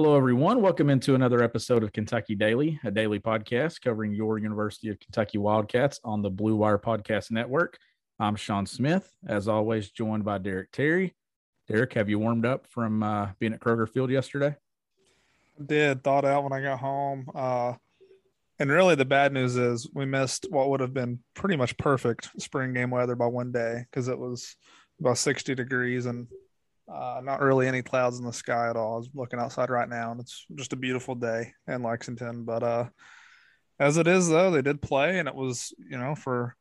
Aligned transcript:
Hello, 0.00 0.16
everyone. 0.16 0.62
Welcome 0.62 0.90
into 0.90 1.16
another 1.16 1.42
episode 1.42 1.82
of 1.82 1.92
Kentucky 1.92 2.36
Daily, 2.36 2.78
a 2.84 2.90
daily 2.92 3.18
podcast 3.18 3.80
covering 3.80 4.14
your 4.14 4.38
University 4.38 4.90
of 4.90 5.00
Kentucky 5.00 5.38
Wildcats 5.38 5.98
on 6.04 6.22
the 6.22 6.30
Blue 6.30 6.54
Wire 6.54 6.78
Podcast 6.78 7.32
Network. 7.32 7.76
I'm 8.20 8.36
Sean 8.36 8.64
Smith, 8.64 9.10
as 9.26 9.48
always, 9.48 9.90
joined 9.90 10.24
by 10.24 10.38
Derek 10.38 10.70
Terry. 10.70 11.16
Derek, 11.66 11.94
have 11.94 12.08
you 12.08 12.20
warmed 12.20 12.46
up 12.46 12.68
from 12.68 13.02
uh, 13.02 13.30
being 13.40 13.52
at 13.52 13.58
Kroger 13.58 13.88
Field 13.88 14.12
yesterday? 14.12 14.54
I 15.60 15.64
did. 15.66 16.04
Thought 16.04 16.24
out 16.24 16.44
when 16.44 16.52
I 16.52 16.62
got 16.62 16.78
home. 16.78 17.28
Uh, 17.34 17.72
and 18.60 18.70
really, 18.70 18.94
the 18.94 19.04
bad 19.04 19.32
news 19.32 19.56
is 19.56 19.90
we 19.92 20.06
missed 20.06 20.46
what 20.48 20.70
would 20.70 20.78
have 20.78 20.94
been 20.94 21.18
pretty 21.34 21.56
much 21.56 21.76
perfect 21.76 22.40
spring 22.40 22.72
game 22.72 22.92
weather 22.92 23.16
by 23.16 23.26
one 23.26 23.50
day 23.50 23.84
because 23.90 24.06
it 24.06 24.16
was 24.20 24.54
about 25.00 25.18
60 25.18 25.56
degrees 25.56 26.06
and 26.06 26.28
uh, 26.92 27.20
not 27.22 27.40
really 27.40 27.66
any 27.66 27.82
clouds 27.82 28.18
in 28.18 28.24
the 28.24 28.32
sky 28.32 28.70
at 28.70 28.76
all. 28.76 28.94
I 28.94 28.98
was 28.98 29.10
looking 29.14 29.38
outside 29.38 29.70
right 29.70 29.88
now, 29.88 30.12
and 30.12 30.20
it's 30.20 30.46
just 30.54 30.72
a 30.72 30.76
beautiful 30.76 31.14
day 31.14 31.52
in 31.66 31.82
Lexington. 31.82 32.44
But 32.44 32.62
uh, 32.62 32.84
as 33.78 33.96
it 33.96 34.06
is, 34.06 34.28
though, 34.28 34.50
they 34.50 34.62
did 34.62 34.80
play, 34.80 35.18
and 35.18 35.28
it 35.28 35.34
was 35.34 35.72
you 35.78 35.98
know 35.98 36.14
for 36.14 36.56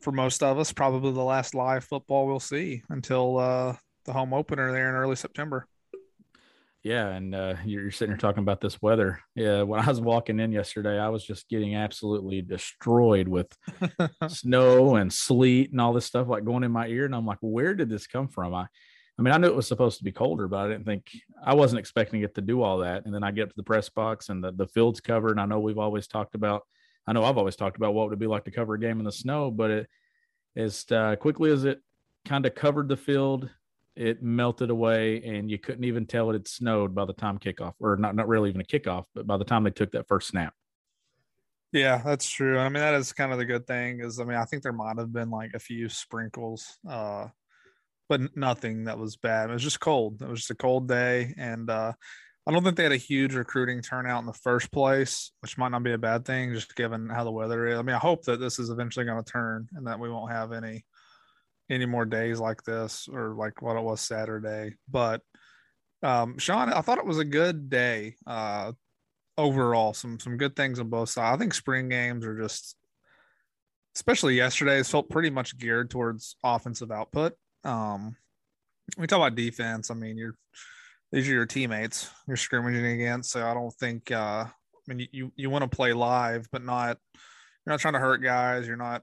for 0.00 0.12
most 0.12 0.42
of 0.42 0.58
us 0.58 0.72
probably 0.72 1.12
the 1.12 1.22
last 1.22 1.54
live 1.54 1.84
football 1.84 2.26
we'll 2.26 2.40
see 2.40 2.82
until 2.88 3.38
uh, 3.38 3.76
the 4.06 4.12
home 4.12 4.32
opener 4.32 4.72
there 4.72 4.88
in 4.88 4.94
early 4.94 5.16
September. 5.16 5.66
Yeah, 6.82 7.10
and 7.10 7.32
uh, 7.32 7.54
you're 7.64 7.92
sitting 7.92 8.10
here 8.10 8.18
talking 8.18 8.42
about 8.42 8.60
this 8.60 8.82
weather. 8.82 9.20
Yeah, 9.36 9.62
when 9.62 9.80
I 9.80 9.86
was 9.86 10.00
walking 10.00 10.40
in 10.40 10.50
yesterday, 10.50 10.98
I 10.98 11.10
was 11.10 11.24
just 11.24 11.48
getting 11.48 11.76
absolutely 11.76 12.42
destroyed 12.42 13.28
with 13.28 13.46
snow 14.28 14.96
and 14.96 15.12
sleet 15.12 15.70
and 15.70 15.80
all 15.80 15.92
this 15.92 16.06
stuff 16.06 16.26
like 16.26 16.44
going 16.44 16.64
in 16.64 16.72
my 16.72 16.88
ear, 16.88 17.04
and 17.04 17.14
I'm 17.14 17.26
like, 17.26 17.38
where 17.40 17.76
did 17.76 17.88
this 17.88 18.08
come 18.08 18.26
from? 18.26 18.52
I 18.52 18.66
I 19.18 19.22
mean, 19.22 19.34
I 19.34 19.38
knew 19.38 19.46
it 19.46 19.54
was 19.54 19.68
supposed 19.68 19.98
to 19.98 20.04
be 20.04 20.12
colder, 20.12 20.48
but 20.48 20.58
I 20.58 20.68
didn't 20.68 20.84
think 20.84 21.10
I 21.44 21.54
wasn't 21.54 21.80
expecting 21.80 22.22
it 22.22 22.34
to 22.34 22.40
do 22.40 22.62
all 22.62 22.78
that. 22.78 23.04
And 23.04 23.14
then 23.14 23.22
I 23.22 23.30
get 23.30 23.44
up 23.44 23.48
to 23.50 23.56
the 23.56 23.62
press 23.62 23.88
box 23.88 24.30
and 24.30 24.42
the, 24.42 24.52
the 24.52 24.66
field's 24.66 25.00
covered. 25.00 25.32
And 25.32 25.40
I 25.40 25.46
know 25.46 25.60
we've 25.60 25.78
always 25.78 26.06
talked 26.06 26.34
about, 26.34 26.62
I 27.06 27.12
know 27.12 27.24
I've 27.24 27.36
always 27.36 27.56
talked 27.56 27.76
about 27.76 27.94
what 27.94 28.08
would 28.08 28.14
it 28.14 28.18
be 28.18 28.26
like 28.26 28.44
to 28.44 28.50
cover 28.50 28.74
a 28.74 28.80
game 28.80 28.98
in 28.98 29.04
the 29.04 29.12
snow, 29.12 29.50
but 29.50 29.70
it 29.70 29.90
as 30.56 30.84
uh, 30.90 31.16
quickly 31.16 31.50
as 31.50 31.64
it 31.64 31.80
kind 32.24 32.46
of 32.46 32.54
covered 32.54 32.88
the 32.88 32.96
field, 32.96 33.48
it 33.96 34.22
melted 34.22 34.70
away 34.70 35.22
and 35.22 35.50
you 35.50 35.58
couldn't 35.58 35.84
even 35.84 36.06
tell 36.06 36.30
it 36.30 36.34
had 36.34 36.48
snowed 36.48 36.94
by 36.94 37.04
the 37.04 37.12
time 37.12 37.38
kickoff 37.38 37.74
or 37.80 37.96
not, 37.96 38.14
not 38.14 38.28
really 38.28 38.48
even 38.48 38.60
a 38.60 38.64
kickoff, 38.64 39.04
but 39.14 39.26
by 39.26 39.36
the 39.36 39.44
time 39.44 39.64
they 39.64 39.70
took 39.70 39.92
that 39.92 40.08
first 40.08 40.28
snap. 40.28 40.54
Yeah, 41.72 42.02
that's 42.04 42.28
true. 42.28 42.58
I 42.58 42.64
mean, 42.64 42.82
that 42.82 42.94
is 42.94 43.12
kind 43.12 43.32
of 43.32 43.38
the 43.38 43.46
good 43.46 43.66
thing 43.66 44.00
is, 44.00 44.20
I 44.20 44.24
mean, 44.24 44.36
I 44.36 44.44
think 44.44 44.62
there 44.62 44.72
might 44.72 44.98
have 44.98 45.12
been 45.12 45.30
like 45.30 45.52
a 45.54 45.58
few 45.58 45.88
sprinkles, 45.88 46.78
uh, 46.88 47.28
but 48.12 48.36
nothing 48.36 48.84
that 48.84 48.98
was 48.98 49.16
bad. 49.16 49.48
It 49.48 49.54
was 49.54 49.62
just 49.62 49.80
cold. 49.80 50.20
It 50.20 50.28
was 50.28 50.40
just 50.40 50.50
a 50.50 50.54
cold 50.54 50.86
day, 50.86 51.32
and 51.38 51.70
uh, 51.70 51.94
I 52.46 52.52
don't 52.52 52.62
think 52.62 52.76
they 52.76 52.82
had 52.82 52.92
a 52.92 52.96
huge 52.96 53.34
recruiting 53.34 53.80
turnout 53.80 54.20
in 54.20 54.26
the 54.26 54.34
first 54.34 54.70
place, 54.70 55.32
which 55.40 55.56
might 55.56 55.70
not 55.70 55.82
be 55.82 55.94
a 55.94 55.98
bad 55.98 56.26
thing, 56.26 56.52
just 56.52 56.76
given 56.76 57.08
how 57.08 57.24
the 57.24 57.30
weather 57.30 57.66
is. 57.66 57.78
I 57.78 57.80
mean, 57.80 57.96
I 57.96 57.98
hope 57.98 58.24
that 58.24 58.38
this 58.38 58.58
is 58.58 58.68
eventually 58.68 59.06
going 59.06 59.24
to 59.24 59.32
turn 59.32 59.66
and 59.72 59.86
that 59.86 59.98
we 59.98 60.10
won't 60.10 60.30
have 60.30 60.52
any 60.52 60.84
any 61.70 61.86
more 61.86 62.04
days 62.04 62.38
like 62.38 62.62
this 62.64 63.08
or 63.10 63.34
like 63.34 63.62
what 63.62 63.78
it 63.78 63.82
was 63.82 64.02
Saturday. 64.02 64.74
But 64.90 65.22
um, 66.02 66.36
Sean, 66.36 66.70
I 66.70 66.82
thought 66.82 66.98
it 66.98 67.06
was 67.06 67.18
a 67.18 67.24
good 67.24 67.70
day 67.70 68.16
uh, 68.26 68.72
overall. 69.38 69.94
Some 69.94 70.20
some 70.20 70.36
good 70.36 70.54
things 70.54 70.78
on 70.78 70.90
both 70.90 71.08
sides. 71.08 71.34
I 71.34 71.38
think 71.38 71.54
spring 71.54 71.88
games 71.88 72.26
are 72.26 72.38
just, 72.38 72.76
especially 73.96 74.36
yesterday's, 74.36 74.90
felt 74.90 75.08
pretty 75.08 75.30
much 75.30 75.56
geared 75.56 75.88
towards 75.88 76.36
offensive 76.44 76.90
output. 76.90 77.32
Um, 77.64 78.16
we 78.98 79.06
talk 79.06 79.18
about 79.18 79.34
defense. 79.34 79.90
I 79.90 79.94
mean, 79.94 80.16
you're 80.16 80.34
these 81.12 81.28
are 81.28 81.32
your 81.32 81.46
teammates 81.46 82.10
you're 82.26 82.36
scrimmaging 82.36 82.86
against. 82.86 83.30
So 83.30 83.46
I 83.46 83.54
don't 83.54 83.72
think. 83.74 84.10
Uh, 84.10 84.46
I 84.46 84.94
mean, 84.94 85.06
you 85.12 85.32
you 85.36 85.50
want 85.50 85.70
to 85.70 85.74
play 85.74 85.92
live, 85.92 86.48
but 86.50 86.64
not. 86.64 86.98
You're 87.64 87.72
not 87.72 87.80
trying 87.80 87.94
to 87.94 88.00
hurt 88.00 88.18
guys. 88.18 88.66
You're 88.66 88.76
not. 88.76 89.02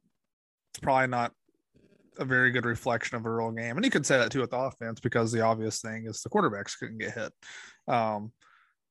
It's 0.73 0.81
probably 0.81 1.07
not 1.07 1.31
a 2.17 2.25
very 2.25 2.51
good 2.51 2.65
reflection 2.65 3.15
of 3.15 3.25
a 3.25 3.31
real 3.31 3.51
game. 3.51 3.77
And 3.77 3.85
you 3.85 3.91
could 3.91 4.05
say 4.05 4.17
that 4.17 4.31
too 4.31 4.41
with 4.41 4.51
the 4.51 4.57
offense 4.57 4.99
because 4.99 5.31
the 5.31 5.41
obvious 5.41 5.81
thing 5.81 6.05
is 6.05 6.21
the 6.21 6.29
quarterbacks 6.29 6.77
couldn't 6.77 6.97
get 6.97 7.13
hit. 7.13 7.33
Um, 7.87 8.33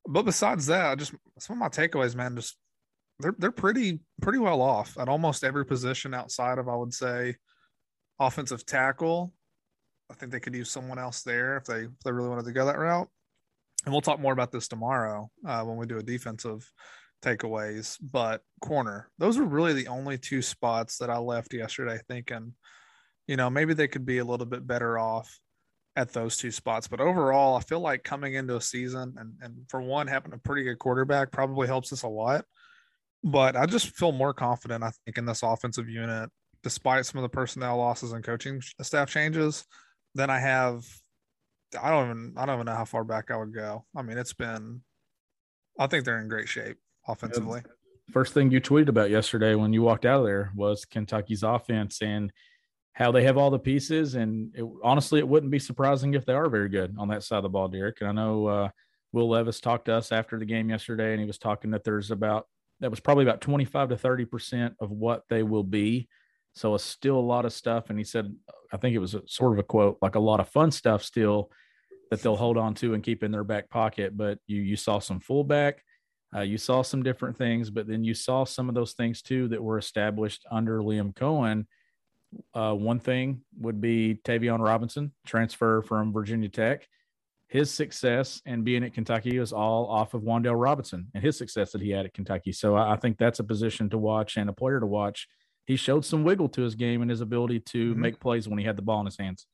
but 0.06 0.22
besides 0.22 0.66
that, 0.66 0.86
I 0.86 0.94
just 0.94 1.12
some 1.38 1.54
of 1.54 1.60
my 1.60 1.68
takeaways, 1.68 2.14
man, 2.14 2.36
just 2.36 2.56
they're 3.20 3.34
they're 3.38 3.50
pretty 3.50 4.00
pretty 4.22 4.38
well 4.38 4.62
off 4.62 4.96
at 4.98 5.08
almost 5.08 5.44
every 5.44 5.66
position 5.66 6.14
outside 6.14 6.58
of 6.58 6.68
I 6.68 6.76
would 6.76 6.94
say 6.94 7.36
offensive 8.18 8.64
tackle 8.64 9.34
I 10.10 10.14
think 10.14 10.32
they 10.32 10.40
could 10.40 10.54
use 10.54 10.70
someone 10.70 10.98
else 10.98 11.22
there 11.22 11.56
if 11.56 11.64
they 11.64 11.82
if 11.82 12.00
they 12.04 12.12
really 12.12 12.28
wanted 12.28 12.46
to 12.46 12.52
go 12.52 12.66
that 12.66 12.78
route. 12.78 13.08
And 13.84 13.92
we'll 13.92 14.00
talk 14.00 14.20
more 14.20 14.32
about 14.32 14.52
this 14.52 14.68
tomorrow 14.68 15.30
uh, 15.46 15.62
when 15.62 15.76
we 15.76 15.86
do 15.86 15.98
a 15.98 16.02
defensive 16.02 16.68
takeaways. 17.22 17.96
But 18.00 18.42
corner, 18.60 19.10
those 19.18 19.38
were 19.38 19.44
really 19.44 19.72
the 19.72 19.88
only 19.88 20.18
two 20.18 20.42
spots 20.42 20.98
that 20.98 21.10
I 21.10 21.18
left 21.18 21.54
yesterday 21.54 21.98
thinking, 22.08 22.54
you 23.26 23.36
know, 23.36 23.50
maybe 23.50 23.74
they 23.74 23.88
could 23.88 24.06
be 24.06 24.18
a 24.18 24.24
little 24.24 24.46
bit 24.46 24.66
better 24.66 24.98
off 24.98 25.38
at 25.96 26.12
those 26.12 26.36
two 26.36 26.50
spots. 26.50 26.88
But 26.88 27.00
overall, 27.00 27.56
I 27.56 27.60
feel 27.60 27.80
like 27.80 28.02
coming 28.04 28.34
into 28.34 28.56
a 28.56 28.60
season 28.60 29.14
and, 29.16 29.34
and 29.40 29.56
for 29.68 29.80
one, 29.80 30.06
having 30.06 30.32
a 30.32 30.38
pretty 30.38 30.64
good 30.64 30.78
quarterback 30.78 31.30
probably 31.30 31.66
helps 31.66 31.92
us 31.92 32.02
a 32.02 32.08
lot. 32.08 32.44
But 33.24 33.56
I 33.56 33.66
just 33.66 33.96
feel 33.96 34.12
more 34.12 34.32
confident, 34.32 34.84
I 34.84 34.92
think, 35.04 35.18
in 35.18 35.26
this 35.26 35.42
offensive 35.42 35.88
unit, 35.88 36.30
despite 36.62 37.04
some 37.06 37.18
of 37.18 37.22
the 37.22 37.34
personnel 37.34 37.78
losses 37.78 38.12
and 38.12 38.22
coaching 38.22 38.60
staff 38.80 39.10
changes 39.10 39.64
then 40.14 40.30
I 40.30 40.38
have 40.38 40.84
I 41.80 41.90
don't 41.90 42.10
even 42.10 42.34
I 42.36 42.46
don't 42.46 42.56
even 42.56 42.66
know 42.66 42.74
how 42.74 42.84
far 42.84 43.04
back 43.04 43.30
I 43.30 43.36
would 43.36 43.54
go. 43.54 43.84
I 43.96 44.02
mean, 44.02 44.18
it's 44.18 44.32
been 44.32 44.82
I 45.78 45.86
think 45.86 46.04
they're 46.04 46.20
in 46.20 46.28
great 46.28 46.48
shape 46.48 46.76
offensively. 47.06 47.62
First 48.12 48.32
thing 48.32 48.50
you 48.50 48.60
tweeted 48.60 48.88
about 48.88 49.10
yesterday 49.10 49.54
when 49.54 49.72
you 49.72 49.82
walked 49.82 50.06
out 50.06 50.20
of 50.20 50.26
there 50.26 50.50
was 50.54 50.84
Kentucky's 50.84 51.42
offense 51.42 52.00
and 52.00 52.32
how 52.94 53.12
they 53.12 53.22
have 53.24 53.36
all 53.36 53.50
the 53.50 53.58
pieces. 53.58 54.14
And 54.14 54.52
it, 54.56 54.64
honestly, 54.82 55.20
it 55.20 55.28
wouldn't 55.28 55.52
be 55.52 55.58
surprising 55.58 56.14
if 56.14 56.24
they 56.24 56.32
are 56.32 56.48
very 56.48 56.70
good 56.70 56.96
on 56.98 57.08
that 57.08 57.22
side 57.22 57.36
of 57.36 57.42
the 57.42 57.48
ball, 57.50 57.68
Derek. 57.68 58.00
And 58.00 58.08
I 58.08 58.12
know 58.12 58.46
uh, 58.46 58.68
Will 59.12 59.28
Levis 59.28 59.60
talked 59.60 59.84
to 59.84 59.94
us 59.94 60.10
after 60.10 60.38
the 60.38 60.46
game 60.46 60.70
yesterday, 60.70 61.12
and 61.12 61.20
he 61.20 61.26
was 61.26 61.38
talking 61.38 61.70
that 61.72 61.84
there's 61.84 62.10
about 62.10 62.46
that 62.80 62.90
was 62.90 63.00
probably 63.00 63.24
about 63.24 63.40
25 63.40 63.90
to 63.90 63.96
30 63.96 64.24
percent 64.24 64.74
of 64.80 64.90
what 64.90 65.24
they 65.28 65.42
will 65.42 65.64
be 65.64 66.08
so 66.58 66.74
it's 66.74 66.82
still 66.82 67.16
a 67.16 67.20
lot 67.20 67.44
of 67.44 67.52
stuff. 67.52 67.88
And 67.88 67.98
he 67.98 68.04
said, 68.04 68.34
I 68.72 68.76
think 68.76 68.94
it 68.94 69.00
was 69.00 69.14
a, 69.14 69.22
sort 69.26 69.52
of 69.52 69.58
a 69.58 69.62
quote, 69.62 69.98
like 70.02 70.14
a 70.14 70.20
lot 70.20 70.40
of 70.40 70.48
fun 70.48 70.70
stuff 70.70 71.02
still 71.02 71.50
that 72.10 72.22
they'll 72.22 72.36
hold 72.36 72.56
on 72.56 72.74
to 72.74 72.94
and 72.94 73.02
keep 73.02 73.22
in 73.22 73.30
their 73.30 73.44
back 73.44 73.68
pocket. 73.70 74.16
But 74.16 74.38
you 74.46 74.60
you 74.62 74.76
saw 74.76 74.98
some 74.98 75.20
fullback, 75.20 75.82
uh, 76.34 76.40
you 76.40 76.58
saw 76.58 76.82
some 76.82 77.02
different 77.02 77.36
things, 77.36 77.70
but 77.70 77.86
then 77.86 78.04
you 78.04 78.14
saw 78.14 78.44
some 78.44 78.68
of 78.68 78.74
those 78.74 78.92
things 78.92 79.22
too 79.22 79.48
that 79.48 79.62
were 79.62 79.78
established 79.78 80.44
under 80.50 80.80
Liam 80.80 81.14
Coen. 81.14 81.66
Uh, 82.52 82.74
one 82.74 83.00
thing 83.00 83.40
would 83.58 83.80
be 83.80 84.20
Tayvion 84.24 84.62
Robinson, 84.62 85.12
transfer 85.26 85.82
from 85.82 86.12
Virginia 86.12 86.48
Tech. 86.48 86.86
His 87.48 87.70
success 87.70 88.42
and 88.44 88.62
being 88.62 88.84
at 88.84 88.92
Kentucky 88.92 89.38
was 89.38 89.54
all 89.54 89.86
off 89.86 90.12
of 90.12 90.20
Wan'Dale 90.20 90.60
Robinson 90.60 91.08
and 91.14 91.24
his 91.24 91.38
success 91.38 91.72
that 91.72 91.80
he 91.80 91.88
had 91.90 92.04
at 92.04 92.12
Kentucky. 92.12 92.52
So 92.52 92.76
I, 92.76 92.92
I 92.92 92.96
think 92.96 93.16
that's 93.16 93.38
a 93.38 93.44
position 93.44 93.88
to 93.88 93.96
watch 93.96 94.36
and 94.36 94.50
a 94.50 94.52
player 94.52 94.80
to 94.80 94.86
watch 94.86 95.26
he 95.68 95.76
showed 95.76 96.02
some 96.02 96.24
wiggle 96.24 96.48
to 96.48 96.62
his 96.62 96.74
game 96.74 97.02
and 97.02 97.10
his 97.10 97.20
ability 97.20 97.60
to 97.60 97.90
mm-hmm. 97.90 98.00
make 98.00 98.18
plays 98.18 98.48
when 98.48 98.58
he 98.58 98.64
had 98.64 98.76
the 98.76 98.82
ball 98.82 99.00
in 99.00 99.06
his 99.06 99.18
hands. 99.18 99.46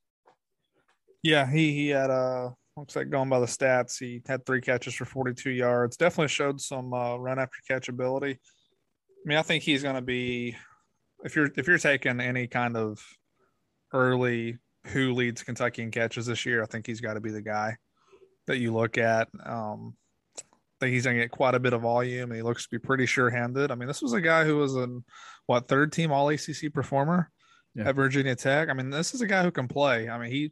Yeah, 1.21 1.45
he 1.45 1.73
he 1.73 1.89
had 1.89 2.09
uh 2.09 2.51
looks 2.77 2.95
like 2.95 3.09
going 3.09 3.29
by 3.29 3.39
the 3.39 3.45
stats, 3.45 3.99
he 3.99 4.21
had 4.25 4.45
three 4.45 4.61
catches 4.61 4.95
for 4.95 5.05
42 5.05 5.49
yards. 5.49 5.97
Definitely 5.97 6.29
showed 6.29 6.59
some 6.59 6.93
uh, 6.93 7.17
run 7.17 7.37
after 7.37 7.57
catch 7.67 7.89
ability. 7.89 8.31
I 8.31 9.27
mean, 9.27 9.37
I 9.37 9.41
think 9.41 9.63
he's 9.63 9.83
going 9.83 9.95
to 9.95 10.01
be 10.01 10.55
if 11.25 11.35
you're 11.35 11.49
if 11.57 11.67
you're 11.67 11.77
taking 11.77 12.21
any 12.21 12.47
kind 12.47 12.77
of 12.77 13.05
early 13.93 14.57
who 14.87 15.13
leads 15.13 15.43
Kentucky 15.43 15.81
in 15.81 15.91
catches 15.91 16.27
this 16.27 16.45
year, 16.45 16.63
I 16.63 16.65
think 16.65 16.87
he's 16.87 17.01
got 17.01 17.15
to 17.15 17.21
be 17.21 17.31
the 17.31 17.41
guy 17.41 17.75
that 18.47 18.57
you 18.57 18.73
look 18.73 18.97
at. 18.97 19.27
Um, 19.43 19.95
think 20.79 20.93
he's 20.93 21.05
going 21.05 21.17
to 21.17 21.23
get 21.23 21.31
quite 21.31 21.55
a 21.55 21.59
bit 21.59 21.73
of 21.73 21.81
volume, 21.81 22.31
and 22.31 22.37
he 22.37 22.43
looks 22.43 22.63
to 22.63 22.69
be 22.69 22.79
pretty 22.79 23.05
sure-handed. 23.05 23.71
I 23.71 23.75
mean, 23.75 23.87
this 23.87 24.01
was 24.01 24.13
a 24.13 24.21
guy 24.21 24.43
who 24.43 24.57
was 24.57 24.75
an 24.75 25.03
what 25.47 25.67
third 25.67 25.91
team 25.91 26.11
All 26.11 26.29
ACC 26.29 26.73
performer 26.73 27.31
yeah. 27.75 27.89
at 27.89 27.95
Virginia 27.95 28.35
Tech. 28.35 28.69
I 28.69 28.73
mean, 28.73 28.89
this 28.89 29.13
is 29.13 29.21
a 29.21 29.27
guy 29.27 29.43
who 29.43 29.51
can 29.51 29.67
play. 29.67 30.09
I 30.09 30.17
mean, 30.17 30.31
he, 30.31 30.51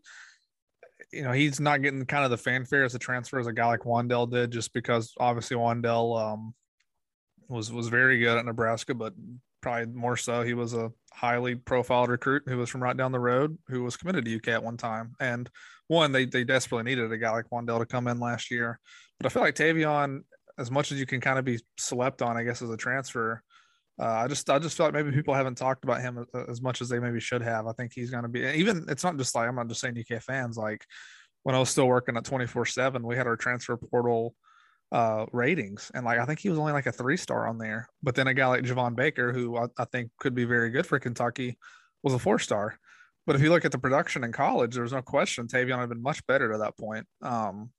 you 1.12 1.24
know, 1.24 1.32
he's 1.32 1.60
not 1.60 1.82
getting 1.82 2.06
kind 2.06 2.26
of 2.26 2.32
the 2.32 2.38
fanfare 2.38 2.84
as 2.84 2.96
a 2.96 3.00
transfer 3.00 3.40
as 3.40 3.48
a 3.48 3.54
guy 3.54 3.68
like 3.68 3.82
Wan'Dale 3.82 4.32
did, 4.32 4.52
just 4.52 4.74
because 4.74 5.14
obviously 5.20 5.58
Wan'Dale 5.58 6.34
um, 6.34 6.54
was 7.48 7.72
was 7.72 7.88
very 7.88 8.20
good 8.20 8.38
at 8.38 8.46
Nebraska, 8.46 8.94
but 8.94 9.14
probably 9.62 9.94
more 9.94 10.18
so 10.18 10.44
he 10.44 10.54
was 10.54 10.74
a 10.74 10.92
highly 11.14 11.56
profiled 11.56 12.10
recruit 12.10 12.44
who 12.46 12.58
was 12.58 12.70
from 12.70 12.84
right 12.84 12.98
down 12.98 13.12
the 13.12 13.20
road 13.20 13.58
who 13.68 13.84
was 13.84 13.96
committed 13.96 14.26
to 14.26 14.36
UK 14.36 14.50
at 14.50 14.64
one 14.64 14.78
time. 14.78 15.16
And 15.20 15.50
one, 15.88 16.12
they 16.12 16.26
they 16.26 16.44
desperately 16.44 16.84
needed 16.84 17.12
a 17.12 17.18
guy 17.18 17.32
like 17.32 17.50
Wan'Dale 17.52 17.80
to 17.80 17.86
come 17.86 18.08
in 18.08 18.20
last 18.20 18.52
year. 18.52 18.80
But 19.20 19.28
I 19.28 19.30
feel 19.30 19.44
like 19.44 19.56
Tayvion, 19.56 20.22
as 20.58 20.72
much 20.72 20.92
as 20.92 21.00
you 21.00 21.06
can 21.06 21.22
kind 21.22 21.40
of 21.40 21.46
be 21.46 21.60
slept 21.78 22.22
on, 22.22 22.38
I 22.38 22.44
guess, 22.44 22.62
as 22.62 22.70
a 22.70 22.78
transfer, 22.78 23.44
uh, 24.00 24.06
I 24.06 24.28
just 24.28 24.50
I 24.50 24.60
just 24.60 24.76
feel 24.76 24.88
like 24.88 24.94
maybe 24.94 25.12
people 25.12 25.34
haven't 25.34 25.58
talked 25.58 25.84
about 25.84 26.02
him 26.02 26.26
as, 26.50 26.62
much 26.62 26.82
as 26.82 26.90
they 26.90 27.00
maybe 27.00 27.20
should 27.20 27.42
have. 27.42 27.68
I 27.68 27.74
think 27.74 27.92
he's 27.94 28.10
going 28.10 28.24
to 28.24 28.30
be 28.30 28.42
even. 28.42 28.86
It's 28.90 29.04
not 29.04 29.18
just 29.18 29.36
like 29.36 29.48
I'm 29.48 29.56
not 29.56 29.68
just 29.68 29.82
saying 29.82 29.98
UK 29.98 30.22
fans. 30.22 30.58
Like 30.58 30.84
when 31.44 31.56
I 31.56 31.60
was 31.60 31.70
still 31.70 31.88
working 31.88 32.18
at 32.18 32.26
24 32.26 32.66
7, 32.66 33.06
we 33.06 33.16
had 33.16 33.28
our 33.28 33.36
transfer 33.36 33.78
portal 33.78 34.36
uh, 34.92 35.26
ratings. 35.32 35.92
And 35.94 36.06
like, 36.06 36.20
I 36.20 36.26
think 36.26 36.40
he 36.40 36.50
was 36.50 36.60
only 36.60 36.72
like 36.72 36.86
a 36.86 36.92
three 36.92 37.18
star 37.18 37.48
on 37.48 37.58
there. 37.58 37.88
But 38.02 38.16
then 38.16 38.28
a 38.28 38.34
guy 38.34 38.48
like 38.48 38.64
Javon 38.64 38.96
Baker, 38.96 39.32
who 39.32 39.58
I, 39.58 39.66
I 39.78 39.86
think 39.86 40.12
could 40.20 40.34
be 40.34 40.46
very 40.46 40.70
good 40.70 40.86
for 40.88 41.00
Kentucky, 41.00 41.58
was 42.02 42.14
a 42.14 42.20
four 42.20 42.40
star. 42.40 42.80
But 43.26 43.36
if 43.36 43.42
you 43.42 43.50
look 43.50 43.66
at 43.66 43.72
the 43.72 43.78
production 43.78 44.24
in 44.24 44.32
college, 44.32 44.74
there 44.74 44.84
was 44.84 44.94
no 44.94 45.02
question 45.02 45.48
Tayvion 45.48 45.80
had 45.80 45.90
been 45.90 46.02
much 46.02 46.26
better 46.28 46.52
to 46.52 46.58
that 46.60 46.78
point. 46.78 47.08
Um, 47.22 47.72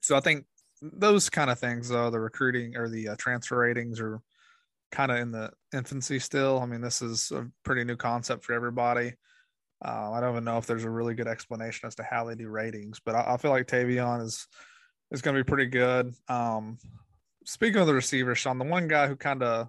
so 0.00 0.16
I 0.16 0.20
think 0.20 0.46
those 0.80 1.28
kind 1.28 1.50
of 1.50 1.58
things, 1.58 1.88
the 1.88 2.10
recruiting 2.18 2.76
or 2.76 2.88
the 2.88 3.10
uh, 3.10 3.16
transfer 3.18 3.58
ratings 3.58 4.00
are 4.00 4.20
kind 4.90 5.12
of 5.12 5.18
in 5.18 5.32
the 5.32 5.50
infancy 5.74 6.18
still. 6.18 6.58
I 6.60 6.66
mean, 6.66 6.80
this 6.80 7.02
is 7.02 7.30
a 7.30 7.46
pretty 7.64 7.84
new 7.84 7.96
concept 7.96 8.44
for 8.44 8.54
everybody. 8.54 9.14
Uh, 9.84 10.12
I 10.12 10.20
don't 10.20 10.32
even 10.32 10.44
know 10.44 10.58
if 10.58 10.66
there's 10.66 10.84
a 10.84 10.90
really 10.90 11.14
good 11.14 11.28
explanation 11.28 11.86
as 11.86 11.94
to 11.96 12.02
how 12.02 12.24
they 12.24 12.34
do 12.34 12.48
ratings, 12.48 13.00
but 13.04 13.14
I, 13.14 13.34
I 13.34 13.36
feel 13.36 13.50
like 13.50 13.66
Tayvion 13.66 14.22
is 14.22 14.46
is 15.10 15.22
going 15.22 15.36
to 15.36 15.42
be 15.42 15.48
pretty 15.48 15.66
good. 15.66 16.14
Um, 16.28 16.78
speaking 17.44 17.80
of 17.80 17.86
the 17.86 17.94
receivers, 17.94 18.38
Sean, 18.38 18.58
the 18.58 18.64
one 18.64 18.88
guy 18.88 19.08
who 19.08 19.16
kind 19.16 19.42
of 19.42 19.68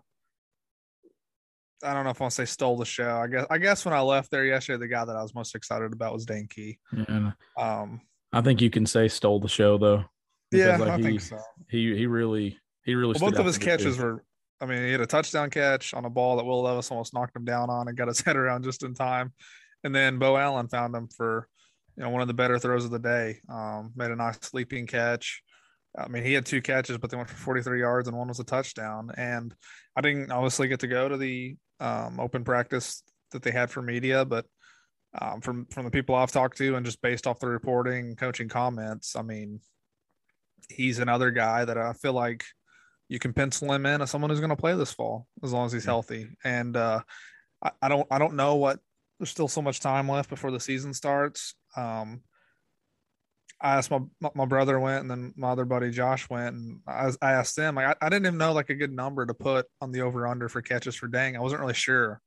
I 1.83 1.93
don't 1.93 2.03
know 2.03 2.11
if 2.11 2.21
I 2.21 2.25
want 2.25 2.31
to 2.31 2.35
say 2.35 2.45
stole 2.45 2.77
the 2.77 2.85
show. 2.85 3.17
I 3.17 3.27
guess 3.27 3.45
I 3.49 3.57
guess 3.57 3.85
when 3.85 3.93
I 3.93 4.01
left 4.01 4.31
there 4.31 4.45
yesterday, 4.45 4.79
the 4.79 4.87
guy 4.87 5.05
that 5.05 5.15
I 5.15 5.21
was 5.21 5.35
most 5.35 5.55
excited 5.55 5.93
about 5.93 6.13
was 6.13 6.25
Dane 6.25 6.47
Key. 6.47 6.77
Yeah. 6.95 7.31
Um, 7.57 8.01
I 8.33 8.41
think 8.41 8.61
you 8.61 8.69
can 8.69 8.85
say 8.85 9.07
stole 9.07 9.39
the 9.39 9.47
show 9.47 9.77
though. 9.77 10.05
Yeah, 10.51 10.77
like 10.77 10.89
I 10.89 10.97
he, 10.97 11.03
think 11.03 11.21
so. 11.21 11.39
He 11.69 11.95
he 11.95 12.05
really 12.07 12.57
he 12.83 12.95
really 12.95 13.15
well, 13.19 13.31
both 13.31 13.39
of 13.39 13.45
his 13.45 13.57
catches 13.57 13.97
were 13.97 14.23
I 14.61 14.67
mean, 14.67 14.83
he 14.83 14.91
had 14.91 15.01
a 15.01 15.07
touchdown 15.07 15.49
catch 15.49 15.93
on 15.93 16.05
a 16.05 16.09
ball 16.09 16.37
that 16.37 16.45
Will 16.45 16.61
Levis 16.61 16.91
almost 16.91 17.15
knocked 17.15 17.35
him 17.35 17.45
down 17.45 17.71
on 17.71 17.87
and 17.87 17.97
got 17.97 18.07
his 18.07 18.21
head 18.25 18.37
around 18.37 18.63
just 18.63 18.83
in 18.83 18.93
time. 18.93 19.33
And 19.83 19.93
then 19.93 20.19
Beau 20.19 20.37
Allen 20.37 20.67
found 20.67 20.95
him 20.95 21.07
for, 21.07 21.47
you 21.97 22.03
know, 22.03 22.09
one 22.11 22.21
of 22.21 22.27
the 22.27 22.35
better 22.35 22.59
throws 22.59 22.85
of 22.85 22.91
the 22.91 22.99
day. 22.99 23.39
Um, 23.49 23.91
made 23.95 24.11
a 24.11 24.15
nice 24.15 24.37
sleeping 24.41 24.85
catch. 24.85 25.41
I 25.97 26.07
mean, 26.07 26.23
he 26.23 26.33
had 26.33 26.45
two 26.45 26.61
catches, 26.61 26.99
but 26.99 27.09
they 27.09 27.17
went 27.17 27.29
for 27.29 27.35
43 27.35 27.79
yards 27.79 28.07
and 28.07 28.15
one 28.15 28.27
was 28.27 28.39
a 28.39 28.43
touchdown. 28.43 29.11
And 29.17 29.53
I 29.95 30.01
didn't 30.01 30.31
obviously 30.31 30.67
get 30.67 30.81
to 30.81 30.87
go 30.87 31.09
to 31.09 31.17
the 31.17 31.57
um, 31.81 32.19
open 32.19 32.43
practice 32.43 33.03
that 33.31 33.41
they 33.41 33.51
had 33.51 33.69
for 33.69 33.81
media, 33.81 34.23
but 34.23 34.45
um, 35.19 35.41
from 35.41 35.65
from 35.65 35.83
the 35.83 35.91
people 35.91 36.15
I've 36.15 36.31
talked 36.31 36.57
to 36.57 36.75
and 36.75 36.85
just 36.85 37.01
based 37.01 37.27
off 37.27 37.39
the 37.39 37.47
reporting, 37.47 38.15
coaching 38.15 38.47
comments, 38.47 39.15
I 39.15 39.23
mean, 39.23 39.59
he's 40.69 40.99
another 40.99 41.31
guy 41.31 41.65
that 41.65 41.77
I 41.77 41.93
feel 41.93 42.13
like 42.13 42.45
you 43.09 43.19
can 43.19 43.33
pencil 43.33 43.73
him 43.73 43.85
in 43.85 44.01
as 44.01 44.09
someone 44.09 44.29
who's 44.29 44.39
going 44.39 44.51
to 44.51 44.55
play 44.55 44.73
this 44.73 44.93
fall 44.93 45.27
as 45.43 45.51
long 45.51 45.65
as 45.65 45.73
he's 45.73 45.83
healthy. 45.83 46.29
And 46.45 46.77
uh, 46.77 47.01
I, 47.61 47.71
I, 47.81 47.89
don't 47.89 48.07
I 48.09 48.19
don't 48.19 48.35
know 48.35 48.55
what 48.55 48.79
there's 49.19 49.29
still 49.29 49.49
so 49.49 49.61
much 49.61 49.81
time 49.81 50.07
left 50.07 50.29
before 50.29 50.51
the 50.51 50.61
season 50.61 50.93
starts. 50.93 51.55
Um, 51.75 52.21
I 53.61 53.75
asked 53.75 53.91
my 53.91 53.99
my 54.33 54.45
brother 54.45 54.79
went, 54.79 55.01
and 55.01 55.11
then 55.11 55.33
my 55.37 55.49
other 55.49 55.65
buddy 55.65 55.91
Josh 55.91 56.29
went, 56.29 56.55
and 56.55 56.79
I, 56.87 57.11
I 57.21 57.33
asked 57.33 57.55
them. 57.55 57.75
Like, 57.75 57.85
I, 57.85 58.05
I 58.05 58.09
didn't 58.09 58.25
even 58.25 58.37
know 58.37 58.53
like 58.53 58.69
a 58.69 58.75
good 58.75 58.91
number 58.91 59.25
to 59.25 59.33
put 59.33 59.67
on 59.79 59.91
the 59.91 60.01
over 60.01 60.27
under 60.27 60.49
for 60.49 60.61
catches 60.61 60.95
for 60.95 61.07
Dane. 61.07 61.35
I 61.35 61.39
wasn't 61.39 61.61
really 61.61 61.75
sure. 61.75 62.21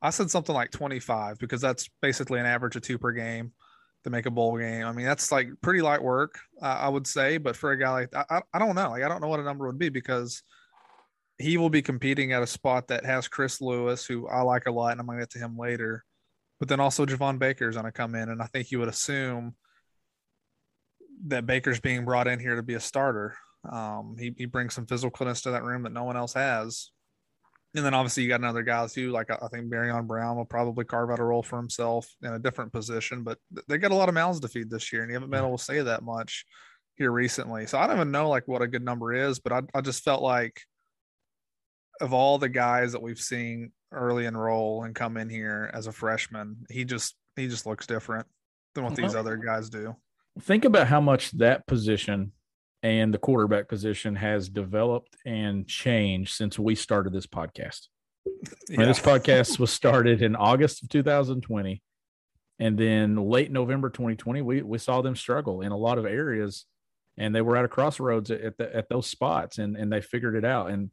I 0.00 0.10
said 0.10 0.30
something 0.30 0.54
like 0.54 0.70
25 0.70 1.38
because 1.38 1.60
that's 1.60 1.88
basically 2.00 2.38
an 2.38 2.46
average 2.46 2.76
of 2.76 2.82
two 2.82 2.98
per 2.98 3.10
game 3.10 3.52
to 4.04 4.10
make 4.10 4.26
a 4.26 4.30
bowl 4.30 4.56
game. 4.56 4.86
I 4.86 4.92
mean, 4.92 5.06
that's 5.06 5.32
like 5.32 5.48
pretty 5.60 5.82
light 5.82 6.02
work, 6.02 6.38
uh, 6.62 6.66
I 6.66 6.88
would 6.88 7.08
say. 7.08 7.38
But 7.38 7.56
for 7.56 7.72
a 7.72 7.78
guy 7.78 7.90
like 7.90 8.14
I, 8.14 8.42
I 8.52 8.58
don't 8.60 8.76
know. 8.76 8.90
Like, 8.90 9.02
I 9.02 9.08
don't 9.08 9.20
know 9.20 9.28
what 9.28 9.40
a 9.40 9.44
number 9.44 9.66
would 9.66 9.78
be 9.78 9.88
because 9.88 10.42
he 11.38 11.56
will 11.56 11.70
be 11.70 11.82
competing 11.82 12.32
at 12.32 12.42
a 12.42 12.46
spot 12.46 12.88
that 12.88 13.04
has 13.04 13.26
Chris 13.26 13.60
Lewis, 13.60 14.06
who 14.06 14.28
I 14.28 14.42
like 14.42 14.66
a 14.66 14.72
lot, 14.72 14.92
and 14.92 15.00
I'm 15.00 15.08
to 15.08 15.18
get 15.18 15.30
to 15.30 15.38
him 15.38 15.58
later. 15.58 16.04
But 16.60 16.68
then 16.68 16.80
also 16.80 17.06
Javon 17.06 17.40
Baker 17.40 17.68
is 17.68 17.74
going 17.74 17.86
to 17.86 17.92
come 17.92 18.14
in, 18.14 18.28
and 18.28 18.40
I 18.40 18.46
think 18.46 18.70
you 18.70 18.78
would 18.78 18.88
assume– 18.88 19.56
that 21.26 21.46
Baker's 21.46 21.80
being 21.80 22.04
brought 22.04 22.28
in 22.28 22.38
here 22.38 22.56
to 22.56 22.62
be 22.62 22.74
a 22.74 22.80
starter. 22.80 23.34
Um, 23.70 24.16
he, 24.18 24.34
he 24.36 24.46
brings 24.46 24.74
some 24.74 24.86
physicalness 24.86 25.42
to 25.42 25.50
that 25.50 25.64
room 25.64 25.82
that 25.82 25.92
no 25.92 26.04
one 26.04 26.16
else 26.16 26.34
has. 26.34 26.90
And 27.74 27.84
then 27.84 27.94
obviously 27.94 28.22
you 28.22 28.28
got 28.30 28.40
another 28.40 28.62
guy 28.62 28.86
too, 28.86 29.10
like 29.10 29.30
I 29.30 29.48
think 29.48 29.70
Barion 29.70 30.06
Brown 30.06 30.36
will 30.36 30.46
probably 30.46 30.84
carve 30.84 31.10
out 31.10 31.18
a 31.18 31.24
role 31.24 31.42
for 31.42 31.58
himself 31.58 32.08
in 32.22 32.32
a 32.32 32.38
different 32.38 32.72
position, 32.72 33.22
but 33.22 33.38
they 33.68 33.76
got 33.76 33.90
a 33.90 33.94
lot 33.94 34.08
of 34.08 34.14
mouths 34.14 34.40
to 34.40 34.48
feed 34.48 34.70
this 34.70 34.90
year, 34.90 35.02
and 35.02 35.10
you 35.10 35.14
haven't 35.14 35.30
been 35.30 35.44
able 35.44 35.58
to 35.58 35.62
say 35.62 35.82
that 35.82 36.02
much 36.02 36.46
here 36.96 37.12
recently. 37.12 37.66
So 37.66 37.78
I 37.78 37.86
don't 37.86 37.96
even 37.96 38.10
know 38.10 38.30
like 38.30 38.48
what 38.48 38.62
a 38.62 38.66
good 38.66 38.84
number 38.84 39.12
is, 39.12 39.38
but 39.38 39.52
I, 39.52 39.62
I 39.74 39.80
just 39.82 40.02
felt 40.02 40.22
like 40.22 40.62
of 42.00 42.14
all 42.14 42.38
the 42.38 42.48
guys 42.48 42.92
that 42.92 43.02
we've 43.02 43.20
seen 43.20 43.72
early 43.92 44.24
enroll 44.24 44.84
and 44.84 44.94
come 44.94 45.18
in 45.18 45.28
here 45.28 45.70
as 45.74 45.86
a 45.86 45.92
freshman, 45.92 46.64
he 46.70 46.86
just 46.86 47.16
he 47.36 47.48
just 47.48 47.66
looks 47.66 47.86
different 47.86 48.26
than 48.74 48.84
what 48.84 48.96
these 48.96 49.14
other 49.14 49.36
guys 49.36 49.68
do 49.68 49.94
think 50.40 50.64
about 50.64 50.86
how 50.86 51.00
much 51.00 51.30
that 51.32 51.66
position 51.66 52.32
and 52.82 53.12
the 53.12 53.18
quarterback 53.18 53.68
position 53.68 54.14
has 54.16 54.48
developed 54.48 55.16
and 55.26 55.66
changed 55.66 56.34
since 56.34 56.58
we 56.58 56.74
started 56.74 57.12
this 57.12 57.26
podcast. 57.26 57.88
Yeah. 58.68 58.84
this 58.84 59.00
podcast 59.00 59.58
was 59.58 59.72
started 59.72 60.22
in 60.22 60.36
August 60.36 60.82
of 60.82 60.88
2020. 60.88 61.82
And 62.60 62.78
then 62.78 63.16
late 63.16 63.50
November 63.50 63.90
2020, 63.90 64.42
we, 64.42 64.62
we 64.62 64.78
saw 64.78 65.00
them 65.00 65.16
struggle 65.16 65.60
in 65.60 65.72
a 65.72 65.76
lot 65.76 65.98
of 65.98 66.06
areas 66.06 66.66
and 67.16 67.34
they 67.34 67.40
were 67.40 67.56
at 67.56 67.64
a 67.64 67.68
crossroads 67.68 68.30
at, 68.30 68.56
the, 68.58 68.74
at 68.74 68.88
those 68.88 69.06
spots 69.06 69.58
and, 69.58 69.76
and 69.76 69.92
they 69.92 70.00
figured 70.00 70.36
it 70.36 70.44
out. 70.44 70.70
And 70.70 70.90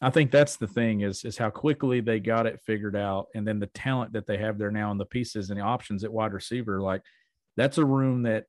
I 0.00 0.10
think 0.10 0.30
that's 0.30 0.56
the 0.56 0.66
thing 0.66 1.00
is, 1.00 1.24
is 1.24 1.38
how 1.38 1.50
quickly 1.50 2.00
they 2.00 2.18
got 2.18 2.46
it 2.46 2.60
figured 2.66 2.96
out. 2.96 3.28
And 3.34 3.46
then 3.46 3.58
the 3.58 3.68
talent 3.68 4.12
that 4.14 4.26
they 4.26 4.38
have 4.38 4.58
there 4.58 4.70
now 4.70 4.90
and 4.90 5.00
the 5.00 5.06
pieces 5.06 5.48
and 5.48 5.58
the 5.58 5.64
options 5.64 6.04
at 6.04 6.12
wide 6.12 6.32
receiver, 6.32 6.80
like 6.80 7.02
that's 7.56 7.78
a 7.78 7.84
room 7.84 8.22
that 8.24 8.46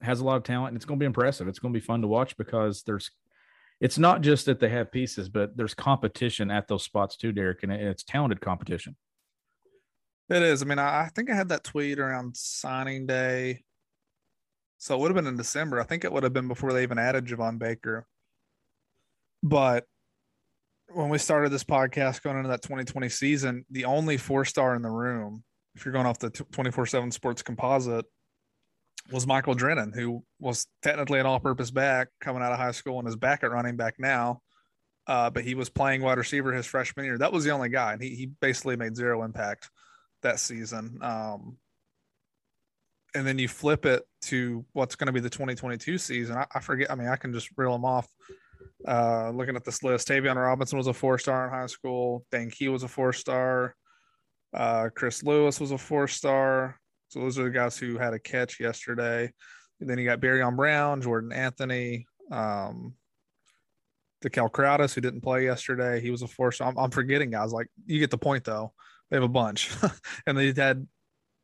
has 0.00 0.20
a 0.20 0.24
lot 0.24 0.36
of 0.36 0.42
talent 0.42 0.68
and 0.68 0.76
it's 0.76 0.84
going 0.84 0.98
to 0.98 1.02
be 1.02 1.06
impressive. 1.06 1.48
It's 1.48 1.58
going 1.58 1.72
to 1.72 1.78
be 1.78 1.84
fun 1.84 2.02
to 2.02 2.08
watch 2.08 2.36
because 2.36 2.82
there's 2.82 3.10
it's 3.80 3.98
not 3.98 4.20
just 4.20 4.46
that 4.46 4.60
they 4.60 4.68
have 4.68 4.92
pieces, 4.92 5.28
but 5.28 5.56
there's 5.56 5.74
competition 5.74 6.50
at 6.50 6.68
those 6.68 6.84
spots 6.84 7.16
too, 7.16 7.32
Derek, 7.32 7.62
and 7.62 7.72
it's 7.72 8.04
talented 8.04 8.40
competition. 8.40 8.96
It 10.30 10.42
is. 10.42 10.62
I 10.62 10.64
mean, 10.64 10.78
I 10.78 11.10
think 11.14 11.30
I 11.30 11.34
had 11.34 11.50
that 11.50 11.64
tweet 11.64 11.98
around 11.98 12.36
signing 12.36 13.06
day. 13.06 13.62
So 14.78 14.94
it 14.94 15.00
would 15.00 15.08
have 15.08 15.16
been 15.16 15.26
in 15.26 15.36
December. 15.36 15.80
I 15.80 15.84
think 15.84 16.04
it 16.04 16.12
would 16.12 16.22
have 16.22 16.32
been 16.32 16.48
before 16.48 16.72
they 16.72 16.82
even 16.82 16.98
added 16.98 17.26
Javon 17.26 17.58
Baker. 17.58 18.06
But 19.42 19.84
when 20.88 21.08
we 21.08 21.18
started 21.18 21.50
this 21.50 21.64
podcast 21.64 22.22
going 22.22 22.36
into 22.36 22.48
that 22.48 22.62
2020 22.62 23.08
season, 23.08 23.66
the 23.70 23.84
only 23.84 24.16
four 24.16 24.44
star 24.44 24.74
in 24.74 24.82
the 24.82 24.90
room, 24.90 25.44
if 25.74 25.84
you're 25.84 25.92
going 25.92 26.06
off 26.06 26.18
the 26.18 26.30
24 26.30 26.86
7 26.86 27.10
sports 27.10 27.42
composite, 27.42 28.06
was 29.12 29.26
Michael 29.26 29.54
Drennen, 29.54 29.94
who 29.94 30.24
was 30.40 30.66
technically 30.82 31.20
an 31.20 31.26
all-purpose 31.26 31.70
back 31.70 32.08
coming 32.20 32.42
out 32.42 32.52
of 32.52 32.58
high 32.58 32.72
school 32.72 32.98
and 32.98 33.08
is 33.08 33.16
back 33.16 33.44
at 33.44 33.50
running 33.50 33.76
back 33.76 33.96
now. 33.98 34.40
Uh, 35.06 35.28
but 35.28 35.44
he 35.44 35.54
was 35.54 35.68
playing 35.68 36.00
wide 36.00 36.16
receiver 36.16 36.52
his 36.52 36.66
freshman 36.66 37.04
year. 37.04 37.18
That 37.18 37.32
was 37.32 37.44
the 37.44 37.50
only 37.50 37.68
guy, 37.68 37.92
and 37.92 38.02
he 38.02 38.14
he 38.14 38.26
basically 38.26 38.76
made 38.76 38.96
zero 38.96 39.22
impact 39.22 39.68
that 40.22 40.40
season. 40.40 40.98
Um, 41.02 41.58
and 43.14 43.26
then 43.26 43.38
you 43.38 43.46
flip 43.46 43.86
it 43.86 44.02
to 44.22 44.64
what's 44.72 44.96
going 44.96 45.06
to 45.06 45.12
be 45.12 45.20
the 45.20 45.30
2022 45.30 45.98
season. 45.98 46.36
I, 46.36 46.46
I, 46.54 46.60
forget. 46.60 46.90
I 46.90 46.94
mean, 46.96 47.08
I 47.08 47.16
can 47.16 47.32
just 47.32 47.50
reel 47.56 47.72
them 47.72 47.84
off. 47.84 48.08
Uh, 48.86 49.30
looking 49.30 49.56
at 49.56 49.64
this 49.64 49.82
list, 49.82 50.08
Tayvion 50.08 50.36
Robinson 50.36 50.78
was 50.78 50.88
a 50.88 50.92
four 50.92 51.18
star 51.18 51.46
in 51.46 51.52
high 51.52 51.66
school. 51.66 52.24
Dane 52.32 52.50
Key 52.50 52.68
was 52.68 52.82
a 52.82 52.88
four 52.88 53.12
star. 53.12 53.76
Uh, 54.52 54.88
Chris 54.94 55.22
Lewis 55.22 55.60
was 55.60 55.70
a 55.70 55.78
four 55.78 56.08
star. 56.08 56.80
So 57.14 57.20
those 57.20 57.38
are 57.38 57.44
the 57.44 57.50
guys 57.50 57.78
who 57.78 57.96
had 57.96 58.12
a 58.12 58.18
catch 58.18 58.58
yesterday. 58.58 59.32
And 59.80 59.88
then 59.88 59.98
you 59.98 60.04
got 60.04 60.18
Barion 60.18 60.56
Brown, 60.56 61.00
Jordan 61.00 61.32
Anthony, 61.32 62.08
um, 62.32 62.94
Dekel 64.20 64.50
Crowdus 64.50 64.94
who 64.94 65.00
didn't 65.00 65.20
play 65.20 65.44
yesterday. 65.44 66.00
He 66.00 66.10
was 66.10 66.22
a 66.22 66.26
force. 66.26 66.60
I'm, 66.60 66.76
I'm 66.76 66.90
forgetting 66.90 67.30
guys. 67.30 67.52
Like 67.52 67.68
you 67.86 68.00
get 68.00 68.10
the 68.10 68.18
point 68.18 68.42
though. 68.42 68.72
They 69.10 69.16
have 69.16 69.22
a 69.22 69.28
bunch, 69.28 69.70
and 70.26 70.36
they 70.36 70.52
had 70.52 70.88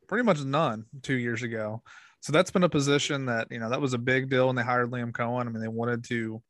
pretty 0.09 0.25
much 0.25 0.43
none 0.43 0.87
two 1.03 1.13
years 1.13 1.41
ago. 1.41 1.83
So 2.19 2.33
that's 2.33 2.51
been 2.51 2.63
a 2.63 2.69
position 2.69 3.27
that 3.27 3.47
you 3.49 3.59
know 3.59 3.69
that 3.69 3.79
was 3.79 3.93
a 3.93 3.97
big 3.97 4.29
deal 4.29 4.47
when 4.47 4.57
they 4.57 4.63
hired 4.63 4.91
Liam 4.91 5.13
Coen. 5.13 5.45
I 5.45 5.49
mean, 5.49 5.61
they 5.61 5.69
wanted 5.69 6.03
to 6.05 6.41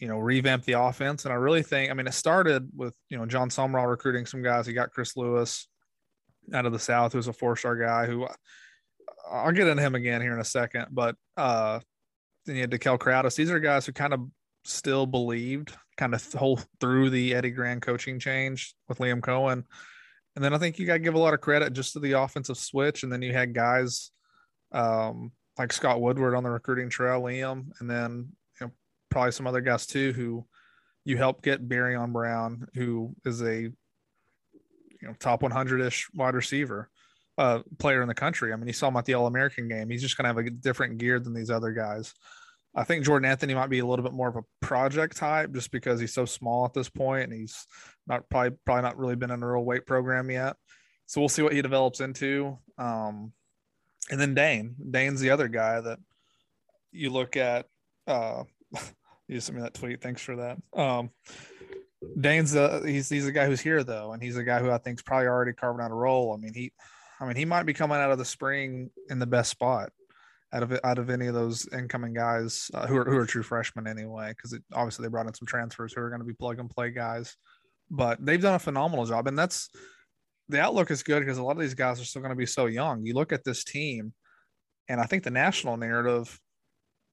you 0.00 0.08
know 0.08 0.18
revamp 0.18 0.64
the 0.64 0.80
offense, 0.80 1.26
and 1.26 1.32
I 1.32 1.36
really 1.36 1.62
think 1.62 1.90
I 1.90 1.94
mean 1.94 2.06
it 2.06 2.14
started 2.14 2.70
with 2.74 2.94
you 3.10 3.18
know 3.18 3.26
Jon 3.26 3.50
Sumrall 3.50 3.90
recruiting 3.90 4.24
some 4.24 4.42
guys. 4.42 4.66
He 4.66 4.72
got 4.72 4.92
Chris 4.92 5.14
Lewis 5.14 5.68
out 6.52 6.66
of 6.66 6.72
the 6.72 6.78
South 6.78 7.12
who's 7.12 7.28
a 7.28 7.32
four 7.32 7.56
star 7.56 7.76
guy 7.76 8.06
who 8.06 8.26
I'll 9.30 9.52
get 9.52 9.68
into 9.68 9.82
him 9.82 9.94
again 9.94 10.20
here 10.20 10.34
in 10.34 10.40
a 10.40 10.44
second. 10.44 10.86
But 10.90 11.16
uh, 11.36 11.80
then 12.46 12.56
you 12.56 12.62
had 12.62 12.70
Dekel 12.70 12.98
Crowdus. 12.98 13.36
These 13.36 13.50
are 13.50 13.60
guys 13.60 13.86
who 13.86 13.92
kind 13.92 14.12
of 14.12 14.20
still 14.64 15.06
believed 15.06 15.74
kind 15.96 16.14
of 16.14 16.32
whole 16.32 16.60
through 16.80 17.10
the 17.10 17.34
Eddie 17.34 17.50
Gran 17.50 17.80
coaching 17.80 18.18
change 18.18 18.74
with 18.88 18.98
Liam 18.98 19.20
Coen. 19.20 19.64
And 20.34 20.44
then 20.44 20.54
I 20.54 20.58
think 20.58 20.78
you 20.78 20.86
got 20.86 20.94
to 20.94 20.98
give 20.98 21.14
a 21.14 21.18
lot 21.18 21.34
of 21.34 21.40
credit 21.40 21.72
just 21.72 21.92
to 21.92 22.00
the 22.00 22.12
offensive 22.12 22.56
switch. 22.56 23.02
And 23.02 23.12
then 23.12 23.22
you 23.22 23.32
had 23.32 23.54
guys 23.54 24.10
um, 24.72 25.32
like 25.58 25.72
Scott 25.72 26.00
Woodward 26.00 26.34
on 26.34 26.42
the 26.42 26.50
recruiting 26.50 26.88
trail, 26.88 27.22
Liam, 27.22 27.66
and 27.80 27.90
then 27.90 28.28
you 28.60 28.66
know, 28.66 28.72
probably 29.10 29.32
some 29.32 29.46
other 29.46 29.60
guys 29.60 29.86
too 29.86 30.12
who 30.12 30.46
you 31.04 31.16
helped 31.16 31.42
get 31.42 31.68
Barion 31.68 32.12
Brown, 32.12 32.66
who 32.74 33.14
is 33.24 33.42
a 33.42 33.70
you 35.02 35.08
know 35.08 35.14
top 35.18 35.42
100 35.42 35.80
ish 35.82 36.08
wide 36.14 36.34
receiver. 36.34 36.88
uh, 37.38 37.60
player 37.78 38.02
in 38.02 38.08
the 38.08 38.14
country. 38.14 38.52
I 38.52 38.56
mean, 38.56 38.66
you 38.66 38.72
saw 38.72 38.88
him 38.88 38.96
at 38.96 39.04
the 39.04 39.14
All 39.14 39.26
American 39.26 39.68
game. 39.68 39.90
He's 39.90 40.02
just 40.02 40.16
going 40.16 40.24
to 40.24 40.28
have 40.28 40.46
a 40.46 40.50
different 40.50 40.98
gear 40.98 41.18
than 41.18 41.34
these 41.34 41.50
other 41.50 41.72
guys. 41.72 42.14
I 42.74 42.84
think 42.84 43.04
Jordan 43.04 43.28
Anthony 43.30 43.54
might 43.54 43.68
be 43.70 43.80
a 43.80 43.86
little 43.86 44.02
bit 44.02 44.14
more 44.14 44.28
of 44.28 44.36
a 44.36 44.44
project 44.60 45.16
type 45.16 45.52
just 45.52 45.70
because 45.70 46.00
he's 46.00 46.14
so 46.14 46.24
small 46.24 46.64
at 46.64 46.72
this 46.72 46.88
point 46.88 47.24
and 47.24 47.32
he's 47.32 47.66
not 48.06 48.28
probably 48.30 48.56
probably 48.64 48.82
not 48.82 48.96
really 48.96 49.16
been 49.16 49.30
in 49.30 49.42
a 49.42 49.46
real 49.52 49.64
weight 49.64 49.86
program 49.86 50.30
yet. 50.30 50.56
So 51.06 51.20
we'll 51.20 51.28
see 51.28 51.42
what 51.42 51.52
he 51.52 51.60
develops 51.60 52.00
into. 52.00 52.58
Um, 52.78 53.32
and 54.10 54.20
then 54.20 54.34
Dane, 54.34 54.74
Dane's 54.90 55.20
the 55.20 55.30
other 55.30 55.48
guy 55.48 55.80
that 55.80 55.98
you 56.92 57.10
look 57.10 57.36
at. 57.36 57.66
Uh, 58.06 58.44
you 59.28 59.40
sent 59.40 59.56
me 59.56 59.62
that 59.62 59.74
tweet. 59.74 60.00
Thanks 60.00 60.22
for 60.22 60.36
that. 60.36 60.58
Um, 60.78 61.10
Dane's 62.20 62.52
the 62.52 62.82
he's 62.84 63.08
he's 63.08 63.26
a 63.26 63.32
guy 63.32 63.46
who's 63.46 63.60
here 63.60 63.82
though, 63.84 64.12
and 64.12 64.22
he's 64.22 64.36
a 64.36 64.44
guy 64.44 64.60
who 64.60 64.70
I 64.70 64.78
think's 64.78 65.02
probably 65.02 65.28
already 65.28 65.52
carving 65.52 65.84
out 65.84 65.90
a 65.90 65.94
role. 65.94 66.34
I 66.34 66.36
mean 66.36 66.54
he, 66.54 66.72
I 67.20 67.26
mean 67.26 67.36
he 67.36 67.44
might 67.44 67.64
be 67.64 67.72
coming 67.72 67.98
out 67.98 68.10
of 68.10 68.18
the 68.18 68.24
spring 68.24 68.90
in 69.08 69.18
the 69.18 69.26
best 69.26 69.50
spot 69.50 69.90
out 70.52 70.62
of 70.62 70.78
out 70.84 70.98
of 70.98 71.10
any 71.10 71.26
of 71.26 71.34
those 71.34 71.66
incoming 71.72 72.12
guys 72.12 72.70
uh, 72.74 72.86
who 72.86 72.96
are 72.96 73.04
who 73.04 73.16
are 73.16 73.26
true 73.26 73.42
freshmen 73.42 73.86
anyway, 73.86 74.30
because 74.30 74.58
obviously 74.72 75.02
they 75.02 75.08
brought 75.08 75.26
in 75.26 75.34
some 75.34 75.46
transfers 75.46 75.92
who 75.92 76.00
are 76.00 76.10
going 76.10 76.20
to 76.20 76.26
be 76.26 76.34
plug 76.34 76.58
and 76.58 76.70
play 76.70 76.90
guys, 76.90 77.36
but 77.90 78.24
they've 78.24 78.42
done 78.42 78.54
a 78.54 78.58
phenomenal 78.58 79.06
job, 79.06 79.26
and 79.26 79.38
that's 79.38 79.70
the 80.48 80.60
outlook 80.60 80.90
is 80.90 81.02
good 81.02 81.20
because 81.20 81.38
a 81.38 81.42
lot 81.42 81.56
of 81.56 81.62
these 81.62 81.74
guys 81.74 82.00
are 82.00 82.04
still 82.04 82.20
going 82.20 82.30
to 82.30 82.36
be 82.36 82.46
so 82.46 82.66
young. 82.66 83.04
You 83.04 83.14
look 83.14 83.32
at 83.32 83.44
this 83.44 83.64
team, 83.64 84.12
and 84.88 85.00
I 85.00 85.04
think 85.04 85.22
the 85.22 85.30
national 85.30 85.78
narrative 85.78 86.38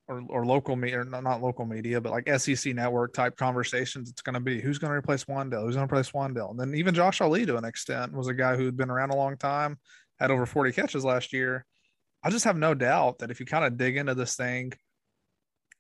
or, 0.10 0.24
or 0.30 0.46
local 0.46 0.76
media, 0.76 1.04
not 1.04 1.42
local 1.42 1.66
media, 1.66 2.02
but 2.02 2.12
like 2.12 2.40
SEC 2.40 2.74
network 2.74 3.14
type 3.14 3.38
conversations, 3.38 4.10
it's 4.10 4.24
going 4.24 4.34
to 4.34 4.40
be 4.40 4.60
who's 4.60 4.80
going 4.80 4.92
to 4.92 4.98
replace 4.98 5.26
Wan'Dale, 5.26 5.62
who's 5.62 5.76
going 5.76 5.88
to 5.88 5.94
replace 5.94 6.12
Wan'Dale. 6.12 6.50
And 6.50 6.60
then 6.60 6.74
even 6.74 6.96
Josh 6.96 7.22
Ali 7.22 7.46
to 7.46 7.58
an 7.58 7.64
extent 7.64 8.12
was 8.12 8.28
a 8.28 8.34
guy 8.34 8.56
who 8.56 8.66
had 8.66 8.76
been 8.76 8.90
around 8.90 9.12
a 9.12 9.16
long 9.16 9.38
time, 9.38 9.78
had 10.20 10.32
over 10.32 10.48
40 10.48 10.72
catches 10.72 11.06
last 11.06 11.32
year. 11.32 11.64
I 12.24 12.32
just 12.32 12.46
have 12.46 12.58
no 12.58 12.74
doubt 12.74 13.20
that 13.20 13.30
if 13.30 13.40
you 13.40 13.46
kind 13.46 13.64
of 13.64 13.78
dig 13.78 13.98
into 13.98 14.16
this 14.16 14.36
thing, 14.36 14.74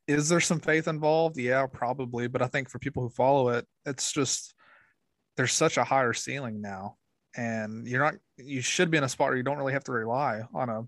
is 0.07 0.29
there 0.29 0.39
some 0.39 0.59
faith 0.59 0.87
involved? 0.87 1.37
Yeah, 1.37 1.65
probably. 1.65 2.27
But 2.27 2.43
I 2.43 2.47
think 2.47 2.69
for 2.69 2.79
people 2.79 3.03
who 3.03 3.09
follow 3.09 3.49
it, 3.49 3.65
it's 3.85 4.13
just 4.13 4.53
there's 5.37 5.53
such 5.53 5.77
a 5.77 5.83
higher 5.83 6.13
ceiling 6.13 6.61
now. 6.61 6.97
And 7.35 7.87
you're 7.87 8.03
not, 8.03 8.15
you 8.37 8.61
should 8.61 8.91
be 8.91 8.97
in 8.97 9.03
a 9.03 9.09
spot 9.09 9.29
where 9.29 9.37
you 9.37 9.43
don't 9.43 9.57
really 9.57 9.73
have 9.73 9.83
to 9.85 9.91
rely 9.91 10.41
on 10.53 10.69
a 10.69 10.83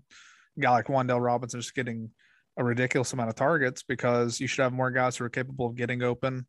guy 0.58 0.70
like 0.70 0.86
Wan'Dale 0.86 1.24
Robinson 1.24 1.60
just 1.60 1.74
getting 1.74 2.10
a 2.56 2.64
ridiculous 2.64 3.12
amount 3.12 3.30
of 3.30 3.34
targets 3.34 3.82
because 3.82 4.40
you 4.40 4.46
should 4.46 4.62
have 4.62 4.72
more 4.72 4.90
guys 4.90 5.16
who 5.16 5.24
are 5.24 5.30
capable 5.30 5.66
of 5.66 5.76
getting 5.76 6.02
open 6.02 6.46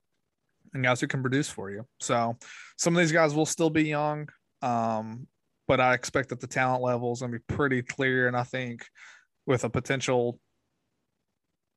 and 0.73 0.83
guys 0.83 0.99
who 0.99 1.07
can 1.07 1.21
produce 1.21 1.49
for 1.49 1.71
you. 1.71 1.85
So 1.99 2.37
some 2.77 2.95
of 2.95 2.99
these 2.99 3.11
guys 3.11 3.33
will 3.33 3.45
still 3.45 3.69
be 3.69 3.83
young, 3.83 4.27
um, 4.61 5.27
but 5.67 5.79
I 5.79 5.93
expect 5.93 6.29
that 6.29 6.39
the 6.39 6.47
talent 6.47 6.83
level 6.83 7.13
is 7.13 7.19
going 7.19 7.31
to 7.31 7.39
be 7.39 7.55
pretty 7.55 7.81
clear. 7.81 8.27
And 8.27 8.35
I 8.35 8.43
think 8.43 8.85
with 9.45 9.63
a 9.63 9.69
potential 9.69 10.39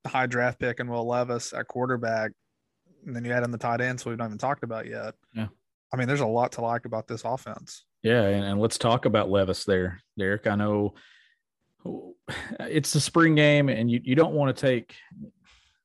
high 0.06 0.26
draft 0.26 0.58
pick 0.58 0.80
and 0.80 0.90
Will 0.90 1.06
Levis 1.06 1.52
at 1.52 1.68
quarterback, 1.68 2.32
and 3.06 3.14
then 3.14 3.24
you 3.24 3.32
add 3.32 3.44
in 3.44 3.52
the 3.52 3.58
tight 3.58 3.80
ends, 3.80 4.02
so 4.02 4.10
we've 4.10 4.18
not 4.18 4.26
even 4.26 4.38
talked 4.38 4.64
about 4.64 4.86
yet. 4.86 5.14
Yeah. 5.34 5.48
I 5.92 5.96
mean, 5.96 6.08
there's 6.08 6.20
a 6.20 6.26
lot 6.26 6.52
to 6.52 6.62
like 6.62 6.84
about 6.84 7.06
this 7.06 7.22
offense. 7.24 7.84
Yeah, 8.02 8.22
and, 8.22 8.44
and 8.44 8.60
let's 8.60 8.78
talk 8.78 9.04
about 9.04 9.30
Levis 9.30 9.64
there, 9.64 10.00
Derek. 10.18 10.46
I 10.46 10.56
know 10.56 10.94
it's 12.60 12.92
the 12.92 13.00
spring 13.00 13.34
game 13.34 13.68
and 13.68 13.90
you, 13.90 14.00
you 14.02 14.14
don't 14.14 14.34
want 14.34 14.54
to 14.54 14.60
take 14.60 14.96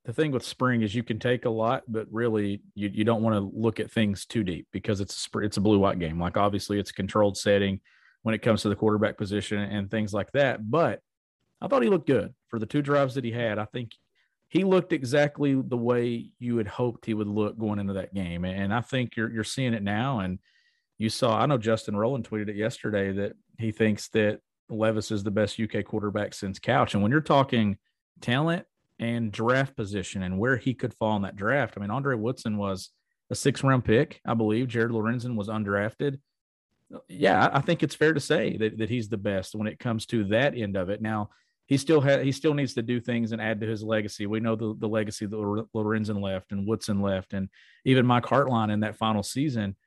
the 0.06 0.14
thing 0.14 0.32
with 0.32 0.44
spring 0.44 0.82
is 0.82 0.96
you 0.96 1.04
can 1.04 1.20
take 1.20 1.46
a 1.46 1.50
lot, 1.50 1.84
but 1.88 2.08
really 2.12 2.62
you, 2.74 2.90
you 2.92 3.04
don't 3.04 3.22
want 3.22 3.36
to 3.36 3.52
look 3.58 3.80
at 3.80 3.92
things 3.92 4.26
too 4.26 4.44
deep 4.44 4.68
because 4.72 5.00
it's 5.00 5.30
a, 5.34 5.40
it's 5.40 5.58
a 5.58 5.62
blue 5.62 5.78
white 5.78 6.00
game. 6.00 6.20
Like 6.20 6.38
obviously 6.38 6.80
it's 6.80 6.90
a 6.90 6.96
controlled 6.96 7.38
setting 7.38 7.80
when 8.24 8.34
it 8.34 8.42
comes 8.42 8.64
to 8.64 8.70
the 8.70 8.76
quarterback 8.76 9.18
position 9.18 9.60
and 9.60 9.92
things 9.92 10.14
like 10.14 10.32
that. 10.32 10.70
But 10.70 11.02
I 11.62 11.68
thought 11.68 11.84
he 11.84 11.90
looked 11.90 12.08
good 12.08 12.34
for 12.48 12.58
the 12.58 12.66
two 12.66 12.82
drives 12.82 13.16
that 13.16 13.24
he 13.24 13.32
had. 13.32 13.60
I 13.60 13.66
think 13.66 13.92
he 14.48 14.64
looked 14.64 14.92
exactly 14.92 15.54
the 15.54 15.78
way 15.78 16.32
you 16.40 16.58
had 16.58 16.68
hoped 16.68 17.06
he 17.06 17.14
would 17.14 17.28
look 17.28 17.58
going 17.58 17.80
into 17.80 17.94
that 17.94 18.14
game. 18.14 18.44
And 18.44 18.74
I 18.74 18.82
think 18.82 19.16
you're 19.16 19.32
you're 19.32 19.44
seeing 19.44 19.74
it 19.74 19.84
now. 19.84 20.20
And 20.20 20.40
you 20.98 21.10
saw 21.10 21.40
I 21.40 21.46
know 21.46 21.58
Justin 21.58 21.96
Rowland 21.96 22.28
tweeted 22.28 22.50
it 22.50 22.56
yesterday 22.56 23.12
that 23.14 23.34
he 23.60 23.72
thinks 23.72 24.10
that 24.10 24.42
Levis 24.72 25.12
is 25.12 25.24
the 25.24 25.32
best 25.32 25.60
UK 25.60 25.84
quarterback 25.86 26.34
since 26.34 26.60
Couch. 26.60 26.94
And 26.94 27.04
when 27.04 27.12
you're 27.12 27.22
talking 27.22 27.78
talent 28.22 28.66
and 29.00 29.32
draft 29.32 29.76
position 29.76 30.24
and 30.24 30.40
where 30.40 30.58
he 30.58 30.74
could 30.74 30.94
fall 30.94 31.16
in 31.16 31.24
that 31.24 31.36
draft, 31.36 31.76
I 31.78 31.82
mean, 31.82 31.92
Andre 31.92 32.16
Woodson 32.16 32.58
was 32.58 32.90
a 33.30 33.36
six 33.36 33.64
round 33.64 33.86
pick, 33.86 34.22
I 34.26 34.34
believe. 34.34 34.68
Jared 34.68 34.92
Lorenzen 34.92 35.36
was 35.36 35.48
undrafted. 35.48 36.20
Yeah, 37.08 37.50
I 37.54 37.62
think 37.62 37.84
it's 37.84 37.96
fair 37.96 38.14
to 38.14 38.20
say 38.20 38.58
that, 38.58 38.78
that 38.78 38.90
he's 38.90 39.08
the 39.08 39.18
best 39.18 39.56
when 39.56 39.68
it 39.68 39.80
comes 39.80 40.06
to 40.08 40.26
that 40.26 40.58
end 40.58 40.76
of 40.76 40.90
it. 40.90 41.02
Now, 41.02 41.30
he 41.66 41.78
still 41.78 42.02
had 42.02 42.26
he 42.26 42.34
still 42.34 42.54
needs 42.54 42.74
to 42.74 42.82
do 42.82 43.00
things 43.00 43.32
and 43.32 43.42
add 43.42 43.62
to 43.62 43.66
his 43.66 43.82
legacy. 43.82 44.26
We 44.26 44.42
know 44.42 44.58
the, 44.58 44.76
the 44.78 44.90
legacy 44.90 45.26
that 45.26 45.68
Lorenzen 45.74 46.22
left 46.22 46.52
and 46.52 46.68
Woodson 46.68 47.02
left, 47.02 47.32
and 47.32 47.48
even 47.86 48.06
Mike 48.06 48.26
Hartline 48.26 48.74
in 48.74 48.82
that 48.82 48.98
final 48.98 49.24
season. 49.24 49.78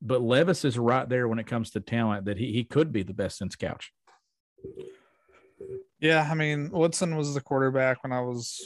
But 0.00 0.22
Levis 0.22 0.64
is 0.64 0.78
right 0.78 1.08
there 1.08 1.26
when 1.26 1.40
it 1.40 1.48
comes 1.48 1.70
to 1.70 1.80
talent 1.80 2.26
that 2.26 2.38
he, 2.38 2.52
he 2.52 2.62
could 2.62 2.92
be 2.92 3.02
the 3.02 3.14
best 3.14 3.38
since 3.38 3.56
Couch. 3.56 3.92
Yeah, 6.00 6.28
I 6.30 6.34
mean, 6.34 6.70
Woodson 6.70 7.16
was 7.16 7.34
the 7.34 7.40
quarterback 7.40 8.02
when 8.02 8.12
I 8.12 8.20
was 8.20 8.60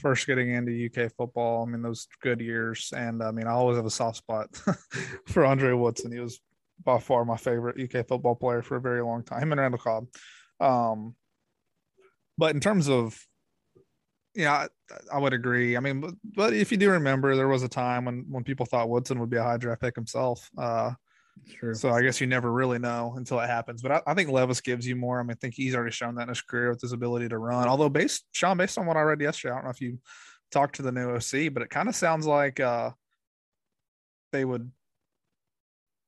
first 0.00 0.26
getting 0.26 0.54
into 0.54 0.86
UK 0.86 1.12
football. 1.12 1.62
I 1.62 1.70
mean, 1.70 1.82
those 1.82 2.08
good 2.22 2.40
years, 2.40 2.92
and 2.96 3.22
I 3.22 3.30
mean, 3.30 3.46
I 3.46 3.50
always 3.50 3.76
have 3.76 3.86
a 3.86 3.90
soft 3.90 4.16
spot 4.18 4.48
for 5.26 5.44
Andre 5.44 5.72
Woodson. 5.72 6.12
He 6.12 6.20
was 6.20 6.40
by 6.84 6.98
far 6.98 7.24
my 7.24 7.36
favorite 7.36 7.80
UK 7.80 8.06
football 8.06 8.34
player 8.34 8.62
for 8.62 8.76
a 8.76 8.80
very 8.80 9.02
long 9.02 9.22
time. 9.22 9.42
Him 9.42 9.52
and 9.52 9.60
Randall 9.60 9.78
Cobb. 9.78 10.06
Um, 10.58 11.14
but 12.38 12.54
in 12.54 12.60
terms 12.60 12.88
of, 12.88 13.18
yeah, 14.34 14.52
I, 14.52 15.16
I, 15.16 15.18
would 15.18 15.32
agree. 15.32 15.76
I 15.76 15.80
mean, 15.80 16.00
but, 16.00 16.14
but, 16.24 16.54
if 16.54 16.70
you 16.70 16.78
do 16.78 16.90
remember, 16.90 17.36
there 17.36 17.48
was 17.48 17.62
a 17.62 17.68
time 17.68 18.04
when 18.04 18.24
when 18.28 18.44
people 18.44 18.64
thought 18.64 18.88
Woodson 18.88 19.18
would 19.18 19.30
be 19.30 19.36
a 19.36 19.42
high 19.42 19.56
draft 19.56 19.80
pick 19.80 19.96
himself. 19.96 20.48
Uh, 20.56 20.92
True. 21.48 21.74
So 21.74 21.90
I 21.90 22.02
guess 22.02 22.20
you 22.20 22.26
never 22.26 22.50
really 22.50 22.78
know 22.78 23.14
until 23.16 23.40
it 23.40 23.48
happens. 23.48 23.82
But 23.82 23.92
I, 23.92 24.02
I, 24.06 24.14
think 24.14 24.30
Levis 24.30 24.60
gives 24.60 24.86
you 24.86 24.94
more. 24.96 25.18
I 25.18 25.22
mean, 25.22 25.32
I 25.32 25.34
think 25.40 25.54
he's 25.54 25.74
already 25.74 25.90
shown 25.90 26.14
that 26.16 26.22
in 26.22 26.28
his 26.28 26.40
career 26.42 26.70
with 26.70 26.80
his 26.80 26.92
ability 26.92 27.28
to 27.28 27.38
run. 27.38 27.66
Although 27.68 27.88
based 27.88 28.24
Sean, 28.32 28.56
based 28.56 28.78
on 28.78 28.86
what 28.86 28.96
I 28.96 29.00
read 29.00 29.20
yesterday, 29.20 29.52
I 29.52 29.56
don't 29.56 29.64
know 29.64 29.70
if 29.70 29.80
you 29.80 29.98
talked 30.50 30.76
to 30.76 30.82
the 30.82 30.92
new 30.92 31.10
OC, 31.10 31.52
but 31.52 31.62
it 31.62 31.70
kind 31.70 31.88
of 31.88 31.94
sounds 31.94 32.26
like 32.26 32.60
uh 32.60 32.90
they 34.32 34.44
would 34.44 34.70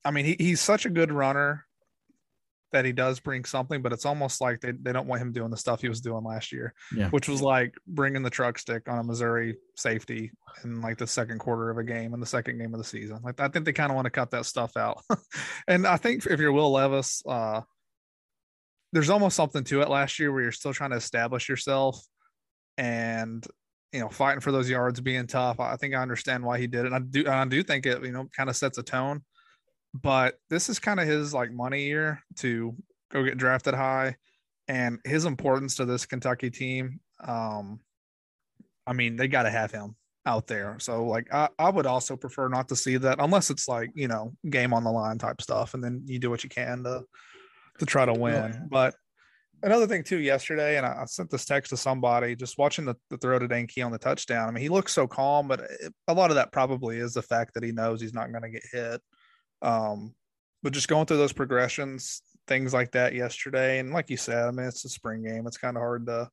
I 0.05 0.11
mean, 0.11 0.25
he, 0.25 0.35
he's 0.37 0.61
such 0.61 0.85
a 0.85 0.89
good 0.89 1.11
runner 1.11 1.65
that 2.73 2.85
he 2.85 2.91
does 2.91 3.19
bring 3.19 3.45
something, 3.45 3.81
but 3.81 3.93
it's 3.93 4.05
almost 4.05 4.41
like 4.41 4.59
they, 4.59 4.71
they 4.71 4.91
don't 4.91 5.07
want 5.07 5.21
him 5.21 5.31
doing 5.31 5.51
the 5.51 5.57
stuff 5.57 5.81
he 5.81 5.87
was 5.87 6.01
doing 6.01 6.23
last 6.23 6.51
year, 6.51 6.73
yeah. 6.95 7.07
which 7.09 7.29
was 7.29 7.41
like 7.41 7.73
bringing 7.87 8.23
the 8.23 8.29
truck 8.29 8.59
stick 8.59 8.89
on 8.89 8.99
a 8.99 9.03
Missouri 9.03 9.55
safety 9.75 10.31
in 10.63 10.81
like 10.81 10.97
the 10.97 11.07
second 11.07 11.39
quarter 11.39 11.69
of 11.69 11.77
a 11.77 11.83
game 11.83 12.13
in 12.13 12.19
the 12.19 12.25
second 12.25 12.57
game 12.57 12.73
of 12.73 12.79
the 12.79 12.83
season. 12.83 13.19
Like 13.23 13.39
I 13.39 13.47
think 13.47 13.65
they 13.65 13.73
kind 13.73 13.91
of 13.91 13.95
want 13.95 14.05
to 14.05 14.11
cut 14.11 14.31
that 14.31 14.45
stuff 14.45 14.75
out. 14.75 15.01
and 15.67 15.87
I 15.87 15.97
think 15.97 16.25
if 16.25 16.39
you're 16.39 16.51
Will 16.51 16.71
Levis, 16.71 17.23
uh, 17.27 17.61
there's 18.91 19.09
almost 19.09 19.35
something 19.35 19.63
to 19.65 19.81
it 19.81 19.89
last 19.89 20.19
year 20.19 20.31
where 20.31 20.41
you're 20.41 20.51
still 20.51 20.73
trying 20.73 20.91
to 20.91 20.97
establish 20.97 21.47
yourself 21.47 22.03
and 22.77 23.45
you 23.91 23.99
know 23.99 24.09
fighting 24.09 24.41
for 24.41 24.51
those 24.51 24.69
yards, 24.69 24.99
being 24.99 25.27
tough. 25.27 25.59
I 25.59 25.75
think 25.75 25.93
I 25.93 26.01
understand 26.01 26.43
why 26.43 26.59
he 26.59 26.67
did 26.67 26.81
it. 26.81 26.91
And 26.91 26.95
I 26.95 26.99
do 26.99 27.27
I 27.27 27.45
do 27.45 27.61
think 27.61 27.85
it 27.85 28.03
you 28.03 28.11
know 28.11 28.27
kind 28.35 28.49
of 28.49 28.55
sets 28.55 28.79
a 28.79 28.83
tone 28.83 29.21
but 29.93 30.35
this 30.49 30.69
is 30.69 30.79
kind 30.79 30.99
of 30.99 31.07
his 31.07 31.33
like 31.33 31.51
money 31.51 31.85
year 31.85 32.21
to 32.37 32.75
go 33.11 33.23
get 33.23 33.37
drafted 33.37 33.73
high 33.73 34.15
and 34.67 34.99
his 35.05 35.25
importance 35.25 35.75
to 35.75 35.85
this 35.85 36.05
Kentucky 36.05 36.49
team. 36.49 36.99
Um, 37.23 37.79
I 38.87 38.93
mean, 38.93 39.15
they 39.15 39.27
got 39.27 39.43
to 39.43 39.49
have 39.49 39.71
him 39.71 39.95
out 40.25 40.47
there. 40.47 40.77
So, 40.79 41.05
like, 41.05 41.33
I, 41.33 41.49
I 41.59 41.69
would 41.69 41.85
also 41.85 42.15
prefer 42.15 42.47
not 42.47 42.69
to 42.69 42.75
see 42.75 42.97
that 42.97 43.19
unless 43.19 43.49
it's 43.49 43.67
like, 43.67 43.91
you 43.93 44.07
know, 44.07 44.33
game 44.49 44.73
on 44.73 44.83
the 44.83 44.91
line 44.91 45.17
type 45.17 45.41
stuff. 45.41 45.73
And 45.73 45.83
then 45.83 46.03
you 46.05 46.19
do 46.19 46.29
what 46.29 46.43
you 46.43 46.49
can 46.49 46.83
to, 46.83 47.03
to 47.79 47.85
try 47.85 48.05
to 48.05 48.13
win. 48.13 48.67
But 48.69 48.95
another 49.61 49.87
thing, 49.87 50.03
too, 50.03 50.19
yesterday, 50.19 50.77
and 50.77 50.85
I, 50.85 51.01
I 51.01 51.05
sent 51.05 51.29
this 51.29 51.45
text 51.45 51.69
to 51.69 51.77
somebody 51.77 52.35
just 52.35 52.57
watching 52.57 52.85
the, 52.85 52.95
the 53.09 53.17
throw 53.17 53.39
to 53.39 53.47
Dane 53.47 53.67
Key 53.67 53.81
on 53.81 53.91
the 53.91 53.97
touchdown. 53.97 54.47
I 54.47 54.51
mean, 54.51 54.61
he 54.61 54.69
looks 54.69 54.93
so 54.93 55.07
calm, 55.07 55.47
but 55.47 55.59
it, 55.59 55.93
a 56.07 56.13
lot 56.13 56.29
of 56.29 56.35
that 56.35 56.51
probably 56.51 56.97
is 56.97 57.13
the 57.13 57.21
fact 57.21 57.53
that 57.53 57.63
he 57.63 57.71
knows 57.71 58.01
he's 58.01 58.13
not 58.13 58.31
going 58.31 58.43
to 58.43 58.49
get 58.49 58.63
hit. 58.71 59.01
Um, 59.63 60.13
but 60.61 60.73
just 60.73 60.87
going 60.87 61.05
through 61.05 61.17
those 61.17 61.33
progressions, 61.33 62.21
things 62.47 62.73
like 62.73 62.91
that 62.91 63.13
yesterday, 63.13 63.79
and 63.79 63.91
like 63.91 64.09
you 64.09 64.17
said, 64.17 64.45
I 64.45 64.51
mean, 64.51 64.67
it's 64.67 64.85
a 64.85 64.89
spring 64.89 65.23
game. 65.23 65.47
It's 65.47 65.57
kind 65.57 65.75
of 65.75 65.81
hard 65.81 66.05
to 66.07 66.29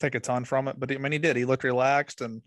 take 0.00 0.14
a 0.14 0.20
ton 0.20 0.44
from 0.44 0.68
it, 0.68 0.78
but 0.78 0.90
I 0.90 0.98
mean, 0.98 1.12
he 1.12 1.18
did. 1.18 1.36
He 1.36 1.44
looked 1.44 1.64
relaxed, 1.64 2.20
and 2.20 2.42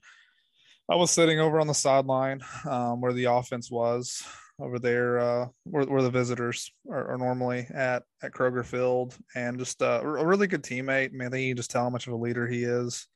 I 0.89 0.95
was 0.95 1.11
sitting 1.11 1.39
over 1.39 1.59
on 1.59 1.67
the 1.67 1.73
sideline 1.73 2.41
um, 2.69 3.01
where 3.01 3.13
the 3.13 3.25
offense 3.25 3.71
was 3.71 4.23
over 4.59 4.79
there, 4.79 5.19
uh, 5.19 5.47
where, 5.63 5.85
where 5.85 6.01
the 6.01 6.09
visitors 6.09 6.71
are, 6.91 7.13
are, 7.13 7.17
normally 7.17 7.67
at 7.73 8.03
at 8.21 8.31
Kroger 8.33 8.65
Field, 8.65 9.15
and 9.35 9.57
just 9.57 9.81
uh, 9.81 10.01
a 10.03 10.25
really 10.25 10.47
good 10.47 10.63
teammate. 10.63 11.09
I 11.09 11.13
mean, 11.13 11.27
I 11.27 11.29
think 11.29 11.47
you 11.47 11.55
just 11.55 11.71
tell 11.71 11.83
how 11.83 11.89
much 11.89 12.07
of 12.07 12.13
a 12.13 12.17
leader 12.17 12.47
he 12.47 12.63
is. 12.63 13.07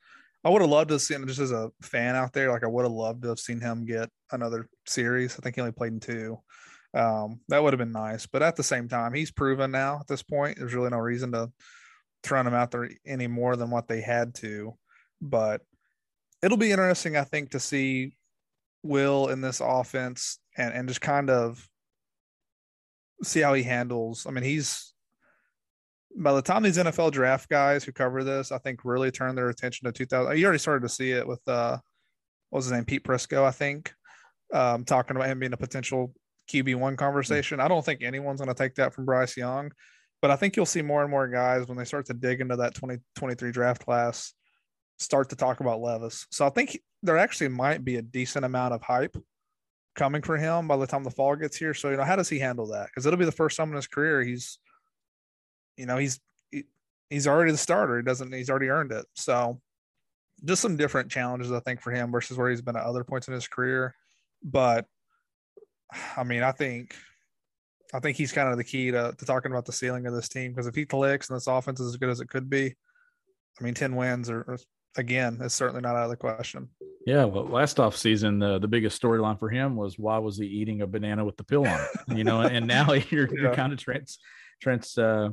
I 0.44 0.50
would 0.50 0.60
have 0.60 0.70
loved 0.70 0.90
to 0.90 0.98
see 0.98 1.14
him 1.14 1.26
just 1.26 1.40
as 1.40 1.52
a 1.52 1.70
fan 1.82 2.16
out 2.16 2.32
there. 2.32 2.50
Like 2.50 2.64
I 2.64 2.68
would 2.68 2.84
have 2.84 2.92
loved 2.92 3.22
to 3.22 3.28
have 3.28 3.38
seen 3.38 3.60
him 3.60 3.86
get 3.86 4.10
another 4.30 4.68
series. 4.86 5.36
I 5.38 5.42
think 5.42 5.54
he 5.54 5.60
only 5.60 5.72
played 5.72 5.92
in 5.92 6.00
two. 6.00 6.38
Um, 6.94 7.40
that 7.48 7.62
would 7.62 7.72
have 7.72 7.78
been 7.78 7.92
nice. 7.92 8.26
But 8.26 8.42
at 8.42 8.56
the 8.56 8.62
same 8.62 8.88
time, 8.88 9.12
he's 9.12 9.32
proven 9.32 9.70
now 9.70 9.98
at 10.00 10.06
this 10.06 10.22
point. 10.22 10.58
There's 10.58 10.74
really 10.74 10.90
no 10.90 10.98
reason 10.98 11.32
to 11.32 11.50
throw 12.22 12.40
him 12.40 12.54
out 12.54 12.70
there 12.70 12.88
any 13.06 13.26
more 13.26 13.56
than 13.56 13.70
what 13.70 13.88
they 13.88 14.00
had 14.00 14.34
to. 14.36 14.76
But 15.20 15.62
it'll 16.42 16.56
be 16.56 16.70
interesting, 16.70 17.16
I 17.16 17.24
think, 17.24 17.50
to 17.50 17.60
see 17.60 18.16
Will 18.82 19.28
in 19.28 19.40
this 19.40 19.60
offense 19.60 20.38
and, 20.56 20.72
and 20.72 20.88
just 20.88 21.00
kind 21.00 21.30
of 21.30 21.66
see 23.22 23.40
how 23.40 23.54
he 23.54 23.62
handles. 23.62 24.26
I 24.26 24.30
mean, 24.30 24.44
he's 24.44 24.94
by 26.16 26.32
the 26.32 26.42
time 26.42 26.62
these 26.62 26.78
NFL 26.78 27.10
draft 27.10 27.48
guys 27.48 27.82
who 27.82 27.92
cover 27.92 28.22
this, 28.22 28.52
I 28.52 28.58
think 28.58 28.84
really 28.84 29.10
turn 29.10 29.34
their 29.34 29.48
attention 29.48 29.86
to 29.86 29.92
2000. 29.92 30.38
You 30.38 30.44
already 30.44 30.58
started 30.58 30.86
to 30.86 30.94
see 30.94 31.10
it 31.10 31.26
with 31.26 31.40
uh, 31.48 31.78
what 32.50 32.58
was 32.58 32.66
his 32.66 32.72
name, 32.72 32.84
Pete 32.84 33.04
Prisco, 33.04 33.44
I 33.44 33.50
think, 33.50 33.92
um, 34.52 34.84
talking 34.84 35.16
about 35.16 35.28
him 35.28 35.40
being 35.40 35.52
a 35.52 35.56
potential 35.56 36.14
QB 36.48 36.76
one 36.76 36.96
conversation. 36.96 37.60
I 37.60 37.68
don't 37.68 37.84
think 37.84 38.02
anyone's 38.02 38.40
going 38.40 38.54
to 38.54 38.62
take 38.62 38.74
that 38.76 38.94
from 38.94 39.04
Bryce 39.04 39.36
Young, 39.36 39.72
but 40.22 40.30
I 40.30 40.36
think 40.36 40.56
you'll 40.56 40.66
see 40.66 40.82
more 40.82 41.02
and 41.02 41.10
more 41.10 41.28
guys 41.28 41.66
when 41.66 41.78
they 41.78 41.84
start 41.84 42.06
to 42.06 42.14
dig 42.14 42.40
into 42.40 42.56
that 42.56 42.74
2023 42.74 43.52
draft 43.52 43.84
class 43.84 44.32
start 44.98 45.28
to 45.30 45.36
talk 45.36 45.60
about 45.60 45.80
Levis. 45.80 46.26
So 46.30 46.46
I 46.46 46.50
think 46.50 46.78
there 47.02 47.18
actually 47.18 47.48
might 47.48 47.84
be 47.84 47.96
a 47.96 48.02
decent 48.02 48.44
amount 48.44 48.74
of 48.74 48.82
hype 48.82 49.16
coming 49.94 50.22
for 50.22 50.36
him 50.36 50.68
by 50.68 50.76
the 50.76 50.86
time 50.86 51.04
the 51.04 51.10
fall 51.10 51.36
gets 51.36 51.56
here. 51.56 51.74
So, 51.74 51.90
you 51.90 51.96
know, 51.96 52.04
how 52.04 52.16
does 52.16 52.28
he 52.28 52.38
handle 52.38 52.66
that? 52.68 52.86
Because 52.86 53.06
it'll 53.06 53.18
be 53.18 53.24
the 53.24 53.32
first 53.32 53.56
time 53.56 53.70
in 53.70 53.76
his 53.76 53.86
career 53.86 54.22
he's, 54.22 54.58
you 55.76 55.86
know, 55.86 55.96
he's 55.96 56.20
he, 56.50 56.64
he's 57.10 57.26
already 57.26 57.52
the 57.52 57.58
starter. 57.58 57.98
He 57.98 58.02
doesn't 58.02 58.32
he's 58.32 58.50
already 58.50 58.68
earned 58.68 58.92
it. 58.92 59.06
So 59.14 59.60
just 60.44 60.62
some 60.62 60.76
different 60.76 61.10
challenges, 61.10 61.52
I 61.52 61.60
think, 61.60 61.80
for 61.80 61.90
him 61.90 62.10
versus 62.10 62.36
where 62.36 62.50
he's 62.50 62.62
been 62.62 62.76
at 62.76 62.84
other 62.84 63.04
points 63.04 63.28
in 63.28 63.34
his 63.34 63.48
career. 63.48 63.94
But 64.42 64.86
I 66.16 66.24
mean, 66.24 66.42
I 66.42 66.52
think 66.52 66.94
I 67.92 68.00
think 68.00 68.16
he's 68.16 68.32
kind 68.32 68.48
of 68.48 68.56
the 68.56 68.64
key 68.64 68.90
to, 68.90 69.14
to 69.16 69.24
talking 69.24 69.52
about 69.52 69.66
the 69.66 69.72
ceiling 69.72 70.06
of 70.06 70.14
this 70.14 70.28
team 70.28 70.52
because 70.52 70.66
if 70.66 70.74
he 70.74 70.84
clicks 70.84 71.30
and 71.30 71.36
this 71.36 71.46
offense 71.46 71.80
is 71.80 71.94
as 71.94 71.96
good 71.96 72.10
as 72.10 72.20
it 72.20 72.28
could 72.28 72.50
be, 72.50 72.74
I 73.60 73.64
mean, 73.64 73.74
10 73.74 73.94
wins 73.94 74.28
are, 74.28 74.58
again, 74.96 75.38
it's 75.40 75.54
certainly 75.54 75.80
not 75.80 75.94
out 75.94 76.04
of 76.04 76.10
the 76.10 76.16
question. 76.16 76.68
Yeah, 77.06 77.24
well, 77.24 77.46
last 77.46 77.78
off 77.78 77.96
season, 77.96 78.38
the 78.38 78.58
the 78.58 78.68
biggest 78.68 79.00
storyline 79.00 79.38
for 79.38 79.50
him 79.50 79.76
was 79.76 79.98
why 79.98 80.18
was 80.18 80.38
he 80.38 80.46
eating 80.46 80.80
a 80.80 80.86
banana 80.86 81.24
with 81.24 81.36
the 81.36 81.44
pill 81.44 81.66
on 81.66 81.80
it? 81.80 82.16
You 82.16 82.24
know, 82.24 82.40
and 82.40 82.66
now 82.66 82.92
you're 82.92 83.26
yeah. 83.26 83.42
you're 83.42 83.54
kind 83.54 83.74
of 83.74 83.78
trans 83.78 84.18
trans 84.62 84.96
uh, 84.96 85.28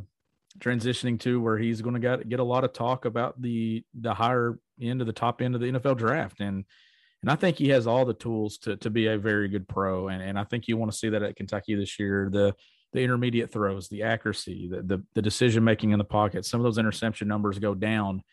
transitioning 0.60 1.18
to 1.22 1.40
where 1.40 1.58
he's 1.58 1.82
going 1.82 1.94
to 1.94 2.02
get 2.02 2.28
get 2.28 2.42
a 2.42 2.44
lot 2.44 2.66
of 2.66 2.74
talk 2.74 3.06
about 3.06 3.42
the 3.42 3.86
the 3.94 4.14
higher 4.14 4.60
end 4.82 5.00
of 5.00 5.08
the 5.08 5.14
top 5.14 5.42
end 5.42 5.56
of 5.56 5.62
the 5.62 5.68
NFL 5.68 5.98
draft, 5.98 6.42
and 6.42 6.66
and 7.22 7.30
I 7.30 7.36
think 7.36 7.58
he 7.58 7.70
has 7.70 7.88
all 7.88 8.06
the 8.06 8.14
tools 8.14 8.58
to 8.60 8.78
to 8.78 8.90
be 8.90 9.08
a 9.08 9.18
very 9.18 9.48
good 9.48 9.68
pro, 9.68 10.08
and 10.08 10.22
and 10.22 10.38
I 10.40 10.44
think 10.44 10.68
you 10.68 10.78
want 10.78 10.92
to 10.92 10.98
see 10.98 11.10
that 11.10 11.24
at 11.24 11.36
Kentucky 11.36 11.76
this 11.76 12.00
year. 12.00 12.30
The 12.32 12.56
the 12.94 13.02
intermediate 13.02 13.52
throws, 13.52 13.88
the 13.88 14.04
accuracy, 14.04 14.68
the 14.70 14.82
the, 14.82 15.04
the 15.14 15.22
decision 15.22 15.64
making 15.64 15.92
in 15.92 16.00
the 16.00 16.06
pocket. 16.06 16.46
Some 16.46 16.60
of 16.60 16.64
those 16.64 16.78
interception 16.78 17.28
numbers 17.28 17.60
go 17.60 17.74
down. 17.74 18.24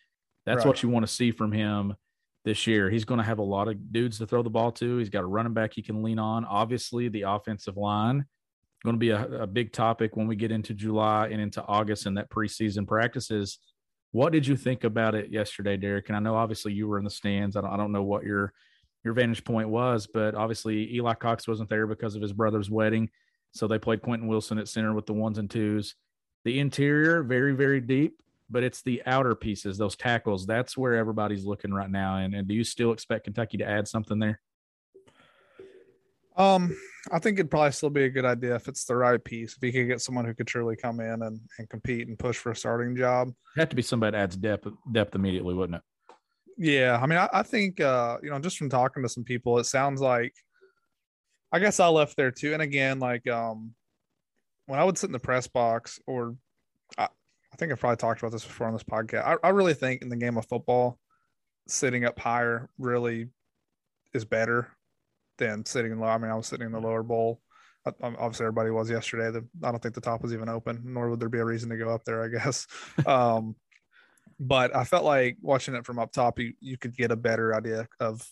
That's 0.46 0.58
right. 0.58 0.66
what 0.66 0.82
you 0.82 0.88
want 0.88 1.06
to 1.06 1.12
see 1.12 1.30
from 1.30 1.52
him 1.52 1.94
this 2.44 2.66
year. 2.66 2.88
He's 2.88 3.04
going 3.04 3.18
to 3.18 3.24
have 3.24 3.38
a 3.38 3.42
lot 3.42 3.68
of 3.68 3.92
dudes 3.92 4.18
to 4.18 4.26
throw 4.26 4.42
the 4.42 4.50
ball 4.50 4.72
to. 4.72 4.96
He's 4.98 5.10
got 5.10 5.22
a 5.22 5.26
running 5.26 5.52
back 5.52 5.74
he 5.74 5.82
can 5.82 6.02
lean 6.02 6.18
on. 6.18 6.44
Obviously, 6.44 7.08
the 7.08 7.22
offensive 7.22 7.76
line 7.76 8.24
going 8.84 8.94
to 8.94 8.98
be 8.98 9.10
a, 9.10 9.42
a 9.42 9.46
big 9.46 9.72
topic 9.72 10.16
when 10.16 10.26
we 10.26 10.36
get 10.36 10.52
into 10.52 10.74
July 10.74 11.28
and 11.28 11.40
into 11.40 11.64
August 11.64 12.06
and 12.06 12.16
that 12.16 12.30
preseason 12.30 12.86
practices. 12.86 13.58
What 14.12 14.32
did 14.32 14.46
you 14.46 14.56
think 14.56 14.84
about 14.84 15.14
it 15.14 15.30
yesterday, 15.30 15.76
Derek? 15.76 16.08
And 16.08 16.16
I 16.16 16.20
know 16.20 16.36
obviously 16.36 16.72
you 16.72 16.86
were 16.86 16.98
in 16.98 17.04
the 17.04 17.10
stands. 17.10 17.56
I 17.56 17.60
don't, 17.60 17.70
I 17.70 17.76
don't 17.76 17.92
know 17.92 18.04
what 18.04 18.24
your 18.24 18.52
your 19.04 19.14
vantage 19.14 19.44
point 19.44 19.68
was, 19.68 20.06
but 20.06 20.34
obviously 20.34 20.94
Eli 20.94 21.14
Cox 21.14 21.46
wasn't 21.46 21.70
there 21.70 21.86
because 21.86 22.14
of 22.14 22.22
his 22.22 22.32
brother's 22.32 22.70
wedding. 22.70 23.10
So 23.52 23.66
they 23.66 23.78
played 23.78 24.02
Quentin 24.02 24.28
Wilson 24.28 24.58
at 24.58 24.68
center 24.68 24.92
with 24.92 25.06
the 25.06 25.14
ones 25.14 25.38
and 25.38 25.50
twos. 25.50 25.94
The 26.44 26.58
interior, 26.60 27.22
very, 27.22 27.54
very 27.54 27.80
deep, 27.80 28.22
but 28.50 28.62
it's 28.62 28.82
the 28.82 29.02
outer 29.06 29.34
pieces, 29.34 29.78
those 29.78 29.96
tackles. 29.96 30.46
That's 30.46 30.76
where 30.76 30.94
everybody's 30.94 31.44
looking 31.44 31.72
right 31.72 31.90
now. 31.90 32.16
And, 32.16 32.34
and 32.34 32.46
do 32.46 32.54
you 32.54 32.64
still 32.64 32.92
expect 32.92 33.24
Kentucky 33.24 33.58
to 33.58 33.68
add 33.68 33.88
something 33.88 34.18
there? 34.18 34.40
Um, 36.36 36.76
I 37.10 37.18
think 37.18 37.38
it'd 37.38 37.50
probably 37.50 37.72
still 37.72 37.90
be 37.90 38.04
a 38.04 38.10
good 38.10 38.24
idea 38.24 38.54
if 38.54 38.68
it's 38.68 38.84
the 38.84 38.94
right 38.94 39.22
piece. 39.22 39.56
If 39.56 39.62
you 39.62 39.72
could 39.72 39.88
get 39.88 40.00
someone 40.00 40.24
who 40.24 40.34
could 40.34 40.46
truly 40.46 40.76
come 40.76 41.00
in 41.00 41.22
and, 41.22 41.40
and 41.58 41.68
compete 41.68 42.06
and 42.06 42.18
push 42.18 42.36
for 42.36 42.52
a 42.52 42.56
starting 42.56 42.94
job. 42.94 43.28
It'd 43.28 43.60
have 43.60 43.68
to 43.70 43.76
be 43.76 43.82
somebody 43.82 44.12
that 44.12 44.22
adds 44.22 44.36
depth 44.36 44.68
depth 44.92 45.16
immediately, 45.16 45.54
wouldn't 45.54 45.76
it? 45.76 45.82
Yeah. 46.58 46.98
I 47.00 47.06
mean, 47.06 47.18
I, 47.18 47.28
I 47.32 47.42
think 47.42 47.80
uh, 47.80 48.18
you 48.22 48.30
know, 48.30 48.38
just 48.40 48.58
from 48.58 48.68
talking 48.68 49.02
to 49.02 49.08
some 49.08 49.24
people, 49.24 49.58
it 49.58 49.64
sounds 49.64 50.00
like 50.00 50.34
I 51.52 51.60
guess 51.60 51.80
I 51.80 51.88
left 51.88 52.16
there 52.16 52.30
too. 52.30 52.52
And 52.52 52.62
again, 52.62 52.98
like 52.98 53.26
um 53.28 53.72
when 54.66 54.78
I 54.78 54.84
would 54.84 54.98
sit 54.98 55.06
in 55.06 55.12
the 55.12 55.18
press 55.18 55.46
box, 55.46 55.98
or 56.06 56.36
I, 56.98 57.04
I 57.04 57.56
think 57.56 57.72
I've 57.72 57.80
probably 57.80 57.96
talked 57.96 58.20
about 58.20 58.32
this 58.32 58.44
before 58.44 58.66
on 58.66 58.74
this 58.74 58.82
podcast. 58.82 59.24
I, 59.24 59.36
I 59.46 59.50
really 59.50 59.72
think 59.72 60.02
in 60.02 60.10
the 60.10 60.16
game 60.16 60.36
of 60.36 60.46
football, 60.46 60.98
sitting 61.66 62.04
up 62.04 62.18
higher 62.18 62.68
really 62.78 63.28
is 64.12 64.24
better 64.24 64.68
than 65.38 65.64
sitting 65.64 65.98
low. 65.98 66.08
I 66.08 66.18
mean, 66.18 66.30
I 66.30 66.34
was 66.34 66.46
sitting 66.46 66.66
in 66.66 66.72
the 66.72 66.80
lower 66.80 67.02
bowl. 67.02 67.40
Obviously, 68.02 68.44
everybody 68.44 68.70
was 68.70 68.90
yesterday. 68.90 69.30
The, 69.30 69.46
I 69.66 69.70
don't 69.70 69.82
think 69.82 69.94
the 69.94 70.00
top 70.02 70.20
was 70.20 70.34
even 70.34 70.50
open, 70.50 70.82
nor 70.84 71.08
would 71.08 71.20
there 71.20 71.30
be 71.30 71.38
a 71.38 71.44
reason 71.44 71.70
to 71.70 71.78
go 71.78 71.88
up 71.88 72.04
there. 72.04 72.22
I 72.22 72.28
guess. 72.28 72.66
Um, 73.06 73.56
but 74.40 74.74
I 74.74 74.84
felt 74.84 75.04
like 75.04 75.36
watching 75.40 75.74
it 75.74 75.84
from 75.84 75.98
up 75.98 76.12
top, 76.12 76.38
you 76.38 76.54
you 76.60 76.78
could 76.78 76.96
get 76.96 77.10
a 77.10 77.16
better 77.16 77.54
idea 77.54 77.88
of 78.00 78.26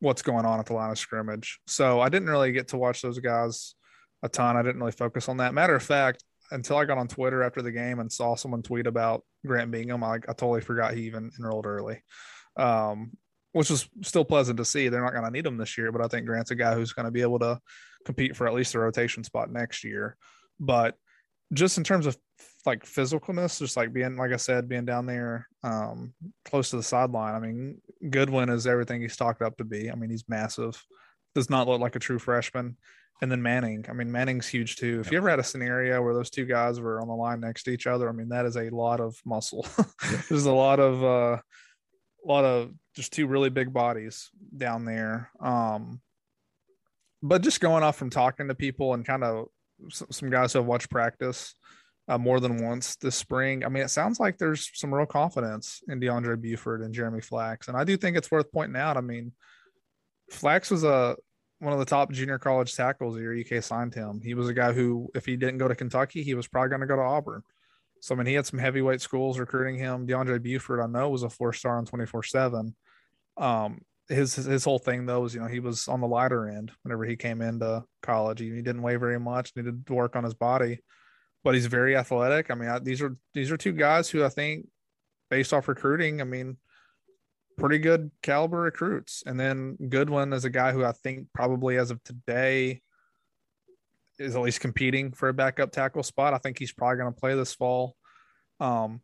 what's 0.00 0.22
going 0.22 0.44
on 0.44 0.60
at 0.60 0.66
the 0.66 0.74
line 0.74 0.90
of 0.90 0.98
scrimmage. 0.98 1.60
So 1.66 2.00
I 2.00 2.08
didn't 2.08 2.28
really 2.28 2.52
get 2.52 2.68
to 2.68 2.76
watch 2.76 3.00
those 3.00 3.18
guys 3.18 3.74
a 4.22 4.28
ton. 4.28 4.56
I 4.56 4.62
didn't 4.62 4.80
really 4.80 4.92
focus 4.92 5.28
on 5.28 5.38
that. 5.38 5.54
Matter 5.54 5.74
of 5.74 5.82
fact, 5.82 6.22
until 6.50 6.76
I 6.76 6.84
got 6.84 6.98
on 6.98 7.08
Twitter 7.08 7.42
after 7.42 7.62
the 7.62 7.72
game 7.72 8.00
and 8.00 8.12
saw 8.12 8.34
someone 8.34 8.62
tweet 8.62 8.86
about 8.86 9.24
Grant 9.46 9.70
Bingham, 9.70 10.04
I, 10.04 10.16
I 10.16 10.32
totally 10.32 10.60
forgot 10.60 10.94
he 10.94 11.02
even 11.04 11.30
enrolled 11.38 11.66
early, 11.66 12.02
um, 12.56 13.12
which 13.52 13.70
was 13.70 13.88
still 14.02 14.24
pleasant 14.24 14.58
to 14.58 14.64
see. 14.64 14.88
They're 14.88 15.02
not 15.02 15.12
going 15.12 15.24
to 15.24 15.30
need 15.30 15.46
him 15.46 15.56
this 15.56 15.78
year, 15.78 15.90
but 15.90 16.02
I 16.02 16.08
think 16.08 16.26
Grant's 16.26 16.50
a 16.50 16.54
guy 16.54 16.74
who's 16.74 16.92
going 16.92 17.06
to 17.06 17.12
be 17.12 17.22
able 17.22 17.38
to 17.38 17.58
compete 18.04 18.36
for 18.36 18.46
at 18.46 18.54
least 18.54 18.74
a 18.74 18.78
rotation 18.78 19.24
spot 19.24 19.50
next 19.50 19.84
year. 19.84 20.16
But 20.60 20.96
just 21.52 21.78
in 21.78 21.84
terms 21.84 22.06
of 22.06 22.16
like 22.66 22.84
physicalness, 22.84 23.58
just 23.58 23.76
like 23.76 23.92
being, 23.92 24.16
like 24.16 24.32
I 24.32 24.36
said, 24.36 24.68
being 24.68 24.84
down 24.84 25.06
there 25.06 25.48
um, 25.62 26.14
close 26.44 26.70
to 26.70 26.76
the 26.76 26.82
sideline. 26.82 27.34
I 27.34 27.38
mean, 27.38 27.80
Goodwin 28.10 28.48
is 28.48 28.66
everything 28.66 29.02
he's 29.02 29.16
talked 29.16 29.42
up 29.42 29.56
to 29.58 29.64
be. 29.64 29.90
I 29.90 29.94
mean, 29.94 30.10
he's 30.10 30.28
massive, 30.28 30.82
does 31.34 31.50
not 31.50 31.68
look 31.68 31.80
like 31.80 31.96
a 31.96 32.00
true 32.00 32.18
freshman. 32.18 32.76
And 33.22 33.30
then 33.30 33.42
Manning, 33.42 33.86
I 33.88 33.92
mean, 33.92 34.10
Manning's 34.10 34.48
huge 34.48 34.76
too. 34.76 35.00
If 35.00 35.12
you 35.12 35.18
ever 35.18 35.30
had 35.30 35.38
a 35.38 35.44
scenario 35.44 36.02
where 36.02 36.14
those 36.14 36.30
two 36.30 36.46
guys 36.46 36.80
were 36.80 37.00
on 37.00 37.06
the 37.06 37.14
line 37.14 37.40
next 37.40 37.62
to 37.64 37.70
each 37.70 37.86
other, 37.86 38.08
I 38.08 38.12
mean, 38.12 38.30
that 38.30 38.44
is 38.44 38.56
a 38.56 38.70
lot 38.70 39.00
of 39.00 39.16
muscle. 39.24 39.66
There's 40.28 40.46
a 40.46 40.52
lot 40.52 40.80
of, 40.80 41.02
uh, 41.04 41.36
a 41.36 42.26
lot 42.26 42.44
of 42.44 42.72
just 42.96 43.12
two 43.12 43.26
really 43.26 43.50
big 43.50 43.72
bodies 43.72 44.30
down 44.56 44.84
there. 44.84 45.30
Um, 45.40 46.00
but 47.22 47.42
just 47.42 47.60
going 47.60 47.82
off 47.82 47.96
from 47.96 48.10
talking 48.10 48.48
to 48.48 48.54
people 48.54 48.94
and 48.94 49.06
kind 49.06 49.22
of 49.22 49.46
some 49.90 50.30
guys 50.30 50.52
who 50.52 50.58
have 50.58 50.66
watched 50.66 50.90
practice 50.90 51.54
uh, 52.08 52.18
more 52.18 52.40
than 52.40 52.62
once 52.62 52.96
this 52.96 53.16
spring. 53.16 53.64
I 53.64 53.68
mean, 53.68 53.82
it 53.82 53.90
sounds 53.90 54.20
like 54.20 54.36
there's 54.36 54.70
some 54.74 54.92
real 54.92 55.06
confidence 55.06 55.82
in 55.88 56.00
DeAndre 56.00 56.40
Buford 56.40 56.82
and 56.82 56.92
Jeremy 56.92 57.20
Flax, 57.20 57.68
and 57.68 57.76
I 57.76 57.84
do 57.84 57.96
think 57.96 58.16
it's 58.16 58.30
worth 58.30 58.52
pointing 58.52 58.80
out. 58.80 58.96
I 58.96 59.00
mean, 59.00 59.32
Flax 60.30 60.70
was 60.70 60.84
a 60.84 61.16
one 61.60 61.72
of 61.72 61.78
the 61.78 61.84
top 61.84 62.12
junior 62.12 62.38
college 62.38 62.74
tackles 62.74 63.16
year 63.16 63.38
UK 63.38 63.62
signed 63.62 63.94
him. 63.94 64.20
He 64.22 64.34
was 64.34 64.48
a 64.48 64.54
guy 64.54 64.72
who, 64.72 65.08
if 65.14 65.24
he 65.24 65.36
didn't 65.36 65.58
go 65.58 65.68
to 65.68 65.74
Kentucky, 65.74 66.22
he 66.22 66.34
was 66.34 66.46
probably 66.46 66.68
going 66.68 66.82
to 66.82 66.86
go 66.86 66.96
to 66.96 67.02
Auburn. 67.02 67.42
So 68.00 68.14
I 68.14 68.18
mean, 68.18 68.26
he 68.26 68.34
had 68.34 68.44
some 68.44 68.58
heavyweight 68.58 69.00
schools 69.00 69.38
recruiting 69.38 69.78
him. 69.78 70.06
DeAndre 70.06 70.42
Buford, 70.42 70.80
I 70.80 70.86
know, 70.86 71.08
was 71.08 71.22
a 71.22 71.30
four 71.30 71.54
star 71.54 71.78
on 71.78 71.86
twenty 71.86 72.06
four 72.06 72.22
seven. 72.22 72.74
Um, 73.38 73.80
his 74.10 74.34
his 74.34 74.64
whole 74.64 74.78
thing 74.78 75.06
though 75.06 75.20
was 75.20 75.34
you 75.34 75.40
know 75.40 75.46
he 75.46 75.60
was 75.60 75.88
on 75.88 76.02
the 76.02 76.06
lighter 76.06 76.46
end 76.46 76.70
whenever 76.82 77.06
he 77.06 77.16
came 77.16 77.40
into 77.40 77.82
college. 78.02 78.40
He, 78.40 78.50
he 78.50 78.60
didn't 78.60 78.82
weigh 78.82 78.96
very 78.96 79.18
much. 79.18 79.52
Needed 79.56 79.86
to 79.86 79.94
work 79.94 80.16
on 80.16 80.24
his 80.24 80.34
body 80.34 80.80
but 81.44 81.54
he's 81.54 81.66
very 81.66 81.96
athletic. 81.96 82.50
I 82.50 82.54
mean, 82.54 82.70
I, 82.70 82.78
these 82.80 83.00
are 83.02 83.16
these 83.34 83.52
are 83.52 83.56
two 83.56 83.72
guys 83.72 84.08
who 84.08 84.24
I 84.24 84.30
think, 84.30 84.66
based 85.30 85.52
off 85.52 85.68
recruiting, 85.68 86.20
I 86.20 86.24
mean, 86.24 86.56
pretty 87.58 87.78
good 87.78 88.10
caliber 88.22 88.62
recruits. 88.62 89.22
And 89.26 89.38
then 89.38 89.76
Goodwin 89.88 90.32
is 90.32 90.44
a 90.44 90.50
guy 90.50 90.72
who 90.72 90.84
I 90.84 90.92
think 90.92 91.28
probably 91.32 91.76
as 91.76 91.90
of 91.90 92.02
today 92.02 92.80
is 94.18 94.34
at 94.34 94.42
least 94.42 94.60
competing 94.60 95.12
for 95.12 95.28
a 95.28 95.34
backup 95.34 95.70
tackle 95.70 96.02
spot. 96.02 96.34
I 96.34 96.38
think 96.38 96.58
he's 96.58 96.72
probably 96.72 96.98
going 96.98 97.12
to 97.12 97.20
play 97.20 97.34
this 97.34 97.54
fall. 97.54 97.96
Um, 98.58 99.00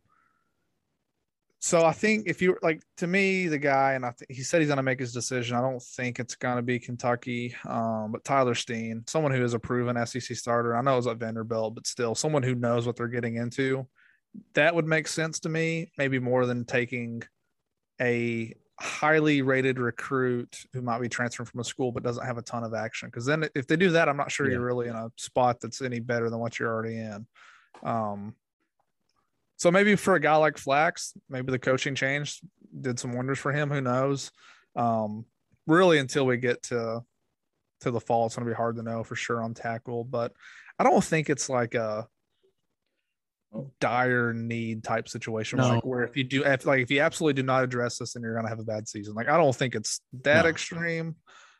so 1.63 1.85
I 1.85 1.91
think 1.91 2.23
if 2.25 2.41
you 2.41 2.57
like 2.63 2.81
to 2.97 3.05
me, 3.05 3.47
the 3.47 3.59
guy, 3.59 3.93
and 3.93 4.03
I 4.03 4.13
th- 4.17 4.35
he 4.35 4.41
said 4.41 4.61
he's 4.61 4.67
going 4.67 4.77
to 4.77 4.83
make 4.83 4.99
his 4.99 5.13
decision. 5.13 5.55
I 5.55 5.61
don't 5.61 5.81
think 5.81 6.19
it's 6.19 6.33
going 6.33 6.55
to 6.55 6.63
be 6.63 6.79
Kentucky, 6.79 7.55
um, 7.69 8.11
but 8.11 8.23
Tyler 8.23 8.55
Steen, 8.55 9.03
someone 9.05 9.31
who 9.31 9.43
is 9.43 9.53
a 9.53 9.59
proven 9.59 10.03
SEC 10.07 10.35
starter. 10.35 10.75
I 10.75 10.81
know 10.81 10.93
it 10.93 10.97
was 10.97 11.07
at 11.07 11.17
Vanderbilt, 11.17 11.75
but 11.75 11.85
still 11.85 12.15
someone 12.15 12.41
who 12.41 12.55
knows 12.55 12.87
what 12.87 12.95
they're 12.95 13.07
getting 13.07 13.35
into. 13.35 13.87
That 14.55 14.73
would 14.73 14.87
make 14.87 15.07
sense 15.07 15.39
to 15.41 15.49
me, 15.49 15.91
maybe 15.99 16.17
more 16.17 16.47
than 16.47 16.65
taking 16.65 17.21
a 18.01 18.55
highly 18.79 19.43
rated 19.43 19.77
recruit 19.77 20.65
who 20.73 20.81
might 20.81 20.99
be 20.99 21.09
transferring 21.09 21.45
from 21.45 21.59
a 21.59 21.63
school 21.63 21.91
but 21.91 22.01
doesn't 22.01 22.25
have 22.25 22.39
a 22.39 22.41
ton 22.41 22.63
of 22.63 22.73
action. 22.73 23.07
Because 23.07 23.27
then 23.27 23.47
if 23.53 23.67
they 23.67 23.75
do 23.75 23.91
that, 23.91 24.09
I'm 24.09 24.17
not 24.17 24.31
sure 24.31 24.47
yeah. 24.47 24.53
you're 24.53 24.65
really 24.65 24.87
in 24.87 24.95
a 24.95 25.11
spot 25.15 25.59
that's 25.61 25.83
any 25.83 25.99
better 25.99 26.31
than 26.31 26.39
what 26.39 26.57
you're 26.57 26.73
already 26.73 26.97
in. 26.97 27.27
Um, 27.83 28.33
so 29.61 29.69
maybe 29.69 29.95
for 29.95 30.15
a 30.15 30.19
guy 30.19 30.35
like 30.37 30.57
Flax, 30.57 31.13
maybe 31.29 31.51
the 31.51 31.59
coaching 31.59 31.93
change 31.93 32.41
did 32.81 32.97
some 32.97 33.13
wonders 33.13 33.37
for 33.37 33.51
him. 33.51 33.69
Who 33.69 33.79
knows? 33.79 34.31
Um, 34.75 35.23
really, 35.67 35.99
until 35.99 36.25
we 36.25 36.37
get 36.37 36.63
to 36.63 37.01
to 37.81 37.91
the 37.91 37.99
fall, 37.99 38.25
it's 38.25 38.35
going 38.35 38.47
to 38.47 38.51
be 38.51 38.55
hard 38.55 38.77
to 38.77 38.81
know 38.81 39.03
for 39.03 39.15
sure 39.15 39.43
on 39.43 39.53
tackle. 39.53 40.03
But 40.03 40.33
I 40.79 40.83
don't 40.83 41.03
think 41.03 41.29
it's 41.29 41.47
like 41.47 41.75
a 41.75 42.07
dire 43.79 44.33
need 44.33 44.83
type 44.83 45.07
situation 45.07 45.59
no. 45.59 45.75
like 45.75 45.85
where 45.85 46.05
if 46.05 46.17
you 46.17 46.23
do 46.23 46.43
if 46.43 46.65
like 46.65 46.81
if 46.81 46.89
you 46.89 46.99
absolutely 46.99 47.39
do 47.39 47.45
not 47.45 47.63
address 47.63 47.99
this 47.99 48.13
then 48.13 48.23
you're 48.23 48.33
going 48.33 48.45
to 48.45 48.49
have 48.49 48.61
a 48.61 48.63
bad 48.63 48.87
season 48.87 49.13
like 49.13 49.27
i 49.27 49.35
don't 49.35 49.57
think 49.57 49.75
it's 49.75 49.99
that 50.23 50.45
no. 50.45 50.49
extreme 50.49 51.17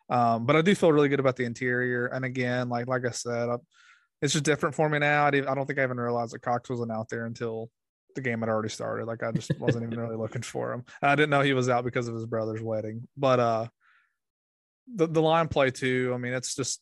um, 0.09 0.45
but 0.45 0.55
i 0.55 0.61
do 0.61 0.73
feel 0.73 0.93
really 0.93 1.09
good 1.09 1.19
about 1.19 1.35
the 1.35 1.43
interior 1.43 2.05
and 2.05 2.23
again 2.23 2.69
like 2.69 2.87
like 2.87 3.05
i 3.05 3.11
said 3.11 3.49
I, 3.49 3.57
it's 4.21 4.31
just 4.31 4.45
different 4.45 4.73
for 4.73 4.87
me 4.87 4.99
now 4.99 5.25
I, 5.25 5.27
I 5.27 5.53
don't 5.53 5.65
think 5.65 5.79
i 5.79 5.83
even 5.83 5.97
realized 5.97 6.33
that 6.33 6.41
cox 6.41 6.69
wasn't 6.69 6.93
out 6.93 7.09
there 7.09 7.25
until 7.25 7.69
the 8.15 8.21
game 8.21 8.39
had 8.39 8.49
already 8.49 8.69
started 8.69 9.05
like 9.05 9.23
i 9.23 9.31
just 9.31 9.51
wasn't 9.59 9.83
even 9.83 9.99
really 9.99 10.15
looking 10.15 10.41
for 10.41 10.73
him 10.73 10.83
i 11.01 11.15
didn't 11.15 11.29
know 11.29 11.41
he 11.41 11.53
was 11.53 11.69
out 11.69 11.83
because 11.83 12.07
of 12.07 12.15
his 12.15 12.25
brother's 12.25 12.61
wedding 12.61 13.07
but 13.17 13.39
uh 13.39 13.67
the, 14.93 15.07
the 15.07 15.21
line 15.21 15.47
play 15.47 15.71
too 15.71 16.11
i 16.13 16.17
mean 16.17 16.33
it's 16.33 16.55
just 16.55 16.81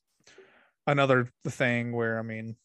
another 0.88 1.30
thing 1.48 1.92
where 1.92 2.20
i 2.20 2.22
mean 2.22 2.56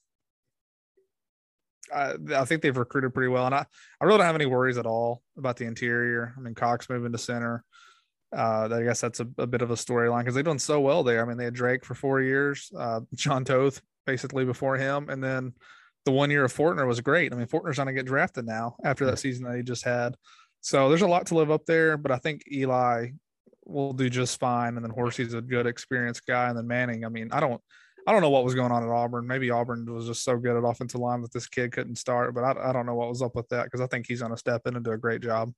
I, 1.92 2.14
I, 2.34 2.44
think 2.44 2.62
they've 2.62 2.76
recruited 2.76 3.12
pretty 3.12 3.28
well, 3.28 3.46
and 3.46 3.54
I, 3.54 3.66
I 4.00 4.04
really 4.04 4.18
don't 4.18 4.26
have 4.26 4.34
any 4.34 4.46
worries 4.46 4.78
at 4.78 4.86
all 4.86 5.22
about 5.36 5.56
the 5.56 5.66
interior. 5.66 6.34
I 6.36 6.40
mean, 6.40 6.54
Cox 6.54 6.88
moving 6.88 7.12
to 7.12 7.18
center. 7.18 7.64
Uh, 8.34 8.68
I 8.72 8.82
guess 8.82 9.00
that's 9.00 9.20
a, 9.20 9.28
a 9.38 9.46
bit 9.46 9.62
of 9.62 9.70
a 9.70 9.74
storyline 9.74 10.20
because 10.20 10.34
they've 10.34 10.44
done 10.44 10.58
so 10.58 10.80
well 10.80 11.02
there. 11.02 11.22
I 11.22 11.28
mean, 11.28 11.36
they 11.36 11.44
had 11.44 11.54
Drake 11.54 11.84
for 11.84 11.94
four 11.94 12.20
years, 12.20 12.70
uh, 12.76 13.00
Jon 13.14 13.44
Toth 13.44 13.80
basically 14.06 14.44
before 14.44 14.76
him, 14.76 15.08
and 15.08 15.22
then 15.22 15.52
the 16.04 16.12
one 16.12 16.30
year 16.30 16.44
of 16.44 16.52
Fortner 16.52 16.86
was 16.86 17.00
great. 17.00 17.32
I 17.32 17.36
mean, 17.36 17.46
Fortner's 17.46 17.76
going 17.76 17.86
to 17.86 17.92
get 17.92 18.06
drafted 18.06 18.46
now 18.46 18.76
after 18.84 19.06
that 19.06 19.18
season 19.18 19.44
that 19.44 19.56
he 19.56 19.62
just 19.62 19.84
had. 19.84 20.16
So 20.60 20.88
there's 20.88 21.02
a 21.02 21.06
lot 21.06 21.26
to 21.26 21.34
live 21.34 21.50
up 21.50 21.66
there, 21.66 21.96
but 21.96 22.10
I 22.10 22.18
think 22.18 22.42
Eli 22.50 23.08
will 23.66 23.92
do 23.92 24.08
just 24.10 24.38
fine. 24.38 24.76
And 24.76 24.84
then 24.84 24.90
Horsey's 24.90 25.34
a 25.34 25.40
good 25.40 25.66
experienced 25.66 26.26
guy, 26.26 26.48
and 26.48 26.56
then 26.56 26.66
Manning. 26.66 27.04
I 27.04 27.08
mean, 27.08 27.30
I 27.32 27.40
don't 27.40 27.60
I 28.06 28.12
don't 28.12 28.20
know 28.20 28.30
what 28.30 28.44
was 28.44 28.54
going 28.54 28.70
on 28.70 28.82
at 28.82 28.88
Auburn. 28.88 29.26
Maybe 29.26 29.50
Auburn 29.50 29.86
was 29.92 30.06
just 30.06 30.24
so 30.24 30.36
good 30.36 30.56
at 30.56 30.68
offensive 30.68 31.00
line 31.00 31.22
that 31.22 31.32
this 31.32 31.46
kid 31.46 31.72
couldn't 31.72 31.96
start, 31.96 32.34
but 32.34 32.44
I, 32.44 32.70
I 32.70 32.72
don't 32.72 32.84
know 32.84 32.94
what 32.94 33.08
was 33.08 33.22
up 33.22 33.34
with 33.34 33.48
that 33.48 33.64
because 33.64 33.80
I 33.80 33.86
think 33.86 34.06
he's 34.06 34.20
going 34.20 34.32
to 34.32 34.38
step 34.38 34.66
in 34.66 34.76
and 34.76 34.84
do 34.84 34.92
a 34.92 34.98
great 34.98 35.22
job. 35.22 35.52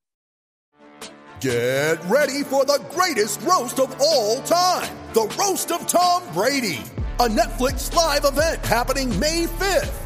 Get 1.41 2.03
ready 2.05 2.45
for 2.45 2.65
the 2.65 2.85
greatest 2.91 3.43
roast 3.43 3.79
of 3.79 3.95
all 4.01 4.41
time 4.43 4.97
the 5.13 5.27
Roast 5.39 5.73
of 5.73 5.87
Tom 5.87 6.23
Brady, 6.33 6.81
a 7.21 7.29
Netflix 7.29 7.93
live 7.95 8.25
event 8.25 8.65
happening 8.65 9.19
May 9.19 9.47
5th 9.47 10.06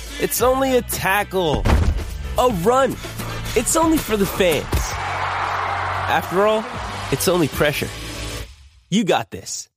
It's 0.21 0.43
only 0.43 0.77
a 0.77 0.83
tackle, 0.83 1.63
a 2.37 2.49
run. 2.61 2.91
It's 3.55 3.75
only 3.75 3.97
for 3.97 4.15
the 4.15 4.25
fans. 4.27 4.67
After 4.71 6.45
all, 6.45 6.63
it's 7.11 7.27
only 7.27 7.47
pressure. 7.47 7.89
You 8.91 9.03
got 9.03 9.31
this. 9.31 9.67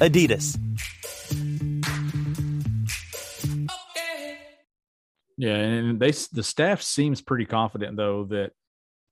Adidas. 0.00 0.58
Yeah, 5.36 5.54
and 5.54 6.00
they 6.00 6.10
the 6.10 6.42
staff 6.42 6.82
seems 6.82 7.22
pretty 7.22 7.44
confident 7.44 7.96
though 7.96 8.24
that 8.24 8.50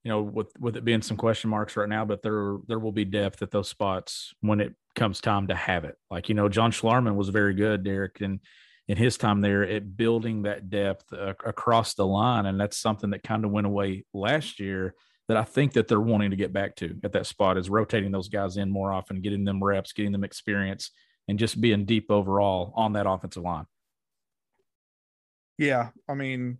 you 0.02 0.08
know 0.08 0.22
with 0.22 0.48
with 0.58 0.76
it 0.76 0.84
being 0.84 1.02
some 1.02 1.16
question 1.16 1.50
marks 1.50 1.76
right 1.76 1.88
now, 1.88 2.04
but 2.04 2.22
there 2.22 2.56
there 2.66 2.80
will 2.80 2.90
be 2.90 3.04
depth 3.04 3.42
at 3.42 3.52
those 3.52 3.68
spots 3.68 4.34
when 4.40 4.60
it 4.60 4.74
comes 4.96 5.20
time 5.20 5.46
to 5.46 5.54
have 5.54 5.84
it. 5.84 5.96
Like 6.10 6.28
you 6.28 6.34
know, 6.34 6.48
John 6.48 6.72
Schlarman 6.72 7.14
was 7.14 7.28
very 7.28 7.54
good, 7.54 7.84
Derek, 7.84 8.20
and 8.20 8.40
in 8.88 8.96
his 8.96 9.16
time 9.16 9.40
there 9.40 9.62
at 9.62 9.96
building 9.96 10.42
that 10.42 10.68
depth 10.68 11.12
uh, 11.12 11.34
across 11.44 11.94
the 11.94 12.06
line. 12.06 12.46
And 12.46 12.60
that's 12.60 12.76
something 12.76 13.10
that 13.10 13.22
kind 13.22 13.44
of 13.44 13.50
went 13.50 13.66
away 13.66 14.04
last 14.12 14.60
year 14.60 14.94
that 15.28 15.36
I 15.36 15.44
think 15.44 15.74
that 15.74 15.88
they're 15.88 16.00
wanting 16.00 16.30
to 16.30 16.36
get 16.36 16.52
back 16.52 16.76
to 16.76 16.98
at 17.04 17.12
that 17.12 17.26
spot 17.26 17.56
is 17.56 17.70
rotating 17.70 18.10
those 18.10 18.28
guys 18.28 18.56
in 18.56 18.70
more 18.70 18.92
often, 18.92 19.20
getting 19.20 19.44
them 19.44 19.62
reps, 19.62 19.92
getting 19.92 20.12
them 20.12 20.24
experience, 20.24 20.90
and 21.28 21.38
just 21.38 21.60
being 21.60 21.84
deep 21.84 22.10
overall 22.10 22.72
on 22.76 22.94
that 22.94 23.08
offensive 23.08 23.44
line. 23.44 23.66
Yeah. 25.58 25.90
I 26.08 26.14
mean, 26.14 26.58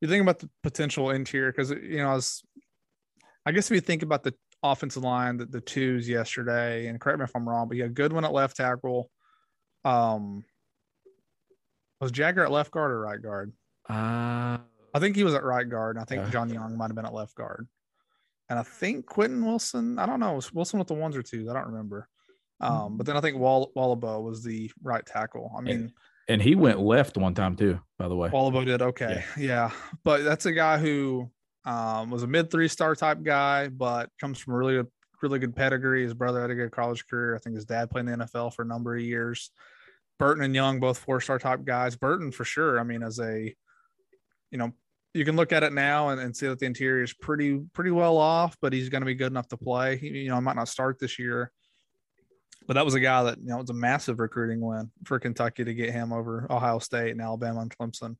you 0.00 0.08
think 0.08 0.22
about 0.22 0.38
the 0.38 0.48
potential 0.62 1.10
interior 1.10 1.52
because, 1.52 1.70
you 1.70 1.98
know, 1.98 2.12
as 2.12 2.42
I 3.44 3.52
guess 3.52 3.70
if 3.70 3.74
you 3.74 3.80
think 3.82 4.02
about 4.02 4.22
the 4.22 4.34
offensive 4.62 5.02
line, 5.02 5.36
the, 5.36 5.46
the 5.46 5.60
twos 5.60 6.08
yesterday, 6.08 6.86
and 6.86 6.98
correct 6.98 7.18
me 7.18 7.24
if 7.24 7.36
I'm 7.36 7.48
wrong, 7.48 7.68
but 7.68 7.76
you 7.76 7.82
had 7.82 7.94
Goodwin 7.94 8.24
at 8.24 8.32
left 8.32 8.56
tackle. 8.56 9.10
Um, 9.84 10.44
was 12.00 12.12
Jager 12.12 12.44
at 12.44 12.50
left 12.50 12.70
guard 12.70 12.90
or 12.90 13.00
right 13.00 13.20
guard? 13.20 13.52
Uh, 13.88 14.58
I 14.94 14.98
think 14.98 15.16
he 15.16 15.24
was 15.24 15.34
at 15.34 15.44
right 15.44 15.68
guard. 15.68 15.96
And 15.96 16.02
I 16.02 16.04
think 16.04 16.22
uh, 16.22 16.30
John 16.30 16.48
Young 16.48 16.76
might 16.76 16.88
have 16.88 16.96
been 16.96 17.06
at 17.06 17.14
left 17.14 17.34
guard. 17.34 17.68
And 18.48 18.58
I 18.58 18.62
think 18.62 19.06
Quentin 19.06 19.44
Wilson, 19.44 19.98
I 19.98 20.06
don't 20.06 20.20
know, 20.20 20.32
was 20.34 20.52
Wilson 20.52 20.78
with 20.78 20.88
the 20.88 20.94
ones 20.94 21.16
or 21.16 21.22
twos. 21.22 21.48
I 21.48 21.52
don't 21.52 21.68
remember. 21.68 22.08
Um, 22.60 22.98
but 22.98 23.06
then 23.06 23.16
I 23.16 23.20
think 23.20 23.38
Wall 23.38 23.72
Wohlabaugh 23.74 24.22
was 24.22 24.42
the 24.42 24.70
right 24.82 25.04
tackle. 25.04 25.50
I 25.56 25.62
mean, 25.62 25.74
and, 25.74 25.92
and, 26.28 26.42
he 26.42 26.54
went 26.54 26.78
left 26.78 27.16
one 27.16 27.32
time 27.32 27.56
too, 27.56 27.80
by 27.98 28.06
the 28.08 28.16
way. 28.16 28.28
Wohlabaugh 28.28 28.66
did 28.66 28.82
okay. 28.82 29.24
Yeah. 29.38 29.42
yeah. 29.42 29.70
But 30.04 30.24
that's 30.24 30.44
a 30.44 30.52
guy 30.52 30.76
who 30.76 31.30
um, 31.64 32.10
was 32.10 32.22
a 32.22 32.26
mid 32.26 32.50
three 32.50 32.68
star 32.68 32.94
type 32.94 33.22
guy, 33.22 33.68
but 33.68 34.10
comes 34.20 34.38
from 34.38 34.54
really 34.54 34.84
really 35.22 35.38
good 35.38 35.56
pedigree. 35.56 36.02
His 36.02 36.14
brother 36.14 36.40
had 36.40 36.50
a 36.50 36.54
good 36.54 36.70
college 36.70 37.06
career. 37.06 37.34
I 37.34 37.38
think 37.38 37.56
his 37.56 37.64
dad 37.64 37.90
played 37.90 38.06
in 38.06 38.18
the 38.18 38.24
NFL 38.26 38.54
for 38.54 38.62
a 38.62 38.66
number 38.66 38.94
of 38.94 39.02
years. 39.02 39.50
Burton 40.20 40.44
and 40.44 40.54
Young, 40.54 40.78
both 40.80 40.98
four 40.98 41.20
star 41.20 41.38
type 41.38 41.64
guys. 41.64 41.96
Burton 41.96 42.30
for 42.30 42.44
sure. 42.44 42.78
I 42.78 42.84
mean, 42.84 43.02
as 43.02 43.18
a, 43.18 43.54
you 44.50 44.58
know, 44.58 44.72
you 45.14 45.24
can 45.24 45.34
look 45.34 45.50
at 45.50 45.62
it 45.62 45.72
now 45.72 46.10
and, 46.10 46.20
and 46.20 46.36
see 46.36 46.46
that 46.46 46.58
the 46.58 46.66
interior 46.66 47.02
is 47.02 47.14
pretty 47.14 47.58
pretty 47.72 47.90
well 47.90 48.18
off, 48.18 48.56
but 48.60 48.74
he's 48.74 48.90
going 48.90 49.00
to 49.00 49.06
be 49.06 49.14
good 49.14 49.32
enough 49.32 49.48
to 49.48 49.56
play. 49.56 49.96
He, 49.96 50.08
you 50.08 50.28
know, 50.28 50.36
I 50.36 50.40
might 50.40 50.56
not 50.56 50.68
start 50.68 50.98
this 51.00 51.18
year, 51.18 51.50
but 52.68 52.74
that 52.74 52.84
was 52.84 52.94
a 52.94 53.00
guy 53.00 53.22
that 53.24 53.38
you 53.38 53.46
know 53.46 53.56
was 53.56 53.70
a 53.70 53.74
massive 53.74 54.20
recruiting 54.20 54.60
win 54.60 54.90
for 55.04 55.18
Kentucky 55.18 55.64
to 55.64 55.74
get 55.74 55.90
him 55.90 56.12
over 56.12 56.46
Ohio 56.50 56.78
State 56.78 57.12
and 57.12 57.22
Alabama 57.22 57.62
and 57.62 57.76
Clemson. 57.76 58.16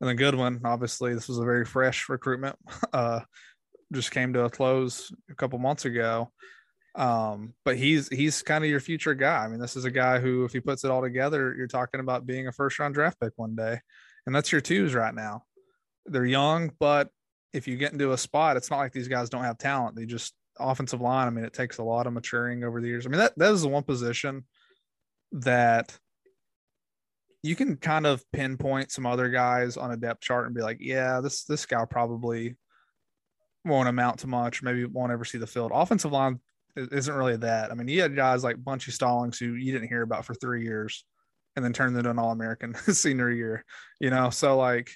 And 0.00 0.10
the 0.10 0.14
good 0.14 0.34
one, 0.34 0.60
obviously, 0.64 1.14
this 1.14 1.28
was 1.28 1.38
a 1.38 1.44
very 1.44 1.64
fresh 1.64 2.08
recruitment. 2.08 2.56
Uh, 2.92 3.20
just 3.92 4.12
came 4.12 4.32
to 4.32 4.44
a 4.44 4.50
close 4.50 5.12
a 5.30 5.34
couple 5.34 5.58
months 5.58 5.84
ago. 5.84 6.30
Um, 6.94 7.54
but 7.64 7.76
he's 7.76 8.08
he's 8.08 8.42
kind 8.42 8.62
of 8.62 8.70
your 8.70 8.80
future 8.80 9.14
guy. 9.14 9.44
I 9.44 9.48
mean, 9.48 9.58
this 9.58 9.76
is 9.76 9.84
a 9.84 9.90
guy 9.90 10.20
who, 10.20 10.44
if 10.44 10.52
he 10.52 10.60
puts 10.60 10.84
it 10.84 10.90
all 10.90 11.02
together, 11.02 11.54
you're 11.56 11.66
talking 11.66 12.00
about 12.00 12.26
being 12.26 12.46
a 12.46 12.52
first 12.52 12.78
round 12.78 12.94
draft 12.94 13.20
pick 13.20 13.32
one 13.36 13.56
day, 13.56 13.80
and 14.26 14.34
that's 14.34 14.52
your 14.52 14.60
twos 14.60 14.94
right 14.94 15.14
now. 15.14 15.42
They're 16.06 16.24
young, 16.26 16.70
but 16.78 17.08
if 17.52 17.66
you 17.66 17.76
get 17.76 17.92
into 17.92 18.12
a 18.12 18.18
spot, 18.18 18.56
it's 18.56 18.70
not 18.70 18.78
like 18.78 18.92
these 18.92 19.08
guys 19.08 19.30
don't 19.30 19.44
have 19.44 19.58
talent. 19.58 19.96
They 19.96 20.06
just 20.06 20.34
offensive 20.58 21.00
line. 21.00 21.26
I 21.26 21.30
mean, 21.30 21.44
it 21.44 21.52
takes 21.52 21.78
a 21.78 21.82
lot 21.82 22.06
of 22.06 22.12
maturing 22.12 22.62
over 22.62 22.80
the 22.80 22.88
years. 22.88 23.06
I 23.06 23.08
mean, 23.08 23.18
that 23.18 23.36
that 23.38 23.52
is 23.52 23.62
the 23.62 23.68
one 23.68 23.82
position 23.82 24.44
that 25.32 25.98
you 27.42 27.56
can 27.56 27.76
kind 27.76 28.06
of 28.06 28.24
pinpoint 28.32 28.90
some 28.90 29.04
other 29.04 29.28
guys 29.28 29.76
on 29.76 29.90
a 29.90 29.96
depth 29.96 30.22
chart 30.22 30.46
and 30.46 30.54
be 30.54 30.62
like, 30.62 30.78
yeah, 30.80 31.20
this 31.20 31.44
this 31.44 31.66
guy 31.66 31.84
probably 31.84 32.56
won't 33.64 33.88
amount 33.88 34.20
to 34.20 34.26
much. 34.26 34.62
Maybe 34.62 34.84
won't 34.84 35.12
ever 35.12 35.24
see 35.24 35.38
the 35.38 35.46
field. 35.46 35.72
Offensive 35.74 36.12
line 36.12 36.40
isn't 36.76 37.14
really 37.14 37.36
that. 37.38 37.70
I 37.70 37.74
mean, 37.74 37.88
you 37.88 38.02
had 38.02 38.16
guys 38.16 38.42
like 38.42 38.62
Bunchy 38.62 38.90
Stallings 38.90 39.38
who 39.38 39.54
you 39.54 39.72
didn't 39.72 39.88
hear 39.88 40.02
about 40.02 40.24
for 40.24 40.34
three 40.34 40.64
years 40.64 41.04
and 41.56 41.64
then 41.64 41.72
turned 41.72 41.96
into 41.96 42.10
an 42.10 42.18
All 42.18 42.32
American 42.32 42.74
senior 42.92 43.30
year, 43.30 43.64
you 44.00 44.10
know? 44.10 44.30
So, 44.30 44.56
like, 44.56 44.90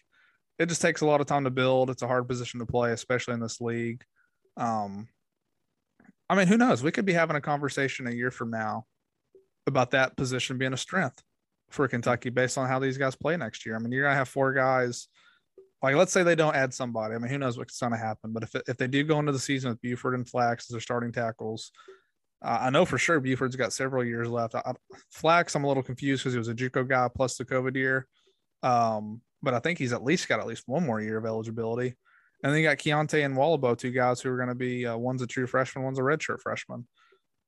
it 0.59 0.67
just 0.67 0.83
takes 0.83 1.03
a 1.03 1.07
lot 1.07 1.21
of 1.21 1.27
time 1.27 1.45
to 1.45 1.51
build. 1.51 1.91
It's 1.91 2.03
a 2.03 2.09
hard 2.09 2.27
position 2.27 2.61
to 2.61 2.67
play, 2.67 2.93
especially 2.93 3.35
in 3.35 3.41
this 3.41 3.61
league. 3.61 4.03
Um, 4.57 5.09
I 6.29 6.35
mean, 6.35 6.49
who 6.49 6.59
knows? 6.59 6.83
We 6.83 6.91
could 6.91 7.07
be 7.07 7.13
having 7.13 7.37
a 7.37 7.41
conversation 7.41 8.07
a 8.07 8.13
year 8.13 8.31
from 8.31 8.51
now 8.51 8.85
about 9.67 9.93
that 9.93 10.17
position 10.17 10.59
being 10.59 10.73
a 10.73 10.79
strength 10.79 11.23
for 11.71 11.87
Kentucky 11.87 12.31
based 12.31 12.59
on 12.59 12.69
how 12.69 12.79
these 12.79 12.99
guys 12.99 13.15
play 13.15 13.37
next 13.37 13.65
year. 13.65 13.77
I 13.77 13.79
mean, 13.79 13.93
you're 13.93 14.03
going 14.03 14.13
to 14.15 14.19
have 14.19 14.29
four 14.29 14.53
guys 14.53 15.09
like 15.83 15.95
let's 15.95 16.13
say 16.13 16.23
they 16.23 16.35
don't 16.35 16.57
add 16.57 16.75
somebody. 16.75 17.15
I 17.15 17.19
mean, 17.19 17.31
who 17.31 17.39
knows 17.39 17.57
what's 17.57 17.79
going 17.79 17.93
to 17.93 17.99
happen? 17.99 18.33
But 18.33 18.43
if 18.43 18.55
if 18.67 18.77
they 18.77 18.89
do 18.89 19.05
go 19.05 19.19
into 19.19 19.33
the 19.33 19.39
season 19.39 19.71
with 19.71 19.81
Buford 19.81 20.15
and 20.15 20.29
Flax 20.29 20.65
as 20.69 20.73
their 20.73 20.81
starting 20.81 21.13
tackles, 21.13 21.71
uh, 22.43 22.59
I 22.63 22.71
know 22.71 22.85
for 22.85 22.99
sure 22.99 23.21
Buford's 23.21 23.57
got 23.57 23.73
several 23.73 24.05
years 24.05 24.29
left. 24.29 24.55
I, 24.55 24.73
Flax, 25.11 25.55
I'm 25.55 25.65
a 25.65 25.69
little 25.69 25.83
confused 25.83 26.23
because 26.23 26.35
he 26.35 26.39
was 26.39 26.49
a 26.49 26.55
JUCO 26.55 26.89
guy 26.89 27.09
plus 27.15 27.37
the 27.37 27.45
COVID 27.45 27.77
year, 27.77 28.07
um, 28.63 29.21
but 29.43 29.55
I 29.55 29.61
think 29.61 29.79
he's 29.79 29.93
at 29.93 30.05
least 30.05 30.29
got 30.29 30.41
at 30.41 30.47
least 30.47 30.65
one 30.67 30.85
more 30.85 31.01
year 31.01 31.19
of 31.19 31.27
eligibility. 31.27 31.95
And 32.43 32.53
then 32.53 32.61
you 32.61 32.69
got 32.69 32.79
Kiyaunta 32.79 33.25
and 33.25 33.37
Wohlabaugh, 33.37 33.79
two 33.79 33.91
guys 33.91 34.21
who 34.21 34.31
are 34.31 34.37
going 34.37 34.49
to 34.49 34.55
be 34.55 34.87
uh, 34.87 34.97
one's 34.97 35.23
a 35.23 35.27
true 35.27 35.47
freshman, 35.47 35.85
one's 35.85 35.99
a 35.99 36.03
redshirt 36.03 36.41
freshman. 36.41 36.87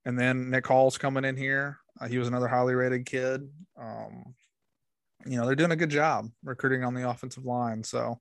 And 0.05 0.19
then 0.19 0.51
Nick 0.51 0.67
Hall's 0.67 0.99
coming 0.99 1.25
in 1.25 1.37
here. 1.37 1.79
Uh, 2.01 2.09
he 2.09 2.19
was 2.19 2.27
another 2.27 2.49
highly 2.49 2.75
rated 2.75 3.07
kid. 3.07 3.49
Um, 3.81 4.35
you 5.27 5.37
know, 5.37 5.47
they're 5.47 5.57
doing 5.57 5.73
a 5.73 5.77
good 5.77 5.91
job 5.91 6.29
recruiting 6.43 6.85
on 6.85 6.95
the 6.95 7.09
offensive 7.09 7.45
line. 7.45 7.85
So 7.85 8.21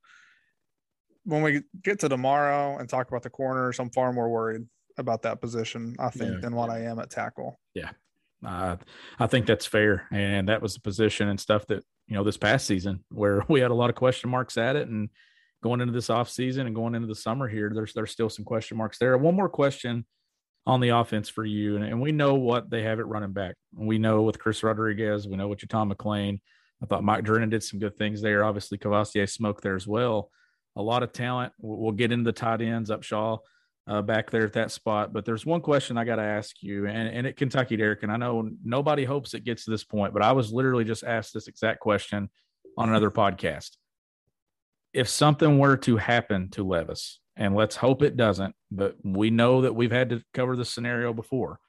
when 1.23 1.41
we 1.41 1.62
get 1.83 1.99
to 1.99 2.09
tomorrow 2.09 2.77
and 2.77 2.89
talk 2.89 3.07
about 3.07 3.23
the 3.23 3.29
corners, 3.29 3.79
I'm 3.79 3.89
far 3.89 4.12
more 4.13 4.29
worried 4.29 4.65
about 4.97 5.21
that 5.23 5.41
position, 5.41 5.95
I 5.99 6.09
think, 6.09 6.33
yeah. 6.33 6.39
than 6.41 6.55
what 6.55 6.69
I 6.69 6.81
am 6.81 6.99
at 6.99 7.09
tackle. 7.09 7.59
Yeah. 7.73 7.91
Uh, 8.45 8.77
I 9.19 9.27
think 9.27 9.45
that's 9.45 9.65
fair. 9.65 10.07
And 10.12 10.47
that 10.49 10.62
was 10.62 10.73
the 10.73 10.81
position 10.81 11.27
and 11.27 11.39
stuff 11.39 11.67
that, 11.67 11.83
you 12.07 12.15
know, 12.15 12.23
this 12.23 12.38
past 12.38 12.65
season 12.65 13.03
where 13.09 13.43
we 13.49 13.59
had 13.59 13.71
a 13.71 13.75
lot 13.75 13.89
of 13.89 13.95
question 13.95 14.29
marks 14.29 14.57
at 14.57 14.75
it. 14.75 14.88
And 14.88 15.09
going 15.62 15.81
into 15.81 15.93
this 15.93 16.09
off 16.09 16.29
season 16.29 16.67
and 16.67 16.75
going 16.75 16.95
into 16.95 17.07
the 17.07 17.15
summer 17.15 17.47
here, 17.47 17.71
there's 17.73 17.93
there's 17.93 18.12
still 18.12 18.29
some 18.29 18.45
question 18.45 18.77
marks 18.77 18.97
there. 18.97 19.17
One 19.17 19.35
more 19.35 19.49
question 19.49 20.05
on 20.65 20.79
the 20.79 20.89
offense 20.89 21.29
for 21.29 21.45
you. 21.45 21.75
And, 21.75 21.85
and 21.85 22.01
we 22.01 22.12
know 22.12 22.35
what 22.35 22.69
they 22.69 22.83
have 22.83 22.99
it 22.99 23.07
running 23.07 23.33
back. 23.33 23.55
We 23.75 23.97
know 23.97 24.21
with 24.21 24.39
Chris 24.39 24.63
Rodriguez, 24.63 25.27
we 25.27 25.35
know 25.35 25.47
with 25.47 25.67
Tom 25.67 25.89
McLean. 25.89 26.41
I 26.81 26.85
thought 26.85 27.03
Mike 27.03 27.25
Drennen 27.25 27.49
did 27.49 27.63
some 27.63 27.79
good 27.79 27.97
things 27.97 28.21
there. 28.21 28.43
Obviously, 28.43 28.77
Kavosiey 28.77 29.29
smoked 29.29 29.63
there 29.63 29.75
as 29.75 29.87
well. 29.87 30.31
A 30.75 30.81
lot 30.81 31.03
of 31.03 31.11
talent. 31.11 31.51
We'll 31.59 31.91
get 31.91 32.11
into 32.11 32.25
the 32.25 32.31
tight 32.31 32.61
ends, 32.61 32.89
Upshaw 32.89 33.39
uh, 33.87 34.01
back 34.01 34.29
there 34.29 34.45
at 34.45 34.53
that 34.53 34.71
spot. 34.71 35.11
But 35.11 35.25
there's 35.25 35.45
one 35.45 35.61
question 35.61 35.97
I 35.97 36.05
got 36.05 36.17
to 36.17 36.21
ask 36.21 36.61
you, 36.61 36.87
and, 36.87 37.09
and 37.09 37.27
at 37.27 37.37
Kentucky, 37.37 37.75
Derek, 37.75 38.03
and 38.03 38.11
I 38.11 38.17
know 38.17 38.49
nobody 38.63 39.03
hopes 39.03 39.33
it 39.33 39.43
gets 39.43 39.65
to 39.65 39.71
this 39.71 39.83
point, 39.83 40.13
but 40.13 40.21
I 40.21 40.31
was 40.31 40.53
literally 40.53 40.85
just 40.85 41.03
asked 41.03 41.33
this 41.33 41.47
exact 41.47 41.79
question 41.79 42.29
on 42.77 42.89
another 42.89 43.11
podcast. 43.11 43.71
If 44.93 45.09
something 45.09 45.59
were 45.59 45.77
to 45.77 45.97
happen 45.97 46.49
to 46.51 46.63
Levis, 46.63 47.19
and 47.35 47.55
let's 47.55 47.75
hope 47.75 48.03
it 48.03 48.17
doesn't, 48.17 48.53
but 48.69 48.95
we 49.03 49.29
know 49.29 49.61
that 49.61 49.75
we've 49.75 49.91
had 49.91 50.09
to 50.09 50.21
cover 50.33 50.55
this 50.55 50.69
scenario 50.69 51.13
before. 51.13 51.59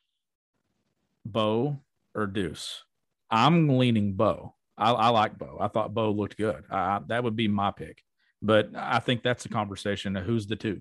Beau 1.24 1.80
or 2.14 2.26
Deuce? 2.26 2.84
I'm 3.30 3.78
leaning 3.78 4.14
Beau. 4.14 4.54
I, 4.80 4.92
I 4.92 5.08
like 5.10 5.38
Beau. 5.38 5.58
I 5.60 5.68
thought 5.68 5.94
Beau 5.94 6.10
looked 6.10 6.38
good. 6.38 6.64
I, 6.70 7.00
that 7.08 7.22
would 7.22 7.36
be 7.36 7.48
my 7.48 7.70
pick, 7.70 8.02
but 8.40 8.70
I 8.74 8.98
think 8.98 9.22
that's 9.22 9.44
a 9.44 9.50
conversation 9.50 10.14
who's 10.14 10.46
the 10.46 10.56
two. 10.56 10.80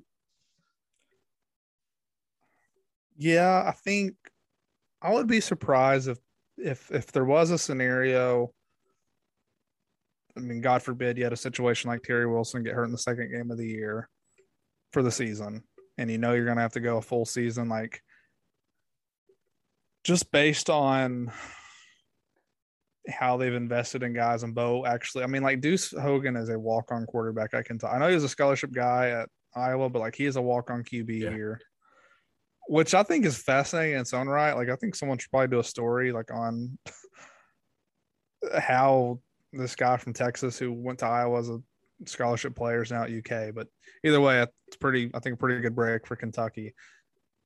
Yeah, 3.17 3.63
I 3.67 3.71
think 3.71 4.15
I 5.01 5.13
would 5.13 5.27
be 5.27 5.41
surprised 5.41 6.07
if 6.07 6.17
if 6.57 6.89
if 6.91 7.11
there 7.11 7.25
was 7.25 7.51
a 7.51 7.57
scenario. 7.57 8.53
I 10.37 10.39
mean, 10.39 10.61
God 10.61 10.81
forbid 10.81 11.17
you 11.17 11.25
had 11.25 11.33
a 11.33 11.37
situation 11.37 11.89
like 11.89 12.03
Terry 12.03 12.25
Wilson 12.25 12.63
get 12.63 12.73
hurt 12.73 12.85
in 12.85 12.93
the 12.93 12.97
second 12.97 13.31
game 13.31 13.51
of 13.51 13.57
the 13.57 13.67
year 13.67 14.07
for 14.93 15.03
the 15.03 15.11
season, 15.11 15.63
and 15.97 16.09
you 16.09 16.17
know 16.17 16.33
you're 16.33 16.45
going 16.45 16.55
to 16.55 16.61
have 16.61 16.73
to 16.73 16.79
go 16.79 16.97
a 16.97 17.01
full 17.01 17.25
season. 17.25 17.67
Like, 17.67 18.01
just 20.05 20.31
based 20.31 20.69
on 20.69 21.33
how 23.07 23.37
they've 23.37 23.53
invested 23.53 24.03
in 24.03 24.13
guys 24.13 24.43
and 24.43 24.53
Beau 24.53 24.85
actually, 24.85 25.23
I 25.23 25.27
mean, 25.27 25.43
like 25.43 25.61
Deuce 25.61 25.91
Hogan 25.91 26.35
is 26.35 26.49
a 26.49 26.59
walk 26.59 26.91
on 26.91 27.05
quarterback. 27.05 27.53
I 27.53 27.63
can 27.63 27.77
tell. 27.77 27.89
I 27.89 27.97
know 27.97 28.09
he's 28.09 28.23
a 28.23 28.29
scholarship 28.29 28.71
guy 28.71 29.09
at 29.09 29.29
Iowa, 29.55 29.89
but 29.89 29.99
like 29.99 30.15
he 30.15 30.25
is 30.25 30.35
a 30.35 30.41
walk 30.41 30.69
on 30.69 30.83
QB 30.83 31.19
yeah. 31.19 31.29
here 31.29 31.61
which 32.69 32.93
I 32.93 33.01
think 33.01 33.25
is 33.25 33.35
fascinating 33.35 33.95
in 33.95 34.01
its 34.01 34.13
own 34.13 34.27
right. 34.27 34.53
Like 34.53 34.69
I 34.69 34.75
think 34.75 34.93
someone 34.93 35.17
should 35.17 35.31
probably 35.31 35.47
do 35.47 35.59
a 35.59 35.63
story 35.63 36.11
like 36.11 36.31
on 36.31 36.77
how 38.59 39.19
this 39.51 39.75
guy 39.75 39.97
from 39.97 40.13
Texas 40.13 40.59
who 40.59 40.71
went 40.71 40.99
to 40.99 41.07
Iowa 41.07 41.39
as 41.39 41.49
a 41.49 41.59
scholarship 42.05 42.55
player 42.55 42.83
is 42.83 42.91
now 42.91 43.05
at 43.05 43.11
UK. 43.11 43.55
But 43.55 43.69
either 44.03 44.21
way, 44.21 44.45
it's 44.67 44.77
pretty. 44.77 45.09
I 45.15 45.19
think 45.19 45.33
a 45.33 45.37
pretty 45.37 45.59
good 45.61 45.75
break 45.75 46.05
for 46.05 46.15
Kentucky. 46.15 46.75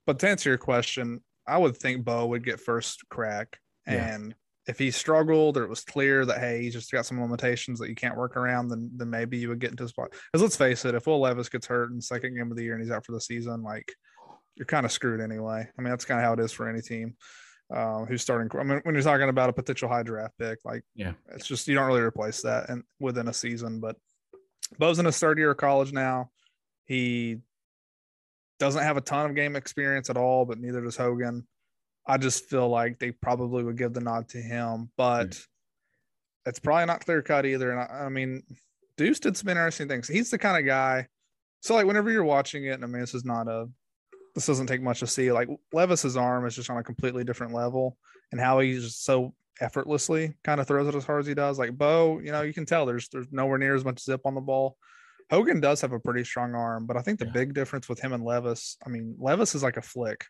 But 0.05 0.19
to 0.19 0.27
answer 0.27 0.49
your 0.49 0.57
question, 0.57 1.23
I 1.47 1.57
would 1.57 1.77
think 1.77 2.03
Beau 2.03 2.25
would 2.25 2.43
get 2.43 2.59
first 2.59 3.07
crack, 3.09 3.57
and 3.87 4.27
yeah. 4.27 4.35
If 4.67 4.79
he 4.79 4.91
struggled 4.91 5.57
or 5.57 5.63
it 5.63 5.69
was 5.69 5.81
clear 5.81 6.25
that 6.25 6.39
hey, 6.39 6.61
he's 6.61 6.73
just 6.73 6.91
got 6.91 7.05
some 7.05 7.21
limitations 7.21 7.79
that 7.79 7.89
you 7.89 7.95
can't 7.95 8.17
work 8.17 8.37
around, 8.37 8.69
then 8.69 8.89
then 8.95 9.09
maybe 9.09 9.37
you 9.37 9.49
would 9.49 9.59
get 9.59 9.71
into 9.71 9.83
a 9.83 9.89
spot. 9.89 10.11
Because 10.11 10.41
let's 10.41 10.55
face 10.55 10.85
it, 10.85 10.95
if 10.95 11.05
Will 11.05 11.19
Levis 11.19 11.49
gets 11.49 11.67
hurt 11.67 11.89
in 11.89 11.97
the 11.97 12.01
second 12.01 12.35
game 12.35 12.49
of 12.49 12.57
the 12.57 12.63
year 12.63 12.73
and 12.73 12.81
he's 12.81 12.91
out 12.91 13.05
for 13.05 13.11
the 13.11 13.21
season, 13.21 13.61
like 13.61 13.91
you're 14.55 14.65
kind 14.65 14.85
of 14.85 14.91
screwed 14.91 15.19
anyway. 15.19 15.67
I 15.77 15.81
mean, 15.81 15.89
that's 15.89 16.05
kind 16.05 16.19
of 16.19 16.25
how 16.25 16.33
it 16.33 16.39
is 16.39 16.51
for 16.51 16.69
any 16.69 16.81
team 16.81 17.15
uh, 17.73 18.05
who's 18.05 18.21
starting. 18.21 18.49
I 18.59 18.63
mean, 18.63 18.81
when 18.83 18.95
you're 18.95 19.03
talking 19.03 19.29
about 19.29 19.49
a 19.49 19.53
potential 19.53 19.89
high 19.89 20.03
draft 20.03 20.37
pick, 20.37 20.59
like 20.63 20.83
yeah, 20.95 21.13
it's 21.33 21.47
just 21.47 21.67
you 21.67 21.75
don't 21.75 21.87
really 21.87 22.01
replace 22.01 22.41
that 22.43 22.69
and 22.69 22.83
within 22.99 23.27
a 23.27 23.33
season. 23.33 23.79
But 23.79 23.95
Beau's 24.79 24.99
in 24.99 25.05
his 25.05 25.19
third 25.19 25.37
year 25.37 25.51
of 25.51 25.57
college 25.57 25.91
now. 25.91 26.29
He 26.85 27.37
doesn't 28.59 28.83
have 28.83 28.97
a 28.97 29.01
ton 29.01 29.29
of 29.29 29.35
game 29.35 29.55
experience 29.55 30.09
at 30.09 30.17
all, 30.17 30.45
but 30.45 30.59
neither 30.59 30.81
does 30.81 30.97
Hogan. 30.97 31.47
I 32.05 32.17
just 32.17 32.49
feel 32.49 32.67
like 32.67 32.99
they 32.99 33.11
probably 33.11 33.63
would 33.63 33.77
give 33.77 33.93
the 33.93 34.01
nod 34.01 34.29
to 34.29 34.37
him, 34.37 34.89
but 34.97 35.29
mm-hmm. 35.29 36.49
it's 36.49 36.59
probably 36.59 36.85
not 36.85 37.05
clear 37.05 37.21
cut 37.21 37.45
either. 37.45 37.71
And 37.71 37.79
I, 37.79 38.05
I 38.05 38.09
mean, 38.09 38.43
Deuce 38.97 39.19
did 39.19 39.37
some 39.37 39.49
interesting 39.49 39.87
things. 39.87 40.07
He's 40.07 40.29
the 40.29 40.37
kind 40.37 40.57
of 40.57 40.65
guy. 40.65 41.07
So 41.61 41.75
like 41.75 41.85
whenever 41.85 42.11
you're 42.11 42.23
watching 42.23 42.65
it, 42.65 42.71
and 42.71 42.83
I 42.83 42.87
mean, 42.87 43.01
this 43.01 43.13
is 43.13 43.25
not 43.25 43.47
a 43.47 43.67
this 44.35 44.47
doesn't 44.47 44.67
take 44.67 44.81
much 44.81 44.99
to 44.99 45.07
see. 45.07 45.31
Like 45.31 45.47
Levis's 45.71 46.17
arm 46.17 46.45
is 46.45 46.55
just 46.55 46.69
on 46.69 46.77
a 46.77 46.83
completely 46.83 47.23
different 47.23 47.53
level, 47.53 47.97
and 48.31 48.41
how 48.41 48.59
he's 48.59 48.83
just 48.83 49.05
so 49.05 49.33
effortlessly 49.61 50.33
kind 50.43 50.59
of 50.59 50.67
throws 50.67 50.87
it 50.87 50.95
as 50.95 51.05
hard 51.05 51.21
as 51.21 51.27
he 51.27 51.33
does. 51.33 51.59
Like 51.59 51.77
Beau, 51.77 52.19
you 52.19 52.31
know, 52.31 52.41
you 52.41 52.53
can 52.53 52.65
tell 52.65 52.85
there's 52.85 53.07
there's 53.09 53.31
nowhere 53.31 53.57
near 53.57 53.75
as 53.75 53.85
much 53.85 54.01
zip 54.01 54.21
on 54.25 54.35
the 54.35 54.41
ball. 54.41 54.77
Hogan 55.29 55.61
does 55.61 55.81
have 55.81 55.93
a 55.93 55.99
pretty 55.99 56.23
strong 56.23 56.53
arm, 56.53 56.85
but 56.85 56.97
I 56.97 57.01
think 57.01 57.19
the 57.19 57.25
yeah. 57.25 57.31
big 57.31 57.53
difference 57.53 57.87
with 57.87 57.99
him 57.99 58.13
and 58.13 58.23
Levis, 58.23 58.77
I 58.85 58.89
mean, 58.89 59.15
Levis 59.17 59.55
is 59.55 59.63
like 59.63 59.77
a 59.77 59.81
flick, 59.81 60.25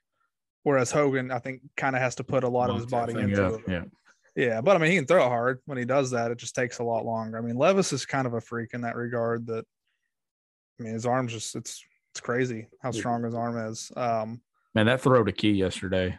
whereas 0.64 0.92
Hogan, 0.92 1.32
I 1.32 1.40
think, 1.40 1.62
kind 1.78 1.96
of 1.96 2.02
has 2.02 2.16
to 2.16 2.24
put 2.24 2.44
a 2.44 2.50
lot 2.50 2.70
of 2.70 2.78
his 2.78 2.86
body 2.86 3.14
into 3.14 3.56
it. 3.56 3.62
Yeah. 3.68 3.84
Yeah, 4.36 4.62
but 4.62 4.76
I 4.76 4.80
mean, 4.80 4.90
he 4.90 4.98
can 4.98 5.06
throw 5.06 5.24
it 5.24 5.30
hard. 5.30 5.60
When 5.66 5.78
he 5.78 5.86
does 5.86 6.12
that, 6.12 6.32
it 6.32 6.40
just 6.40 6.56
takes 6.56 6.80
a 6.80 6.84
lot 6.84 7.06
longer. 7.06 7.38
I 7.38 7.42
mean, 7.42 7.56
Levis 7.56 7.94
is 7.94 8.04
kind 8.06 8.26
of 8.26 8.34
a 8.34 8.42
freak 8.42 8.74
in 8.74 8.82
that 8.82 8.96
regard. 8.96 9.46
That 9.46 9.64
I 10.80 10.84
mean, 10.84 10.94
his 10.94 11.06
arms 11.06 11.32
just 11.32 11.56
it's 11.56 11.84
it's 12.14 12.20
crazy 12.20 12.68
how 12.82 12.92
strong 12.92 13.24
his 13.24 13.36
arm 13.36 13.58
is. 13.58 13.92
Um, 13.96 14.42
Man, 14.74 14.88
that 14.88 15.02
throw 15.02 15.24
to 15.24 15.32
key 15.32 15.52
yesterday, 15.52 16.18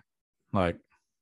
like, 0.52 0.76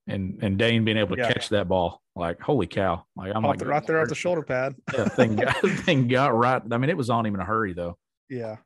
and 0.06 0.38
and 0.42 0.58
Dane 0.58 0.84
being 0.84 0.98
able 0.98 1.16
to 1.16 1.22
yeah. 1.22 1.32
catch 1.32 1.48
that 1.48 1.66
ball, 1.66 2.02
like, 2.14 2.40
holy 2.40 2.66
cow! 2.66 3.06
Like, 3.16 3.32
I'm 3.34 3.44
off 3.46 3.50
like 3.50 3.58
the, 3.60 3.66
right 3.66 3.86
there 3.86 4.02
off 4.02 4.08
the 4.08 4.14
shoulder 4.14 4.42
pad. 4.42 4.74
yeah, 4.92 5.08
thing 5.08 5.36
got 5.36 5.56
thing 5.62 6.08
got 6.08 6.36
right. 6.36 6.60
I 6.70 6.76
mean, 6.76 6.90
it 6.90 6.96
was 6.96 7.08
on 7.08 7.24
him 7.24 7.34
in 7.34 7.40
a 7.40 7.44
hurry 7.44 7.72
though. 7.72 7.96
Yeah, 8.28 8.56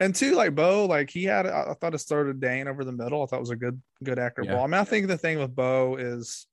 and 0.00 0.14
two, 0.14 0.34
like 0.34 0.54
Beau, 0.54 0.86
like 0.86 1.10
he 1.10 1.24
had, 1.24 1.46
I 1.46 1.74
thought 1.74 1.94
it 1.94 1.98
started 1.98 2.40
Dane 2.40 2.68
over 2.68 2.84
the 2.84 2.92
middle. 2.92 3.22
I 3.22 3.26
thought 3.26 3.36
it 3.36 3.40
was 3.40 3.50
a 3.50 3.56
good, 3.56 3.80
good 4.02 4.18
accurate 4.18 4.48
yeah. 4.48 4.56
ball. 4.56 4.64
I 4.64 4.66
mean, 4.66 4.80
I 4.80 4.84
think 4.84 5.06
the 5.06 5.18
thing 5.18 5.38
with 5.38 5.54
Beau 5.54 5.96
is 5.96 6.46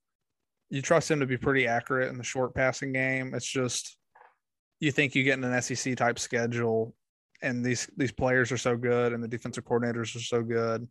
you 0.70 0.80
trust 0.82 1.10
him 1.10 1.20
to 1.20 1.26
be 1.26 1.36
pretty 1.36 1.66
accurate 1.66 2.08
in 2.08 2.18
the 2.18 2.24
short 2.24 2.54
passing 2.54 2.92
game. 2.92 3.34
It's 3.34 3.46
just 3.46 3.96
you 4.80 4.90
think 4.90 5.14
you 5.14 5.24
get 5.24 5.38
in 5.38 5.44
an 5.44 5.62
SEC 5.62 5.96
type 5.96 6.18
schedule 6.18 6.94
and 7.42 7.64
these 7.64 7.90
these 7.96 8.12
players 8.12 8.50
are 8.52 8.56
so 8.56 8.76
good 8.76 9.12
and 9.12 9.22
the 9.22 9.28
defensive 9.28 9.64
coordinators 9.64 10.16
are 10.16 10.20
so 10.20 10.42
good 10.42 10.88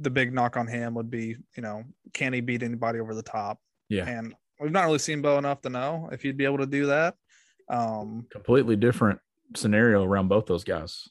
the 0.00 0.10
big 0.10 0.32
knock 0.32 0.56
on 0.56 0.66
him 0.66 0.94
would 0.94 1.10
be 1.10 1.36
you 1.56 1.62
know 1.62 1.82
can 2.12 2.32
he 2.32 2.40
beat 2.40 2.62
anybody 2.62 3.00
over 3.00 3.14
the 3.14 3.22
top 3.22 3.58
yeah 3.88 4.08
and 4.08 4.34
we've 4.60 4.72
not 4.72 4.84
really 4.84 4.98
seen 4.98 5.20
beau 5.20 5.36
enough 5.36 5.60
to 5.60 5.68
know 5.68 6.08
if 6.12 6.22
he'd 6.22 6.36
be 6.36 6.44
able 6.44 6.58
to 6.58 6.66
do 6.66 6.86
that 6.86 7.14
um 7.68 8.26
completely 8.30 8.76
different 8.76 9.18
scenario 9.54 10.02
around 10.02 10.28
both 10.28 10.46
those 10.46 10.64
guys 10.64 11.08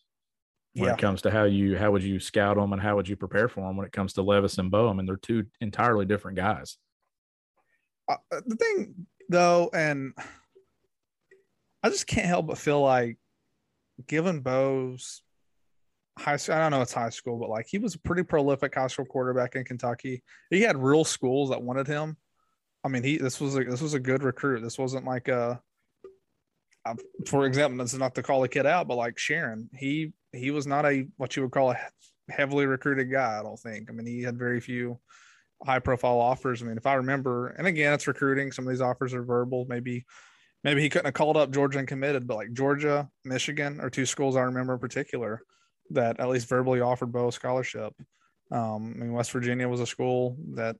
when 0.75 0.87
yeah. 0.87 0.93
it 0.93 0.99
comes 0.99 1.21
to 1.21 1.31
how 1.31 1.43
you 1.43 1.77
how 1.77 1.91
would 1.91 2.03
you 2.03 2.19
scout 2.19 2.55
them 2.55 2.73
and 2.73 2.81
how 2.81 2.95
would 2.95 3.07
you 3.07 3.15
prepare 3.15 3.47
for 3.47 3.61
them 3.61 3.77
when 3.77 3.85
it 3.85 3.91
comes 3.91 4.13
to 4.13 4.21
levis 4.21 4.57
and 4.57 4.71
beau 4.71 4.89
i 4.89 4.93
mean 4.93 5.05
they're 5.05 5.17
two 5.17 5.45
entirely 5.61 6.05
different 6.05 6.35
guys 6.37 6.77
uh, 8.09 8.15
the 8.45 8.55
thing 8.55 9.07
though 9.29 9.69
and 9.73 10.13
i 11.83 11.89
just 11.89 12.07
can't 12.07 12.27
help 12.27 12.47
but 12.47 12.57
feel 12.57 12.81
like 12.81 13.17
given 14.07 14.41
Beau's 14.41 15.21
high 16.17 16.37
school, 16.37 16.55
I 16.55 16.59
don't 16.59 16.71
know 16.71 16.81
it's 16.81 16.93
high 16.93 17.09
school, 17.09 17.37
but 17.37 17.49
like 17.49 17.67
he 17.67 17.77
was 17.77 17.95
a 17.95 17.99
pretty 17.99 18.23
prolific 18.23 18.75
high 18.75 18.87
school 18.87 19.05
quarterback 19.05 19.55
in 19.55 19.65
Kentucky. 19.65 20.23
He 20.49 20.61
had 20.61 20.77
real 20.77 21.03
schools 21.03 21.49
that 21.49 21.61
wanted 21.61 21.87
him. 21.87 22.17
I 22.83 22.89
mean, 22.89 23.03
he 23.03 23.17
this 23.17 23.39
was 23.39 23.55
a 23.55 23.63
this 23.63 23.81
was 23.81 23.93
a 23.93 23.99
good 23.99 24.23
recruit. 24.23 24.61
This 24.61 24.77
wasn't 24.77 25.05
like 25.05 25.27
a, 25.27 25.61
a 26.85 26.95
for 27.27 27.45
example, 27.45 27.83
this 27.83 27.93
is 27.93 27.99
not 27.99 28.15
to 28.15 28.23
call 28.23 28.43
a 28.43 28.47
kid 28.47 28.65
out, 28.65 28.87
but 28.87 28.95
like 28.95 29.17
Sharon, 29.17 29.69
he 29.73 30.13
he 30.33 30.51
was 30.51 30.67
not 30.67 30.85
a 30.85 31.07
what 31.17 31.35
you 31.35 31.43
would 31.43 31.51
call 31.51 31.71
a 31.71 31.79
heavily 32.29 32.65
recruited 32.65 33.11
guy. 33.11 33.39
I 33.39 33.43
don't 33.43 33.59
think. 33.59 33.89
I 33.89 33.93
mean, 33.93 34.05
he 34.05 34.21
had 34.21 34.37
very 34.37 34.59
few 34.59 34.99
high 35.65 35.79
profile 35.79 36.19
offers. 36.19 36.61
I 36.61 36.65
mean, 36.65 36.77
if 36.77 36.85
I 36.85 36.95
remember, 36.95 37.49
and 37.49 37.67
again, 37.67 37.93
it's 37.93 38.07
recruiting. 38.07 38.51
Some 38.51 38.65
of 38.65 38.71
these 38.71 38.81
offers 38.81 39.13
are 39.13 39.23
verbal, 39.23 39.65
maybe 39.69 40.05
maybe 40.63 40.81
he 40.81 40.89
couldn't 40.89 41.05
have 41.05 41.13
called 41.13 41.37
up 41.37 41.51
Georgia 41.51 41.79
and 41.79 41.87
committed, 41.87 42.27
but 42.27 42.35
like 42.35 42.53
Georgia, 42.53 43.09
Michigan 43.25 43.79
are 43.79 43.89
two 43.89 44.05
schools 44.05 44.35
I 44.35 44.41
remember 44.41 44.73
in 44.73 44.79
particular 44.79 45.41
that 45.91 46.19
at 46.19 46.29
least 46.29 46.47
verbally 46.47 46.81
offered 46.81 47.11
Beau 47.11 47.27
a 47.27 47.31
scholarship. 47.31 47.93
Um, 48.51 48.95
I 48.95 49.03
mean, 49.03 49.13
West 49.13 49.31
Virginia 49.31 49.67
was 49.67 49.81
a 49.81 49.85
school 49.85 50.37
that 50.55 50.75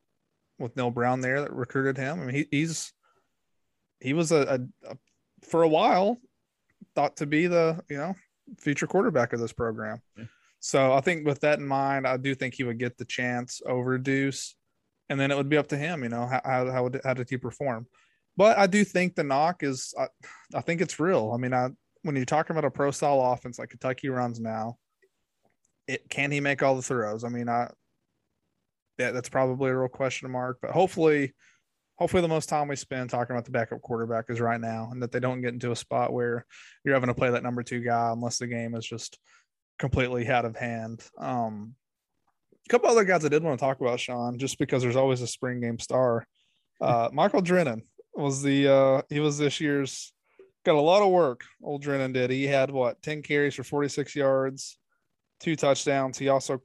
with 0.60 0.76
Neal 0.76 0.92
Brown 0.92 1.22
there 1.22 1.42
that 1.42 1.54
recruited 1.54 1.98
him. 1.98 2.20
I 2.20 2.26
mean, 2.26 2.36
he, 2.36 2.48
he's 2.52 2.94
he 4.00 4.13
was 4.13 4.32
a, 4.32 4.42
a, 4.86 4.92
a 4.92 4.98
for 5.42 5.63
a 5.63 5.68
while 5.68 6.18
thought 6.96 7.18
to 7.18 7.26
be 7.26 7.48
the 7.48 7.82
you 7.89 7.98
know 7.98 8.16
future 8.60 8.88
quarterback 8.88 9.34
of 9.34 9.39
this 9.39 9.54
program. 9.54 10.02
Yeah. 10.18 10.26
So 10.60 10.94
I 10.94 11.02
think 11.02 11.26
with 11.26 11.42
that 11.42 11.60
in 11.60 11.68
mind, 11.68 12.08
I 12.08 12.18
do 12.18 12.34
think 12.34 12.54
he 12.54 12.63
would 12.63 12.80
get 12.80 12.98
the 12.98 13.06
chance 13.06 13.62
over 13.66 13.98
Deuce, 13.98 14.56
and 15.10 15.20
then 15.20 15.30
it 15.30 15.36
would 15.36 15.50
be 15.50 15.58
up 15.58 15.68
to 15.68 15.78
him. 15.78 16.04
You 16.04 16.10
know 16.10 16.26
how 16.26 16.42
how 16.46 16.72
how, 16.72 16.84
would, 16.84 17.02
how 17.04 17.13
did 17.13 17.30
he 17.30 17.38
perform? 17.38 17.88
But 18.38 18.58
I 18.58 18.68
do 18.68 18.84
think 18.84 19.16
the 19.16 19.24
knock 19.24 19.62
is 19.62 19.94
I, 20.00 20.08
I 20.56 20.62
think 20.62 20.82
it's 20.82 21.00
real. 21.00 21.32
I 21.34 21.38
mean, 21.38 21.54
I 21.54 21.70
when 22.04 22.16
you're 22.16 22.26
talking 22.26 22.54
about 22.54 22.66
a 22.66 22.72
pro 22.72 22.92
style 22.92 23.22
offense 23.22 23.60
like 23.60 23.70
Kentucky 23.70 24.10
runs 24.10 24.39
now, 24.39 24.78
it 25.88 26.10
can 26.10 26.32
he 26.32 26.39
make 26.39 26.63
all 26.63 26.76
the 26.76 26.82
throws? 26.82 27.24
I 27.24 27.30
mean, 27.30 27.50
I 27.50 27.70
yeah, 28.98 29.12
that's 29.12 29.30
probably 29.30 29.70
a 29.70 29.78
real 29.78 29.89
question 29.89 30.32
mark. 30.32 30.60
But 30.62 30.72
hopefully, 30.72 31.34
hopefully 31.96 32.22
the 32.22 32.28
most 32.28 32.50
time 32.50 32.68
we 32.68 32.76
spend 32.76 33.10
talking 33.10 33.36
about 33.36 33.46
the 33.46 33.52
backup 33.52 33.82
quarterback 33.82 34.26
is 34.30 34.42
right 34.42 34.60
now, 34.60 34.90
and 34.92 35.02
that 35.02 35.12
they 35.12 35.20
don't 35.20 35.42
get 35.42 35.54
into 35.54 35.72
a 35.72 35.76
spot 35.76 36.14
where 36.14 36.46
you're 36.84 36.94
having 36.94 37.08
to 37.08 37.14
play 37.14 37.32
that 37.32 37.44
number 37.44 37.64
two 37.64 37.82
guy 37.82 38.12
unless 38.12 38.40
the 38.40 38.48
game 38.48 38.76
is 38.76 38.86
just 38.86 39.20
completely 39.80 40.28
out 40.28 40.46
of 40.46 40.56
hand. 40.56 41.04
Um, 41.18 41.76
a 42.66 42.70
couple 42.70 42.90
other 42.90 43.04
guys 43.04 43.26
I 43.26 43.30
did 43.30 43.44
want 43.44 43.60
to 43.60 43.66
talk 43.66 43.82
about, 43.82 44.00
Sean, 44.00 44.38
just 44.38 44.58
because 44.58 44.82
there's 44.82 44.96
always 44.96 45.22
a 45.22 45.28
spring 45.28 45.62
game 45.62 45.80
star. 45.80 46.26
Uh, 46.82 47.10
Michael 47.14 47.42
Drennen 47.42 47.82
was 48.14 48.42
the 48.42 48.72
uh, 48.72 49.02
he 49.10 49.20
was 49.20 49.38
this 49.38 49.60
year's 49.60 50.14
got 50.66 50.76
a 50.76 50.82
lot 50.82 51.04
of 51.04 51.12
work. 51.12 51.44
Old 51.62 51.82
Drennan 51.82 52.14
did. 52.14 52.30
He 52.30 52.46
had 52.46 52.72
what 52.72 53.02
10 53.02 53.22
carries 53.22 53.56
for 53.56 53.64
46 53.64 54.16
yards, 54.16 54.78
two 55.40 55.56
touchdowns. 55.56 56.18
He 56.18 56.30
also 56.30 56.62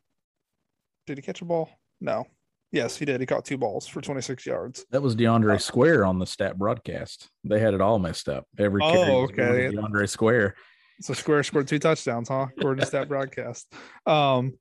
did 1.07 1.19
he 1.19 1.23
catch 1.23 1.43
a 1.43 1.45
ball? 1.45 1.71
No. 2.01 2.27
Yes, 2.71 2.97
he 2.99 3.05
did. 3.05 3.21
He 3.21 3.27
caught 3.27 3.45
two 3.45 3.57
balls 3.57 3.87
for 3.87 4.01
26 4.01 4.45
yards. 4.45 4.85
That 4.91 5.01
was 5.01 5.17
DeAndre 5.17 5.55
uh, 5.55 5.59
Square 5.59 6.05
on 6.05 6.19
the 6.19 6.27
stat 6.27 6.59
broadcast. 6.59 7.31
They 7.45 7.61
had 7.61 7.73
it 7.73 7.81
all 7.81 7.99
messed 7.99 8.29
up. 8.29 8.47
Every 8.59 8.83
oh, 8.83 9.23
okay. 9.25 9.71
DeAndre 9.73 10.09
Square. 10.09 10.55
So 11.01 11.15
Square 11.15 11.45
scored 11.45 11.69
two 11.69 11.79
touchdowns, 11.79 12.29
huh? 12.29 12.49
According 12.59 12.81
to 12.81 12.87
stat 12.87 13.09
broadcast. 13.09 13.73
Um, 14.05 14.59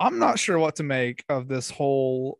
I'm 0.00 0.18
not 0.18 0.38
sure 0.38 0.58
what 0.58 0.76
to 0.76 0.82
make 0.82 1.24
of 1.28 1.46
this 1.46 1.70
whole 1.70 2.38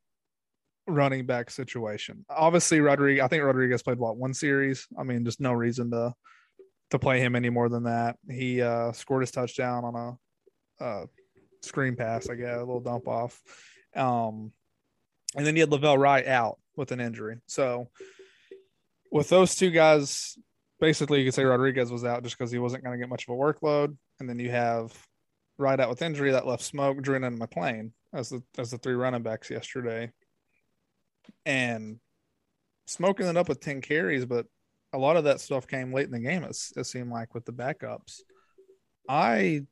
running 0.88 1.26
back 1.26 1.50
situation. 1.50 2.24
Obviously, 2.28 2.80
Rodriguez. 2.80 3.22
I 3.22 3.28
think 3.28 3.44
Rodriguez 3.44 3.82
played 3.82 3.98
what 3.98 4.16
one 4.16 4.34
series. 4.34 4.86
I 4.98 5.04
mean, 5.04 5.24
just 5.24 5.40
no 5.40 5.52
reason 5.52 5.90
to 5.92 6.12
to 6.90 6.98
play 6.98 7.20
him 7.20 7.36
any 7.36 7.50
more 7.50 7.68
than 7.68 7.84
that. 7.84 8.16
He 8.30 8.62
uh, 8.62 8.92
scored 8.92 9.22
his 9.22 9.30
touchdown 9.30 9.84
on 9.84 9.94
a, 10.80 10.84
a 10.84 11.06
screen 11.62 11.96
pass, 11.96 12.30
I 12.30 12.34
guess, 12.34 12.56
a 12.56 12.60
little 12.60 12.80
dump 12.80 13.06
off. 13.06 13.40
Um, 13.94 14.52
and 15.36 15.46
then 15.46 15.56
you 15.56 15.62
had 15.62 15.70
La'Vell 15.70 15.98
Wright 15.98 16.26
out 16.26 16.58
with 16.76 16.92
an 16.92 17.00
injury. 17.00 17.36
So 17.46 17.88
with 19.10 19.28
those 19.28 19.54
two 19.54 19.70
guys, 19.70 20.38
basically 20.80 21.18
you 21.18 21.26
could 21.26 21.34
say 21.34 21.44
Rodriguez 21.44 21.90
was 21.90 22.04
out 22.04 22.22
just 22.22 22.38
because 22.38 22.50
he 22.50 22.58
wasn't 22.58 22.84
going 22.84 22.98
to 22.98 23.02
get 23.02 23.10
much 23.10 23.26
of 23.28 23.34
a 23.34 23.36
workload. 23.36 23.96
And 24.20 24.28
then 24.28 24.38
you 24.38 24.50
have 24.50 24.92
Wright 25.58 25.78
out 25.78 25.88
with 25.88 26.02
injury 26.02 26.32
that 26.32 26.46
left 26.46 26.62
Smoke, 26.62 26.98
Drennen, 26.98 27.26
and 27.26 27.40
McClain 27.40 27.92
as 28.14 28.30
the 28.30 28.42
as 28.56 28.70
the 28.70 28.78
three 28.78 28.94
running 28.94 29.22
backs 29.22 29.50
yesterday. 29.50 30.10
And 31.44 31.98
smoking 32.86 33.26
it 33.26 33.36
up 33.36 33.48
with 33.48 33.60
10 33.60 33.80
carries, 33.80 34.24
but 34.24 34.46
a 34.92 34.98
lot 34.98 35.16
of 35.16 35.24
that 35.24 35.40
stuff 35.40 35.66
came 35.66 35.92
late 35.92 36.06
in 36.06 36.12
the 36.12 36.20
game, 36.20 36.44
it, 36.44 36.56
it 36.76 36.84
seemed 36.84 37.10
like 37.10 37.34
with 37.34 37.44
the 37.44 37.52
backups. 37.52 38.20
I 39.08 39.66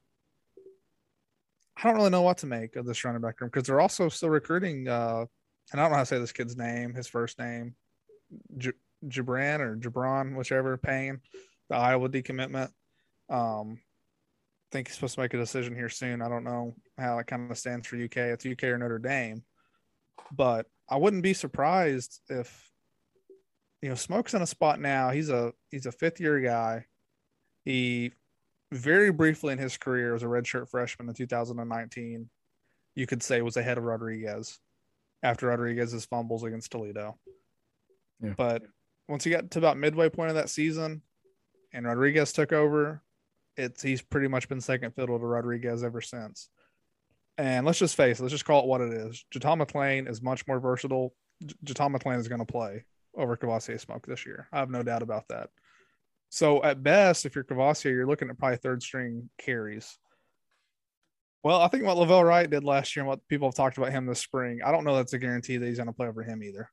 I 1.76 1.82
don't 1.82 1.96
really 1.96 2.10
know 2.10 2.22
what 2.22 2.38
to 2.38 2.46
make 2.46 2.76
of 2.76 2.86
this 2.86 3.04
running 3.04 3.20
back 3.20 3.40
room 3.40 3.50
because 3.52 3.66
they're 3.66 3.80
also 3.80 4.08
still 4.08 4.30
recruiting. 4.30 4.88
Uh, 4.88 5.26
and 5.72 5.81
I 5.81 5.85
don't 5.85 5.90
know 5.90 5.96
how 5.96 6.02
to 6.02 6.07
say 6.07 6.18
this 6.18 6.33
kid's 6.33 6.57
name, 6.57 6.94
his 6.94 7.09
first 7.09 7.38
name, 7.38 7.74
J- 8.57 8.72
Jabran 9.07 9.61
or 9.61 9.76
Jabron, 9.76 10.37
whichever, 10.37 10.76
Payne, 10.76 11.20
the 11.68 11.76
Iowa 11.76 12.09
decommitment. 12.09 12.70
Um, 13.29 13.79
I 13.79 14.72
think 14.72 14.88
he's 14.88 14.94
supposed 14.94 15.14
to 15.14 15.20
make 15.20 15.35
a 15.35 15.38
decision 15.38 15.74
here 15.74 15.88
soon. 15.88 16.22
I 16.22 16.29
don't 16.29 16.44
know 16.44 16.74
how 16.98 17.18
it 17.18 17.26
kind 17.26 17.50
of 17.50 17.59
stands 17.59 17.87
for 17.87 17.96
UK. 17.96 18.16
It's 18.16 18.46
UK 18.46 18.64
or 18.64 18.79
Notre 18.79 18.98
Dame, 18.98 19.42
but 20.33 20.66
I 20.88 20.96
wouldn't 20.96 21.22
be 21.22 21.35
surprised 21.35 22.20
if 22.29 22.70
you 23.83 23.88
know 23.88 23.94
Smoke's 23.94 24.35
in 24.35 24.42
a 24.42 24.46
spot 24.46 24.81
now. 24.81 25.11
He's 25.11 25.31
a 25.31 25.52
he's 25.70 25.87
a 25.87 25.92
fifth 25.92 26.20
year 26.20 26.40
guy. 26.40 26.85
He 27.64 28.12
very 28.72 29.12
briefly 29.12 29.52
in 29.52 29.59
his 29.59 29.76
career 29.76 30.14
as 30.14 30.22
a 30.22 30.26
redshirt 30.26 30.68
freshman 30.68 31.09
in 31.09 31.14
2019, 31.14 32.29
you 32.94 33.07
could 33.07 33.22
say 33.22 33.40
was 33.42 33.57
ahead 33.57 33.79
of 33.79 33.85
Rodriguez 33.85 34.59
after 35.22 35.46
Rodriguez's 35.46 36.07
fumbles 36.07 36.44
against 36.44 36.70
Toledo. 36.70 37.18
Yeah. 38.22 38.35
But 38.37 38.62
once 39.09 39.24
he 39.24 39.31
got 39.31 39.50
to 39.50 39.59
about 39.59 39.79
midway 39.79 40.09
point 40.09 40.31
of 40.31 40.37
that 40.37 40.50
season 40.50 41.02
and 41.72 41.87
Rodriguez 41.87 42.33
took 42.33 42.52
over, 42.52 43.02
it's 43.57 43.83
he's 43.83 44.02
pretty 44.02 44.29
much 44.29 44.48
been 44.48 44.61
second 44.61 44.94
fiddle 44.94 45.18
to 45.18 45.24
Rodriguez 45.24 45.83
ever 45.83 46.00
since. 46.00 46.48
And 47.38 47.66
let's 47.66 47.79
just 47.79 47.96
face 47.96 48.18
it, 48.18 48.22
let's 48.22 48.33
just 48.33 48.44
call 48.44 48.62
it 48.62 48.66
what 48.66 48.81
it 48.81 48.92
is. 48.92 49.24
JuTahn 49.35 49.62
McClain 49.62 50.09
is 50.09 50.22
much 50.22 50.46
more 50.46 50.59
versatile. 50.59 51.14
JuTahn 51.64 51.94
McClain 51.94 52.18
is 52.18 52.29
going 52.29 52.38
to 52.38 52.50
play 52.50 52.85
over 53.14 53.37
Kavosiey 53.37 53.81
Smoke 53.81 54.07
this 54.07 54.24
year. 54.24 54.48
I 54.52 54.59
have 54.59 54.70
no 54.70 54.83
doubt 54.83 55.02
about 55.02 55.29
that. 55.29 55.50
So 56.31 56.62
at 56.62 56.83
best, 56.83 57.26
if 57.26 57.35
you're 57.35 57.44
Kavosiey, 57.44 57.92
you're 57.92 58.07
looking 58.07 58.31
at 58.31 58.38
probably 58.38 58.57
third 58.57 58.83
string 58.83 59.29
carries. 59.38 59.98
Well, 61.46 61.61
I 61.61 61.68
think 61.68 61.85
what 61.85 61.96
La'Vell 61.96 62.24
Wright 62.24 62.50
did 62.50 62.64
last 62.64 62.96
year 62.96 63.02
and 63.02 63.09
what 63.09 63.20
people 63.28 63.46
have 63.46 63.54
talked 63.54 63.78
about 63.78 63.92
him 63.92 64.04
this 64.04 64.18
spring, 64.18 64.59
I 64.66 64.72
don't 64.72 64.82
know 64.82 64.96
that's 64.96 65.12
a 65.12 65.18
guarantee 65.20 65.59
that 65.59 65.64
he's 65.64 65.76
going 65.76 65.87
to 65.87 65.92
play 65.92 66.09
over 66.09 66.24
him 66.24 66.42
either. 66.42 66.68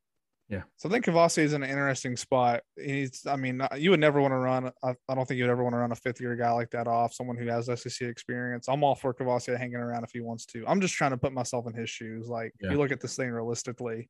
Yeah. 0.49 0.63
So 0.77 0.89
I 0.89 0.91
think 0.91 1.05
Kavosiey 1.05 1.43
is 1.43 1.53
in 1.53 1.61
an 1.61 1.69
interesting 1.69 2.17
spot. 2.17 2.61
He's, 2.75 3.23
I 3.27 3.35
mean, 3.35 3.61
you 3.77 3.91
would 3.91 3.99
never 3.99 4.19
want 4.19 4.31
to 4.31 4.37
run. 4.37 4.71
I, 4.83 4.95
I 5.07 5.13
don't 5.13 5.27
think 5.27 5.37
you'd 5.37 5.51
ever 5.51 5.63
want 5.63 5.75
to 5.75 5.77
run 5.77 5.91
a 5.91 5.95
fifth 5.95 6.19
year 6.19 6.35
guy 6.35 6.49
like 6.53 6.71
that 6.71 6.87
off, 6.87 7.13
someone 7.13 7.37
who 7.37 7.45
has 7.49 7.67
SEC 7.67 8.07
experience. 8.07 8.67
I'm 8.67 8.83
all 8.83 8.95
for 8.95 9.13
Kavosiey 9.13 9.55
hanging 9.59 9.75
around 9.75 10.05
if 10.05 10.09
he 10.11 10.21
wants 10.21 10.47
to. 10.47 10.63
I'm 10.65 10.81
just 10.81 10.95
trying 10.95 11.11
to 11.11 11.17
put 11.17 11.33
myself 11.33 11.67
in 11.67 11.75
his 11.75 11.91
shoes. 11.91 12.27
Like, 12.27 12.55
yeah. 12.59 12.71
you 12.71 12.79
look 12.79 12.91
at 12.91 12.99
this 12.99 13.15
thing 13.15 13.29
realistically, 13.29 14.09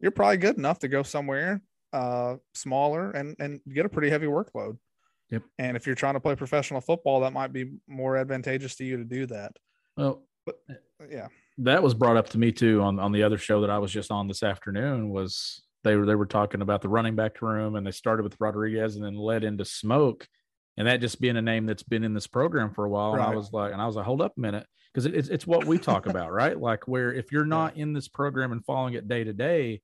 you're 0.00 0.10
probably 0.10 0.38
good 0.38 0.56
enough 0.56 0.78
to 0.78 0.88
go 0.88 1.02
somewhere 1.02 1.60
uh, 1.92 2.36
smaller 2.54 3.10
and 3.10 3.36
and 3.38 3.60
get 3.70 3.84
a 3.84 3.90
pretty 3.90 4.08
heavy 4.08 4.26
workload. 4.26 4.78
Yep. 5.28 5.42
And 5.58 5.76
if 5.76 5.84
you're 5.84 5.96
trying 5.96 6.14
to 6.14 6.20
play 6.20 6.34
professional 6.34 6.80
football, 6.80 7.20
that 7.20 7.34
might 7.34 7.52
be 7.52 7.72
more 7.86 8.16
advantageous 8.16 8.74
to 8.76 8.84
you 8.84 8.96
to 8.96 9.04
do 9.04 9.26
that. 9.26 9.52
Well, 9.96 10.22
but, 10.46 10.56
yeah, 11.10 11.28
that 11.58 11.82
was 11.82 11.94
brought 11.94 12.16
up 12.16 12.30
to 12.30 12.38
me 12.38 12.52
too 12.52 12.80
on 12.80 12.98
on 12.98 13.12
the 13.12 13.22
other 13.22 13.38
show 13.38 13.60
that 13.60 13.70
I 13.70 13.78
was 13.78 13.92
just 13.92 14.10
on 14.10 14.28
this 14.28 14.42
afternoon. 14.42 15.10
Was 15.10 15.62
they 15.84 15.96
were 15.96 16.06
they 16.06 16.14
were 16.14 16.26
talking 16.26 16.62
about 16.62 16.82
the 16.82 16.88
running 16.88 17.16
back 17.16 17.42
room 17.42 17.76
and 17.76 17.86
they 17.86 17.90
started 17.90 18.22
with 18.22 18.36
Rodriguez 18.40 18.96
and 18.96 19.04
then 19.04 19.14
led 19.14 19.44
into 19.44 19.64
Smoke, 19.64 20.26
and 20.76 20.86
that 20.86 21.00
just 21.00 21.20
being 21.20 21.36
a 21.36 21.42
name 21.42 21.66
that's 21.66 21.82
been 21.82 22.04
in 22.04 22.14
this 22.14 22.26
program 22.26 22.72
for 22.72 22.84
a 22.84 22.90
while. 22.90 23.12
Right. 23.12 23.24
And 23.24 23.32
I 23.32 23.36
was 23.36 23.52
like, 23.52 23.72
and 23.72 23.82
I 23.82 23.86
was 23.86 23.96
like, 23.96 24.06
hold 24.06 24.22
up 24.22 24.34
a 24.36 24.40
minute, 24.40 24.66
because 24.92 25.06
it, 25.06 25.14
it's 25.14 25.28
it's 25.28 25.46
what 25.46 25.64
we 25.64 25.78
talk 25.78 26.06
about, 26.06 26.32
right? 26.32 26.58
Like 26.58 26.88
where 26.88 27.12
if 27.12 27.32
you're 27.32 27.44
not 27.44 27.76
in 27.76 27.92
this 27.92 28.08
program 28.08 28.52
and 28.52 28.64
following 28.64 28.94
it 28.94 29.08
day 29.08 29.24
to 29.24 29.32
day, 29.32 29.82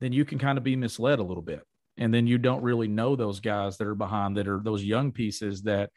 then 0.00 0.12
you 0.12 0.24
can 0.24 0.38
kind 0.38 0.58
of 0.58 0.64
be 0.64 0.76
misled 0.76 1.18
a 1.18 1.24
little 1.24 1.42
bit. 1.42 1.62
And 1.96 2.12
then 2.12 2.26
you 2.26 2.38
don't 2.38 2.62
really 2.62 2.88
know 2.88 3.14
those 3.14 3.38
guys 3.38 3.76
that 3.76 3.86
are 3.86 3.94
behind 3.94 4.36
that 4.36 4.48
are 4.48 4.60
those 4.62 4.82
young 4.82 5.12
pieces 5.12 5.62
that 5.62 5.90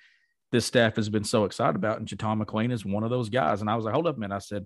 this 0.52 0.66
staff 0.66 0.96
has 0.96 1.10
been 1.10 1.24
so 1.24 1.46
excited 1.46 1.76
about. 1.76 2.00
And 2.00 2.08
JuTahn 2.08 2.44
McClain 2.44 2.72
is 2.72 2.86
one 2.86 3.04
of 3.04 3.10
those 3.10 3.30
guys. 3.30 3.62
And 3.62 3.70
I 3.70 3.76
was 3.76 3.86
like, 3.86 3.94
hold 3.94 4.08
up 4.08 4.18
man. 4.18 4.32
I 4.32 4.40
said, 4.40 4.66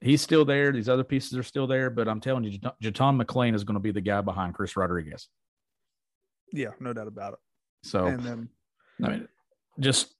he's 0.00 0.22
still 0.22 0.44
there. 0.44 0.72
These 0.72 0.88
other 0.88 1.04
pieces 1.04 1.36
are 1.38 1.42
still 1.42 1.66
there. 1.66 1.90
But 1.90 2.08
I'm 2.08 2.20
telling 2.20 2.44
you, 2.44 2.58
JuTahn 2.58 3.22
McClain 3.22 3.54
is 3.54 3.64
going 3.64 3.74
to 3.74 3.80
be 3.80 3.92
the 3.92 4.00
guy 4.00 4.20
behind 4.20 4.54
Chris 4.54 4.76
Rodriguez. 4.76 5.28
Yeah, 6.52 6.70
no 6.80 6.92
doubt 6.92 7.06
about 7.06 7.34
it. 7.34 7.38
So, 7.82 8.06
and 8.06 8.20
then, 8.20 8.48
I 9.02 9.08
mean, 9.08 9.28
just 9.78 10.12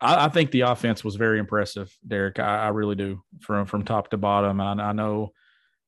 I, 0.00 0.26
I 0.26 0.28
think 0.28 0.50
the 0.50 0.62
offense 0.62 1.04
was 1.04 1.16
very 1.16 1.38
impressive, 1.38 1.94
Derek. 2.06 2.38
I, 2.38 2.64
I, 2.64 2.68
really 2.68 2.94
do 2.94 3.22
from 3.40 3.66
from 3.66 3.84
top 3.84 4.10
to 4.10 4.16
bottom. 4.16 4.60
And 4.60 4.80
I, 4.80 4.90
I 4.90 4.92
know 4.92 5.32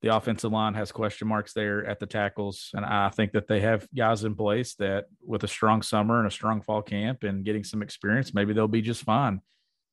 the 0.06 0.14
offensive 0.14 0.52
line 0.52 0.74
has 0.74 0.92
question 0.92 1.26
marks 1.26 1.52
there 1.52 1.84
at 1.84 1.98
the 1.98 2.06
tackles. 2.06 2.70
And 2.74 2.84
I 2.84 3.08
think 3.08 3.32
that 3.32 3.48
they 3.48 3.60
have 3.60 3.88
guys 3.92 4.22
in 4.22 4.36
place 4.36 4.74
that 4.76 5.06
with 5.24 5.42
a 5.42 5.48
strong 5.48 5.82
summer 5.82 6.18
and 6.18 6.28
a 6.28 6.30
strong 6.30 6.62
fall 6.62 6.80
camp 6.80 7.24
and 7.24 7.44
getting 7.44 7.64
some 7.64 7.82
experience, 7.82 8.32
maybe 8.32 8.52
they'll 8.52 8.68
be 8.68 8.82
just 8.82 9.02
fine 9.02 9.40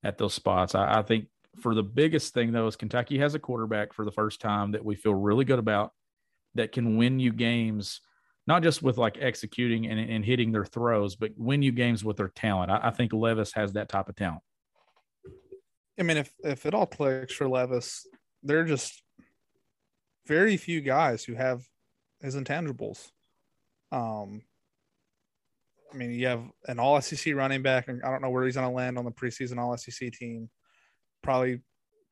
at 0.03 0.19
those 0.19 0.35
spots. 0.35 0.75
I, 0.75 0.99
I 0.99 1.01
think 1.01 1.25
for 1.61 1.73
the 1.73 1.81
biggest 1.81 2.35
thing 2.35 2.51
though 2.51 2.67
is 2.67 2.75
Kentucky 2.75 3.17
has 3.17 3.33
a 3.33 3.39
quarterback 3.39 3.91
for 3.93 4.05
the 4.05 4.11
first 4.11 4.39
time 4.39 4.73
that 4.73 4.85
we 4.85 4.95
feel 4.95 5.15
really 5.15 5.45
good 5.45 5.57
about 5.57 5.91
that 6.53 6.71
can 6.71 6.95
win 6.97 7.19
you 7.19 7.33
games, 7.33 7.99
not 8.45 8.61
just 8.61 8.83
with 8.83 8.99
like 8.99 9.17
executing 9.19 9.87
and, 9.87 9.99
and 9.99 10.23
hitting 10.23 10.51
their 10.51 10.65
throws, 10.65 11.15
but 11.15 11.31
win 11.37 11.63
you 11.63 11.71
games 11.71 12.03
with 12.03 12.17
their 12.17 12.31
talent. 12.35 12.69
I, 12.69 12.81
I 12.83 12.89
think 12.91 13.13
Levis 13.13 13.53
has 13.53 13.73
that 13.73 13.89
type 13.89 14.09
of 14.09 14.15
talent. 14.15 14.43
I 15.99 16.03
mean, 16.03 16.17
if 16.17 16.31
if 16.43 16.65
it 16.65 16.73
all 16.73 16.87
clicks 16.87 17.33
for 17.33 17.47
Levis, 17.47 18.07
they're 18.41 18.65
just 18.65 19.02
very 20.25 20.57
few 20.57 20.81
guys 20.81 21.23
who 21.23 21.33
have 21.35 21.63
his 22.21 22.35
intangibles. 22.35 23.11
Um, 23.91 24.41
I 25.93 25.95
mean, 25.95 26.11
you 26.11 26.27
have 26.27 26.43
an 26.67 26.79
all 26.79 26.99
SEC 27.01 27.35
running 27.35 27.61
back, 27.61 27.87
and 27.87 28.01
I 28.03 28.09
don't 28.09 28.21
know 28.21 28.29
where 28.31 28.45
he's 28.45 28.55
going 28.55 28.67
to 28.67 28.73
land 28.73 28.97
on 28.97 29.05
the 29.05 29.11
preseason 29.11 29.57
all 29.59 29.77
SEC 29.77 30.11
team. 30.11 30.49
Probably 31.21 31.61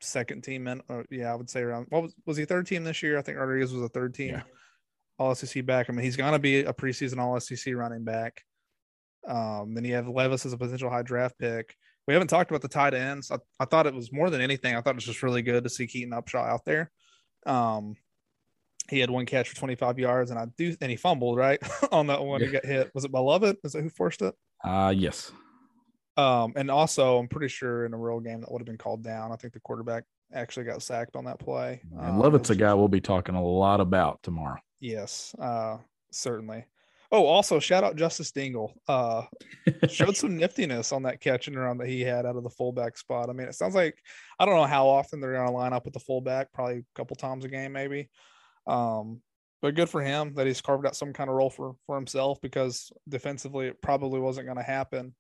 second 0.02 0.44
team, 0.44 0.68
and 0.68 0.82
uh, 0.90 1.04
yeah, 1.10 1.32
I 1.32 1.36
would 1.36 1.50
say 1.50 1.62
around 1.62 1.88
what 1.90 2.04
was, 2.04 2.16
was 2.26 2.38
he 2.38 2.46
third 2.46 2.68
team 2.68 2.84
this 2.84 3.02
year? 3.02 3.18
I 3.18 3.22
think 3.22 3.38
Rodriguez 3.38 3.74
was 3.74 3.84
a 3.84 3.90
third 3.90 4.14
team 4.14 4.30
Yeah. 4.36 4.44
all 5.18 5.34
SEC 5.36 5.66
back. 5.66 5.90
I 5.90 5.94
mean, 5.94 6.04
he's 6.04 6.16
going 6.18 6.34
to 6.34 6.40
be 6.40 6.60
a 6.62 6.74
preseason 6.74 7.20
all 7.20 7.40
SEC 7.40 7.74
running 7.76 8.04
back. 8.04 8.44
Um, 9.28 9.74
then 9.74 9.84
you 9.86 9.96
have 9.96 10.08
Levis 10.08 10.46
as 10.46 10.54
a 10.54 10.58
potential 10.58 10.90
high 10.90 11.04
draft 11.04 11.38
pick. 11.40 11.76
We 12.08 12.14
haven't 12.14 12.30
talked 12.30 12.50
about 12.50 12.62
the 12.64 12.68
tight 12.68 12.94
ends. 12.96 13.30
I, 13.32 13.38
I 13.60 13.66
thought 13.66 13.86
it 13.86 13.94
was 13.94 14.12
more 14.12 14.30
than 14.30 14.42
anything. 14.42 14.76
I 14.76 14.82
thought 14.82 14.92
it 14.92 14.96
was 14.96 15.06
just 15.06 15.22
really 15.24 15.44
good 15.44 15.64
to 15.64 15.70
see 15.70 15.86
Keaton 15.88 16.12
Upshaw 16.14 16.48
out 16.48 16.66
there. 16.66 16.90
Um, 17.46 17.96
he 18.90 19.00
had 19.00 19.10
one 19.10 19.26
catch 19.26 19.48
for 19.50 19.56
25 19.56 20.00
yards, 20.00 20.32
and 20.32 20.40
I 20.40 20.48
do, 20.58 20.76
and 20.82 20.92
he 20.92 20.98
fumbled 20.98 21.38
right 21.38 21.60
on 21.92 22.08
that 22.08 22.24
one. 22.24 22.42
He 22.42 22.48
got 22.48 22.66
hit. 22.66 22.92
Was 22.94 23.06
it 23.06 23.12
Beloved? 23.12 23.58
Is 23.64 23.76
it 23.76 23.82
who 23.84 23.90
forced 23.90 24.22
it? 24.22 24.36
Uh 24.64 24.94
yes. 24.96 25.32
Um, 26.18 26.54
and 26.58 26.70
also, 26.70 27.18
I'm 27.18 27.28
pretty 27.30 27.48
sure 27.48 27.86
in 27.86 27.94
a 27.94 27.98
real 27.98 28.20
game 28.20 28.42
that 28.42 28.52
would 28.52 28.60
have 28.60 28.66
been 28.66 28.78
called 28.78 29.02
down. 29.02 29.32
I 29.32 29.38
think 29.38 29.54
the 29.54 29.62
quarterback 29.62 30.04
actually 30.34 30.66
got 30.66 30.84
sacked 30.84 31.16
on 31.16 31.24
that 31.26 31.40
play. 31.40 31.82
And 31.98 32.10
Um, 32.12 32.20
Levitt's 32.20 32.50
a 32.50 32.56
guy 32.56 32.74
we'll 32.74 32.90
be 32.90 33.02
talking 33.02 33.34
a 33.36 33.44
lot 33.44 33.80
about 33.80 34.22
tomorrow. 34.22 34.60
Yes, 34.82 35.34
uh, 35.40 35.78
certainly. 36.12 36.66
Oh, 37.14 37.26
also 37.26 37.60
shout 37.60 37.84
out 37.84 37.98
Justice 37.98 38.32
Dingle. 38.32 38.74
Uh, 38.88 39.24
showed 39.90 40.16
some 40.16 40.38
niftiness 40.38 40.94
on 40.94 41.04
that 41.04 41.20
catch 41.20 41.48
and 41.48 41.60
run 41.60 41.78
that 41.80 41.88
he 41.90 42.02
had 42.02 42.26
out 42.26 42.38
of 42.38 42.44
the 42.44 42.50
fullback 42.50 42.98
spot. 42.98 43.30
I 43.30 43.34
mean, 43.34 43.48
it 43.48 43.56
sounds 43.56 43.76
like 43.76 43.98
I 44.40 44.46
don't 44.46 44.56
know 44.56 44.66
how 44.66 44.88
often 44.88 45.20
they're 45.20 45.34
going 45.34 45.48
to 45.48 45.54
line 45.54 45.74
up 45.74 45.84
with 45.86 45.94
the 45.94 46.00
fullback, 46.00 46.54
probably 46.54 46.78
a 46.78 46.84
couple 46.96 47.16
times 47.18 47.44
a 47.44 47.50
game, 47.50 47.74
maybe. 47.74 48.10
Um, 48.66 49.22
but 49.62 49.76
good 49.76 49.90
for 49.90 50.02
him 50.02 50.34
that 50.36 50.48
he's 50.48 50.62
carved 50.62 50.86
out 50.88 50.96
some 50.96 51.14
kind 51.14 51.30
of 51.30 51.36
role 51.36 51.50
for 51.50 51.76
for 51.86 51.96
himself 51.96 52.40
because 52.42 52.92
defensively 53.10 53.68
it 53.68 53.82
probably 53.82 54.20
wasn't 54.20 54.48
going 54.48 54.58
to 54.58 54.64
happen. 54.64 55.14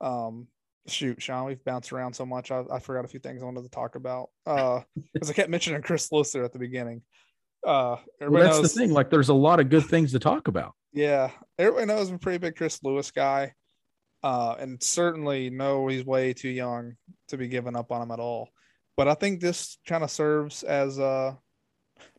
Um, 0.00 0.46
shoot, 0.86 1.20
Sean, 1.20 1.46
we've 1.46 1.64
bounced 1.64 1.92
around 1.92 2.14
so 2.14 2.24
much. 2.24 2.50
I, 2.50 2.62
I 2.70 2.78
forgot 2.78 3.04
a 3.04 3.08
few 3.08 3.20
things 3.20 3.42
I 3.42 3.46
wanted 3.46 3.64
to 3.64 3.70
talk 3.70 3.96
about. 3.96 4.30
Uh, 4.46 4.80
because 5.12 5.30
I 5.30 5.32
kept 5.32 5.50
mentioning 5.50 5.82
Chris 5.82 6.12
Lewis 6.12 6.30
there 6.30 6.44
at 6.44 6.52
the 6.52 6.58
beginning. 6.58 7.02
Uh, 7.66 7.96
Well, 8.20 8.42
that's 8.44 8.58
knows- 8.58 8.72
the 8.74 8.80
thing. 8.80 8.92
Like, 8.92 9.10
there's 9.10 9.30
a 9.30 9.34
lot 9.34 9.60
of 9.60 9.68
good 9.68 9.86
things 9.86 10.12
to 10.12 10.18
talk 10.18 10.48
about. 10.48 10.74
Yeah, 10.94 11.30
everybody 11.58 11.86
knows 11.86 12.08
I'm 12.08 12.16
a 12.16 12.18
pretty 12.18 12.38
big 12.38 12.56
Chris 12.56 12.82
Lewis 12.82 13.10
guy, 13.10 13.52
uh, 14.22 14.54
and 14.58 14.80
certainly 14.80 15.50
know 15.50 15.88
he's 15.88 16.04
way 16.04 16.32
too 16.32 16.48
young 16.48 16.94
to 17.28 17.36
be 17.36 17.48
giving 17.48 17.76
up 17.76 17.90
on 17.90 18.00
him 18.00 18.12
at 18.12 18.20
all. 18.20 18.48
But 18.96 19.08
I 19.08 19.14
think 19.14 19.40
this 19.40 19.76
kind 19.86 20.04
of 20.04 20.10
serves 20.10 20.62
as 20.62 20.98
a 20.98 21.36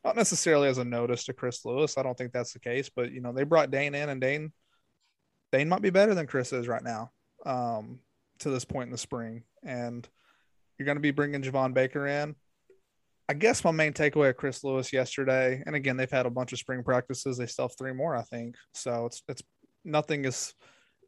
not 0.03 0.15
necessarily 0.15 0.67
as 0.67 0.77
a 0.77 0.85
notice 0.85 1.23
to 1.25 1.33
Chris 1.33 1.63
Lewis. 1.63 1.97
I 1.97 2.03
don't 2.03 2.17
think 2.17 2.33
that's 2.33 2.53
the 2.53 2.59
case, 2.59 2.89
but 2.93 3.11
you 3.11 3.21
know 3.21 3.31
they 3.31 3.43
brought 3.43 3.71
Dane 3.71 3.95
in, 3.95 4.09
and 4.09 4.19
Dane 4.19 4.51
Dane 5.53 5.69
might 5.69 5.81
be 5.81 5.89
better 5.89 6.13
than 6.13 6.27
Chris 6.27 6.51
is 6.51 6.67
right 6.67 6.83
now 6.83 7.11
um, 7.45 7.99
to 8.39 8.49
this 8.49 8.65
point 8.65 8.87
in 8.87 8.91
the 8.91 8.97
spring, 8.97 9.43
and 9.63 10.07
you're 10.77 10.85
going 10.85 10.97
to 10.97 11.01
be 11.01 11.11
bringing 11.11 11.41
Javon 11.41 11.73
Baker 11.73 12.05
in. 12.05 12.35
I 13.27 13.33
guess 13.33 13.63
my 13.63 13.71
main 13.71 13.93
takeaway 13.93 14.29
of 14.29 14.37
Chris 14.37 14.63
Lewis 14.63 14.93
yesterday, 14.93 15.63
and 15.65 15.75
again, 15.75 15.97
they've 15.97 16.11
had 16.11 16.25
a 16.25 16.29
bunch 16.31 16.53
of 16.53 16.59
spring 16.59 16.83
practices. 16.83 17.37
They 17.37 17.47
still 17.47 17.67
have 17.67 17.77
three 17.77 17.93
more, 17.93 18.15
I 18.15 18.21
think. 18.21 18.55
So 18.73 19.07
it's 19.07 19.23
it's 19.27 19.41
nothing 19.83 20.25
is 20.25 20.53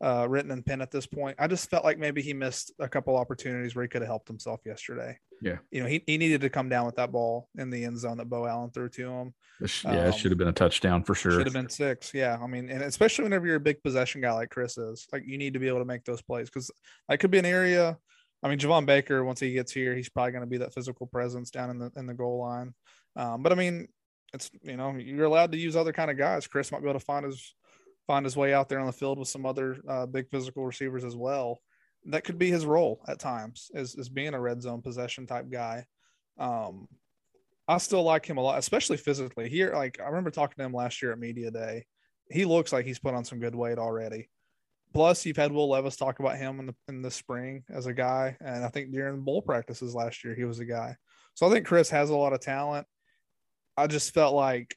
uh, 0.01 0.27
written 0.29 0.51
in 0.51 0.63
pen 0.63 0.81
at 0.81 0.91
this 0.91 1.07
point. 1.07 1.35
I 1.39 1.47
just 1.47 1.69
felt 1.69 1.83
like 1.83 1.97
maybe 1.97 2.21
he 2.21 2.33
missed 2.33 2.71
a 2.79 2.87
couple 2.87 3.15
opportunities 3.15 3.75
where 3.75 3.83
he 3.83 3.89
could 3.89 4.01
have 4.01 4.09
helped 4.09 4.27
himself 4.27 4.61
yesterday. 4.65 5.17
Yeah. 5.41 5.57
You 5.71 5.81
know, 5.81 5.87
he, 5.87 6.03
he 6.05 6.17
needed 6.17 6.41
to 6.41 6.49
come 6.49 6.69
down 6.69 6.85
with 6.85 6.95
that 6.95 7.11
ball 7.11 7.47
in 7.57 7.69
the 7.69 7.83
end 7.83 7.99
zone 7.99 8.17
that 8.17 8.29
Beau 8.29 8.45
Allen 8.45 8.71
threw 8.71 8.89
to 8.89 9.09
him. 9.09 9.33
It 9.59 9.83
yeah, 9.83 9.91
it 9.91 10.07
Um, 10.07 10.11
should 10.13 10.31
have 10.31 10.37
been 10.37 10.47
a 10.47 10.53
touchdown 10.53 11.03
for 11.03 11.15
sure. 11.15 11.31
Should 11.31 11.45
have 11.45 11.53
been 11.53 11.69
six. 11.69 12.13
Yeah. 12.13 12.37
I 12.41 12.47
mean, 12.47 12.69
and 12.69 12.83
especially 12.83 13.23
whenever 13.23 13.45
you're 13.45 13.55
a 13.55 13.59
big 13.59 13.81
possession 13.83 14.21
guy 14.21 14.33
like 14.33 14.49
Chris 14.49 14.77
is, 14.77 15.07
like 15.11 15.23
you 15.25 15.37
need 15.37 15.53
to 15.53 15.59
be 15.59 15.67
able 15.67 15.79
to 15.79 15.85
make 15.85 16.03
those 16.05 16.21
plays 16.21 16.49
because 16.49 16.71
that 17.09 17.19
could 17.19 17.31
be 17.31 17.39
an 17.39 17.45
area. 17.45 17.97
I 18.43 18.49
mean, 18.49 18.59
Javon 18.59 18.85
Baker, 18.85 19.23
once 19.23 19.39
he 19.39 19.53
gets 19.53 19.71
here, 19.71 19.95
he's 19.95 20.09
probably 20.09 20.31
going 20.31 20.43
to 20.43 20.49
be 20.49 20.57
that 20.57 20.73
physical 20.73 21.07
presence 21.07 21.49
down 21.49 21.69
in 21.69 21.79
the 21.79 21.91
in 21.95 22.05
the 22.05 22.13
goal 22.13 22.39
line. 22.39 22.73
Um, 23.15 23.41
but 23.41 23.51
I 23.51 23.55
mean, 23.55 23.87
it's 24.33 24.51
you 24.63 24.77
know 24.77 24.95
you're 24.95 25.25
allowed 25.25 25.51
to 25.53 25.57
use 25.57 25.75
other 25.75 25.93
kind 25.93 26.11
of 26.11 26.17
guys. 26.17 26.47
Chris 26.47 26.71
might 26.71 26.81
be 26.81 26.89
able 26.89 26.99
to 26.99 27.05
find 27.05 27.25
his 27.25 27.53
find 28.05 28.25
his 28.25 28.37
way 28.37 28.53
out 28.53 28.69
there 28.69 28.79
on 28.79 28.85
the 28.85 28.93
field 28.93 29.19
with 29.19 29.27
some 29.27 29.45
other 29.45 29.77
uh, 29.87 30.05
big 30.05 30.29
physical 30.29 30.65
receivers 30.65 31.03
as 31.03 31.15
well. 31.15 31.59
That 32.05 32.23
could 32.23 32.37
be 32.37 32.49
his 32.49 32.65
role 32.65 33.01
at 33.07 33.19
times, 33.19 33.71
is 33.73 33.95
is 33.95 34.09
being 34.09 34.33
a 34.33 34.39
red 34.39 34.61
zone 34.61 34.81
possession 34.81 35.25
type 35.25 35.49
guy. 35.49 35.85
Um, 36.37 36.87
I 37.67 37.79
still 37.79 38.03
like 38.03 38.25
him 38.25 38.37
a 38.37 38.41
lot, 38.41 38.59
especially 38.59 38.97
physically. 38.97 39.49
Here, 39.49 39.73
like 39.73 39.99
I 39.99 40.05
remember 40.05 40.31
talking 40.31 40.55
to 40.57 40.63
him 40.63 40.73
last 40.73 41.01
year 41.01 41.11
at 41.11 41.19
media 41.19 41.51
day. 41.51 41.85
He 42.29 42.45
looks 42.45 42.71
like 42.71 42.85
he's 42.85 42.99
put 42.99 43.13
on 43.13 43.25
some 43.25 43.39
good 43.39 43.55
weight 43.55 43.77
already. 43.77 44.29
Plus, 44.93 45.25
you've 45.25 45.37
had 45.37 45.51
Will 45.51 45.69
Levis 45.69 45.95
talk 45.95 46.19
about 46.19 46.37
him 46.37 46.59
in 46.59 46.67
the 46.67 46.75
in 46.87 47.01
the 47.01 47.11
spring 47.11 47.63
as 47.69 47.85
a 47.85 47.93
guy, 47.93 48.37
and 48.39 48.63
I 48.63 48.69
think 48.69 48.91
during 48.91 49.21
bowl 49.21 49.41
practices 49.41 49.93
last 49.93 50.23
year 50.23 50.33
he 50.33 50.45
was 50.45 50.59
a 50.59 50.65
guy. 50.65 50.95
So 51.33 51.45
I 51.45 51.51
think 51.51 51.67
Chris 51.67 51.89
has 51.89 52.09
a 52.09 52.15
lot 52.15 52.33
of 52.33 52.39
talent. 52.39 52.87
I 53.75 53.87
just 53.87 54.13
felt 54.13 54.33
like, 54.33 54.75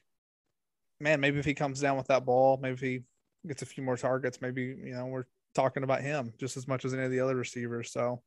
man, 0.99 1.19
maybe 1.21 1.39
if 1.39 1.45
he 1.45 1.53
comes 1.53 1.79
down 1.79 1.97
with 1.97 2.07
that 2.07 2.25
ball, 2.25 2.59
maybe 2.61 2.77
he 2.77 2.99
gets 3.47 3.63
a 3.63 3.65
few 3.65 3.83
more 3.83 3.97
targets, 3.97 4.41
maybe 4.41 4.61
you 4.61 4.93
know 4.93 5.05
we're 5.07 5.25
talking 5.55 5.83
about 5.83 6.01
him 6.01 6.33
just 6.39 6.57
as 6.57 6.67
much 6.67 6.85
as 6.85 6.93
any 6.93 7.03
of 7.03 7.11
the 7.11 7.19
other 7.19 7.35
receivers. 7.35 7.91
So, 7.91 8.21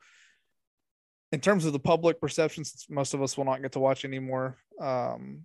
in 1.32 1.40
terms 1.40 1.64
of 1.64 1.72
the 1.72 1.78
public 1.78 2.20
perception, 2.20 2.64
most 2.88 3.14
of 3.14 3.22
us 3.22 3.36
will 3.36 3.44
not 3.44 3.62
get 3.62 3.72
to 3.72 3.80
watch 3.80 4.04
any 4.04 4.18
more 4.18 4.56
um, 4.80 5.42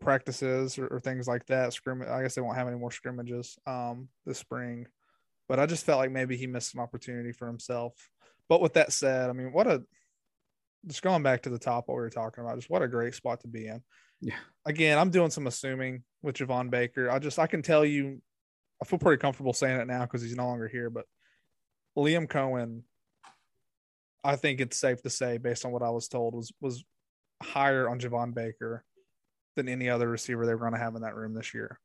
practices 0.00 0.78
or, 0.78 0.86
or 0.88 1.00
things 1.00 1.26
like 1.26 1.46
that, 1.46 1.72
scrimmage. 1.72 2.08
I 2.08 2.22
guess 2.22 2.34
they 2.34 2.42
won't 2.42 2.58
have 2.58 2.68
any 2.68 2.78
more 2.78 2.90
scrimmages 2.90 3.58
um, 3.66 4.08
this 4.26 4.38
spring. 4.38 4.86
But 5.52 5.60
I 5.60 5.66
just 5.66 5.84
felt 5.84 5.98
like 5.98 6.10
maybe 6.10 6.38
he 6.38 6.46
missed 6.46 6.72
an 6.72 6.80
opportunity 6.80 7.30
for 7.30 7.46
himself. 7.46 7.92
But 8.48 8.62
with 8.62 8.72
that 8.72 8.90
said, 8.90 9.28
I 9.28 9.34
mean, 9.34 9.52
what 9.52 9.66
a 9.66 9.82
just 10.86 11.02
going 11.02 11.22
back 11.22 11.42
to 11.42 11.50
the 11.50 11.58
top 11.58 11.88
what 11.88 11.96
we 11.96 12.00
were 12.00 12.08
talking 12.08 12.42
about, 12.42 12.56
just 12.56 12.70
what 12.70 12.80
a 12.80 12.88
great 12.88 13.14
spot 13.14 13.40
to 13.40 13.48
be 13.48 13.66
in. 13.66 13.82
Yeah. 14.22 14.38
Again, 14.64 14.96
I'm 14.96 15.10
doing 15.10 15.28
some 15.28 15.46
assuming 15.46 16.04
with 16.22 16.38
Javon 16.38 16.70
Baker. 16.70 17.10
I 17.10 17.18
just 17.18 17.38
I 17.38 17.46
can 17.46 17.60
tell 17.60 17.84
you, 17.84 18.22
I 18.80 18.86
feel 18.86 18.98
pretty 18.98 19.20
comfortable 19.20 19.52
saying 19.52 19.78
it 19.78 19.86
now 19.86 20.06
because 20.06 20.22
he's 20.22 20.34
no 20.34 20.46
longer 20.46 20.68
here. 20.68 20.88
But 20.88 21.04
Liam 21.98 22.26
Coen, 22.26 22.84
I 24.24 24.36
think 24.36 24.58
it's 24.58 24.78
safe 24.78 25.02
to 25.02 25.10
say, 25.10 25.36
based 25.36 25.66
on 25.66 25.70
what 25.72 25.82
I 25.82 25.90
was 25.90 26.08
told, 26.08 26.34
was 26.34 26.50
was 26.62 26.82
higher 27.42 27.90
on 27.90 28.00
Javon 28.00 28.32
Baker 28.32 28.86
than 29.56 29.68
any 29.68 29.90
other 29.90 30.08
receiver 30.08 30.46
they 30.46 30.54
were 30.54 30.60
going 30.60 30.72
to 30.72 30.78
have 30.78 30.96
in 30.96 31.02
that 31.02 31.14
room 31.14 31.34
this 31.34 31.52
year. 31.52 31.78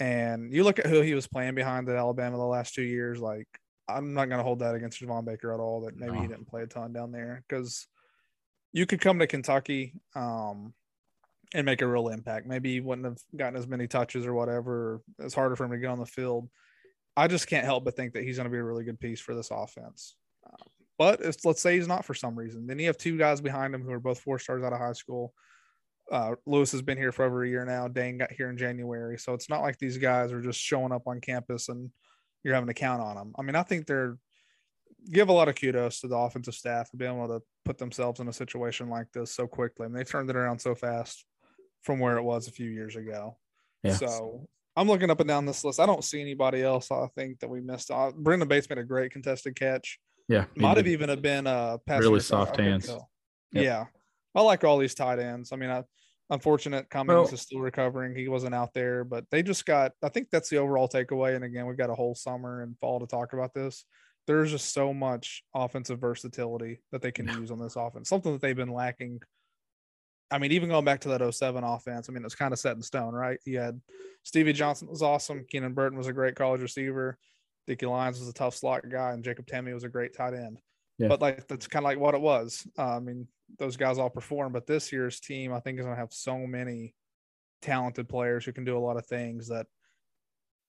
And 0.00 0.52
you 0.52 0.64
look 0.64 0.78
at 0.78 0.86
who 0.86 1.02
he 1.02 1.14
was 1.14 1.26
playing 1.26 1.54
behind 1.54 1.88
at 1.88 1.96
Alabama 1.96 2.38
the 2.38 2.42
last 2.42 2.74
two 2.74 2.82
years, 2.82 3.20
like 3.20 3.46
I'm 3.86 4.14
not 4.14 4.30
going 4.30 4.38
to 4.38 4.44
hold 4.44 4.60
that 4.60 4.74
against 4.74 5.00
Javon 5.00 5.26
Baker 5.26 5.52
at 5.52 5.60
all. 5.60 5.82
That 5.82 5.96
maybe 5.96 6.18
he 6.18 6.26
didn't 6.26 6.48
play 6.48 6.62
a 6.62 6.66
ton 6.66 6.92
down 6.92 7.12
there 7.12 7.44
because 7.46 7.86
you 8.72 8.86
could 8.86 9.00
come 9.00 9.18
to 9.18 9.26
Kentucky 9.26 9.92
um, 10.14 10.72
and 11.54 11.66
make 11.66 11.82
a 11.82 11.86
real 11.86 12.08
impact. 12.08 12.46
Maybe 12.46 12.72
he 12.72 12.80
wouldn't 12.80 13.04
have 13.04 13.18
gotten 13.36 13.58
as 13.58 13.66
many 13.66 13.86
touches 13.86 14.26
or 14.26 14.32
whatever. 14.32 15.02
It's 15.18 15.34
harder 15.34 15.54
for 15.54 15.64
him 15.64 15.72
to 15.72 15.78
get 15.78 15.90
on 15.90 15.98
the 15.98 16.06
field. 16.06 16.48
I 17.16 17.26
just 17.26 17.48
can't 17.48 17.66
help 17.66 17.84
but 17.84 17.94
think 17.94 18.14
that 18.14 18.22
he's 18.22 18.36
going 18.36 18.48
to 18.48 18.52
be 18.52 18.58
a 18.58 18.64
really 18.64 18.84
good 18.84 19.00
piece 19.00 19.20
for 19.20 19.34
this 19.34 19.50
offense. 19.50 20.14
Um, 20.46 20.68
but 20.96 21.20
if, 21.20 21.44
let's 21.44 21.60
say 21.60 21.76
he's 21.76 21.88
not 21.88 22.04
for 22.04 22.14
some 22.14 22.38
reason, 22.38 22.66
then 22.66 22.78
you 22.78 22.86
have 22.86 22.96
two 22.96 23.18
guys 23.18 23.40
behind 23.40 23.74
him 23.74 23.82
who 23.82 23.90
are 23.90 24.00
both 24.00 24.20
four 24.20 24.38
stars 24.38 24.62
out 24.62 24.72
of 24.72 24.78
high 24.78 24.92
school. 24.92 25.34
Uh, 26.10 26.34
Lewis 26.46 26.72
has 26.72 26.82
been 26.82 26.98
here 26.98 27.12
for 27.12 27.24
over 27.24 27.44
a 27.44 27.48
year 27.48 27.64
now. 27.64 27.86
Dane 27.86 28.18
got 28.18 28.32
here 28.32 28.50
in 28.50 28.56
January, 28.56 29.18
so 29.18 29.32
it's 29.34 29.48
not 29.48 29.62
like 29.62 29.78
these 29.78 29.98
guys 29.98 30.32
are 30.32 30.40
just 30.40 30.60
showing 30.60 30.92
up 30.92 31.06
on 31.06 31.20
campus 31.20 31.68
and 31.68 31.90
you're 32.42 32.54
having 32.54 32.68
to 32.68 32.74
count 32.74 33.02
on 33.02 33.16
them. 33.16 33.32
I 33.38 33.42
mean, 33.42 33.54
I 33.54 33.62
think 33.62 33.86
they're 33.86 34.16
give 35.10 35.28
a 35.28 35.32
lot 35.32 35.48
of 35.48 35.54
kudos 35.54 36.00
to 36.00 36.08
the 36.08 36.16
offensive 36.16 36.54
staff 36.54 36.90
for 36.90 36.96
being 36.96 37.14
able 37.14 37.28
to 37.28 37.42
put 37.64 37.78
themselves 37.78 38.20
in 38.20 38.28
a 38.28 38.32
situation 38.32 38.88
like 38.90 39.10
this 39.12 39.32
so 39.32 39.46
quickly. 39.46 39.86
I 39.86 39.88
mean, 39.88 39.96
they 39.96 40.04
turned 40.04 40.28
it 40.30 40.36
around 40.36 40.58
so 40.58 40.74
fast 40.74 41.24
from 41.82 41.98
where 42.00 42.16
it 42.16 42.22
was 42.22 42.48
a 42.48 42.52
few 42.52 42.70
years 42.70 42.96
ago. 42.96 43.38
Yeah. 43.82 43.94
So 43.94 44.48
I'm 44.76 44.88
looking 44.88 45.10
up 45.10 45.20
and 45.20 45.28
down 45.28 45.46
this 45.46 45.64
list. 45.64 45.80
I 45.80 45.86
don't 45.86 46.04
see 46.04 46.20
anybody 46.20 46.62
else. 46.62 46.90
I 46.90 47.06
think 47.16 47.40
that 47.40 47.48
we 47.48 47.60
missed. 47.60 47.90
Uh, 47.90 48.12
Brenden 48.12 48.48
Bates 48.48 48.68
made 48.68 48.78
a 48.78 48.84
great 48.84 49.12
contested 49.12 49.56
catch. 49.56 49.98
yeah, 50.28 50.44
Might 50.56 50.76
have 50.76 50.86
even 50.86 51.08
have 51.08 51.22
been 51.22 51.46
uh 51.46 51.78
pass 51.86 52.00
Really 52.00 52.20
soft 52.20 52.56
hands. 52.56 52.88
Yep. 52.88 53.64
Yeah, 53.64 53.84
I 54.34 54.42
like 54.42 54.64
all 54.64 54.78
these 54.78 54.94
tight 54.94 55.18
ends. 55.18 55.52
I 55.52 55.56
mean, 55.56 55.70
I, 55.70 55.82
unfortunate 56.30 56.88
Cummings 56.90 57.14
Well- 57.26 57.34
is 57.34 57.42
still 57.42 57.60
recovering. 57.60 58.14
He 58.14 58.28
wasn't 58.28 58.54
out 58.54 58.72
there, 58.72 59.04
but 59.04 59.24
they 59.30 59.42
just 59.42 59.66
got. 59.66 59.92
I 60.02 60.08
think 60.08 60.30
that's 60.30 60.48
the 60.48 60.58
overall 60.58 60.88
takeaway. 60.88 61.34
And 61.34 61.44
again, 61.44 61.66
we've 61.66 61.76
got 61.76 61.90
a 61.90 61.94
whole 61.94 62.14
summer 62.14 62.62
and 62.62 62.78
fall 62.78 63.00
to 63.00 63.06
talk 63.06 63.32
about 63.32 63.54
this. 63.54 63.84
There's 64.26 64.50
just 64.50 64.72
so 64.72 64.94
much 64.94 65.42
offensive 65.54 65.98
versatility 65.98 66.82
that 66.92 67.02
they 67.02 67.10
can 67.10 67.26
use 67.26 67.50
on 67.50 67.58
this 67.58 67.76
offense. 67.76 68.08
Something 68.08 68.32
that 68.32 68.40
they've 68.40 68.56
been 68.56 68.72
lacking. 68.72 69.20
I 70.30 70.38
mean, 70.38 70.52
even 70.52 70.68
going 70.68 70.84
back 70.84 71.00
to 71.00 71.08
that 71.08 71.34
07 71.34 71.64
offense, 71.64 72.08
I 72.08 72.12
mean, 72.12 72.24
it's 72.24 72.36
kind 72.36 72.52
of 72.52 72.60
set 72.60 72.76
in 72.76 72.82
stone, 72.82 73.12
right? 73.12 73.40
You 73.44 73.58
had 73.58 73.80
Stevie 74.22 74.52
Johnson 74.52 74.88
was 74.88 75.02
awesome. 75.02 75.44
Keenan 75.48 75.72
Burton 75.72 75.98
was 75.98 76.06
a 76.06 76.12
great 76.12 76.36
college 76.36 76.60
receiver. 76.60 77.18
Dickie 77.66 77.86
Lyons 77.86 78.20
was 78.20 78.28
a 78.28 78.32
tough 78.32 78.54
slot 78.54 78.88
guy, 78.88 79.12
and 79.12 79.24
Jacob 79.24 79.46
Tamme 79.46 79.74
was 79.74 79.84
a 79.84 79.88
great 79.88 80.14
tight 80.14 80.34
end. 80.34 80.60
Yeah. 81.00 81.08
But 81.08 81.22
like 81.22 81.48
that's 81.48 81.66
kind 81.66 81.84
of 81.84 81.88
like 81.88 81.98
what 81.98 82.14
it 82.14 82.20
was. 82.20 82.66
Uh, 82.78 82.96
I 82.96 83.00
mean, 83.00 83.26
those 83.58 83.76
guys 83.76 83.98
all 83.98 84.10
perform, 84.10 84.52
but 84.52 84.66
this 84.66 84.92
year's 84.92 85.18
team, 85.18 85.52
I 85.52 85.60
think, 85.60 85.78
is 85.78 85.84
going 85.84 85.96
to 85.96 86.00
have 86.00 86.12
so 86.12 86.38
many 86.46 86.94
talented 87.62 88.08
players 88.08 88.44
who 88.44 88.52
can 88.52 88.64
do 88.64 88.76
a 88.76 88.80
lot 88.80 88.98
of 88.98 89.06
things 89.06 89.48
that 89.48 89.66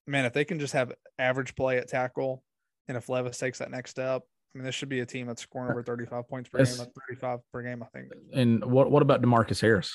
man, 0.06 0.24
if 0.24 0.32
they 0.32 0.44
can 0.44 0.58
just 0.58 0.72
have 0.72 0.92
average 1.18 1.54
play 1.54 1.76
at 1.76 1.88
tackle, 1.88 2.42
and 2.88 2.96
if 2.96 3.08
Levis 3.08 3.38
takes 3.38 3.58
that 3.58 3.70
next 3.70 3.90
step, 3.90 4.22
I 4.54 4.58
mean, 4.58 4.64
this 4.64 4.74
should 4.74 4.88
be 4.88 5.00
a 5.00 5.06
team 5.06 5.26
that's 5.26 5.42
scoring 5.42 5.70
over 5.70 5.82
35 5.82 6.28
points 6.28 6.48
per 6.48 6.64
game, 6.64 6.78
like 6.78 6.88
35 7.08 7.38
per 7.52 7.62
game, 7.62 7.82
I 7.82 7.86
think. 7.98 8.12
And 8.32 8.64
what 8.64 8.90
what 8.90 9.02
about 9.02 9.20
Demarcus 9.20 9.60
Harris? 9.60 9.94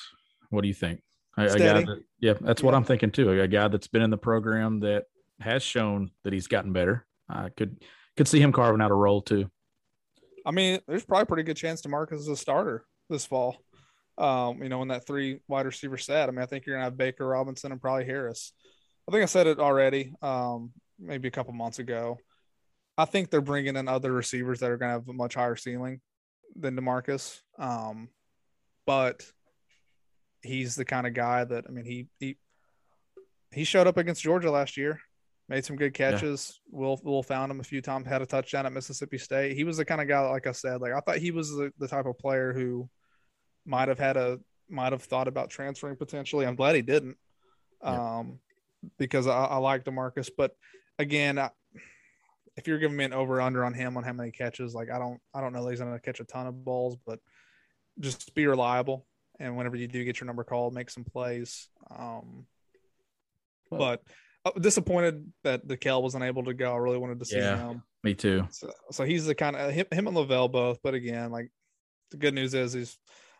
What 0.50 0.62
do 0.62 0.68
you 0.68 0.74
think? 0.74 1.00
A, 1.36 1.46
a 1.46 1.58
guy 1.58 1.82
that, 1.82 2.02
yeah, 2.20 2.34
that's 2.40 2.62
yeah. 2.62 2.66
what 2.66 2.74
I'm 2.74 2.84
thinking 2.84 3.10
too. 3.10 3.30
A 3.40 3.48
guy 3.48 3.68
that's 3.68 3.88
been 3.88 4.02
in 4.02 4.10
the 4.10 4.18
program 4.18 4.80
that 4.80 5.04
has 5.40 5.64
shown 5.64 6.10
that 6.22 6.32
he's 6.32 6.46
gotten 6.46 6.72
better. 6.72 7.06
I 7.28 7.50
could 7.50 7.82
could 8.16 8.28
see 8.28 8.40
him 8.40 8.52
carving 8.52 8.80
out 8.80 8.90
a 8.90 8.94
role 8.94 9.22
too. 9.22 9.50
I 10.48 10.50
mean, 10.50 10.80
there's 10.88 11.04
probably 11.04 11.24
a 11.24 11.26
pretty 11.26 11.42
good 11.42 11.58
chance 11.58 11.82
Demarcus 11.82 12.20
is 12.20 12.28
a 12.28 12.36
starter 12.36 12.86
this 13.10 13.26
fall. 13.26 13.58
Um, 14.16 14.62
you 14.62 14.70
know, 14.70 14.80
in 14.80 14.88
that 14.88 15.06
three 15.06 15.40
wide 15.46 15.66
receiver 15.66 15.98
set. 15.98 16.28
I 16.28 16.32
mean, 16.32 16.42
I 16.42 16.46
think 16.46 16.64
you're 16.64 16.74
gonna 16.74 16.86
have 16.86 16.96
Baker 16.96 17.26
Robinson 17.26 17.70
and 17.70 17.80
probably 17.80 18.06
Harris. 18.06 18.52
I 19.06 19.12
think 19.12 19.22
I 19.22 19.26
said 19.26 19.46
it 19.46 19.60
already, 19.60 20.14
um, 20.22 20.72
maybe 20.98 21.28
a 21.28 21.30
couple 21.30 21.52
months 21.52 21.78
ago. 21.78 22.18
I 22.96 23.04
think 23.04 23.30
they're 23.30 23.42
bringing 23.42 23.76
in 23.76 23.88
other 23.88 24.10
receivers 24.10 24.58
that 24.60 24.70
are 24.70 24.78
to 24.78 24.84
have 24.86 25.08
a 25.08 25.12
much 25.12 25.34
higher 25.34 25.54
ceiling 25.54 26.00
than 26.56 26.76
Demarcus. 26.76 27.38
Um, 27.58 28.08
but 28.86 29.24
he's 30.42 30.74
the 30.74 30.84
kind 30.84 31.06
of 31.06 31.12
guy 31.12 31.44
that 31.44 31.66
I 31.68 31.70
mean 31.70 31.84
he 31.84 32.08
he 32.18 32.38
he 33.52 33.64
showed 33.64 33.86
up 33.86 33.98
against 33.98 34.22
Georgia 34.22 34.50
last 34.50 34.78
year, 34.78 35.00
made 35.48 35.64
some 35.64 35.76
good 35.76 35.94
catches. 35.94 36.60
Yeah. 36.72 36.78
Will 36.78 37.00
Will 37.02 37.22
found 37.22 37.50
him 37.50 37.60
a 37.60 37.64
few 37.64 37.80
times, 37.80 38.06
had 38.06 38.22
a 38.22 38.26
touchdown 38.26 38.66
at 38.66 38.72
Mississippi 38.72 39.18
State. 39.18 39.56
He 39.56 39.64
was 39.64 39.78
the 39.78 39.84
kind 39.84 40.00
of 40.00 40.08
guy, 40.08 40.20
like 40.28 40.46
I 40.46 40.52
said, 40.52 40.80
like 40.80 40.92
I 40.92 41.00
thought 41.00 41.18
he 41.18 41.30
was 41.30 41.50
the, 41.50 41.72
the 41.78 41.88
type 41.88 42.06
of 42.06 42.18
player 42.18 42.52
who 42.52 42.88
might 43.64 43.88
have 43.88 43.98
had 43.98 44.16
a 44.16 44.38
might 44.68 44.92
have 44.92 45.02
thought 45.02 45.28
about 45.28 45.50
transferring 45.50 45.96
potentially. 45.96 46.46
I'm 46.46 46.56
glad 46.56 46.76
he 46.76 46.82
didn't. 46.82 47.16
Yeah. 47.82 48.18
Um, 48.18 48.40
because 48.98 49.26
I, 49.26 49.44
I 49.44 49.56
like 49.56 49.84
Demarcus. 49.84 50.30
But 50.36 50.52
again, 50.98 51.38
I, 51.38 51.50
if 52.56 52.66
you're 52.66 52.78
giving 52.78 52.96
me 52.96 53.04
an 53.04 53.12
over 53.12 53.40
under 53.40 53.64
on 53.64 53.72
him 53.74 53.96
on 53.96 54.04
how 54.04 54.12
many 54.12 54.30
catches, 54.30 54.74
like 54.74 54.90
I 54.90 54.98
don't 54.98 55.20
I 55.32 55.40
don't 55.40 55.52
know 55.52 55.64
that 55.64 55.70
he's 55.70 55.80
gonna 55.80 55.98
catch 56.00 56.20
a 56.20 56.24
ton 56.24 56.46
of 56.46 56.64
balls, 56.64 56.96
but 57.06 57.20
just 58.00 58.34
be 58.34 58.46
reliable. 58.46 59.06
And 59.40 59.56
whenever 59.56 59.76
you 59.76 59.86
do 59.86 60.04
get 60.04 60.20
your 60.20 60.26
number 60.26 60.42
called, 60.42 60.74
make 60.74 60.90
some 60.90 61.04
plays. 61.04 61.68
Um, 61.96 62.46
but 63.70 64.00
uh, 64.00 64.12
disappointed 64.60 65.32
that 65.44 65.66
Dekel 65.66 66.02
wasn't 66.02 66.24
able 66.24 66.44
to 66.44 66.54
go. 66.54 66.72
I 66.72 66.76
really 66.76 66.98
wanted 66.98 67.18
to 67.20 67.24
see 67.24 67.36
yeah, 67.36 67.58
him. 67.58 67.82
Me 68.04 68.14
too. 68.14 68.46
So, 68.50 68.70
so 68.90 69.04
he's 69.04 69.26
the 69.26 69.34
kind 69.34 69.56
of 69.56 69.72
him, 69.72 69.86
him 69.90 70.06
and 70.06 70.16
La'Vell 70.16 70.50
both. 70.50 70.78
But 70.82 70.94
again, 70.94 71.30
like 71.30 71.50
the 72.10 72.16
good 72.16 72.34
news 72.34 72.54
is 72.54 72.72
he's 72.72 72.98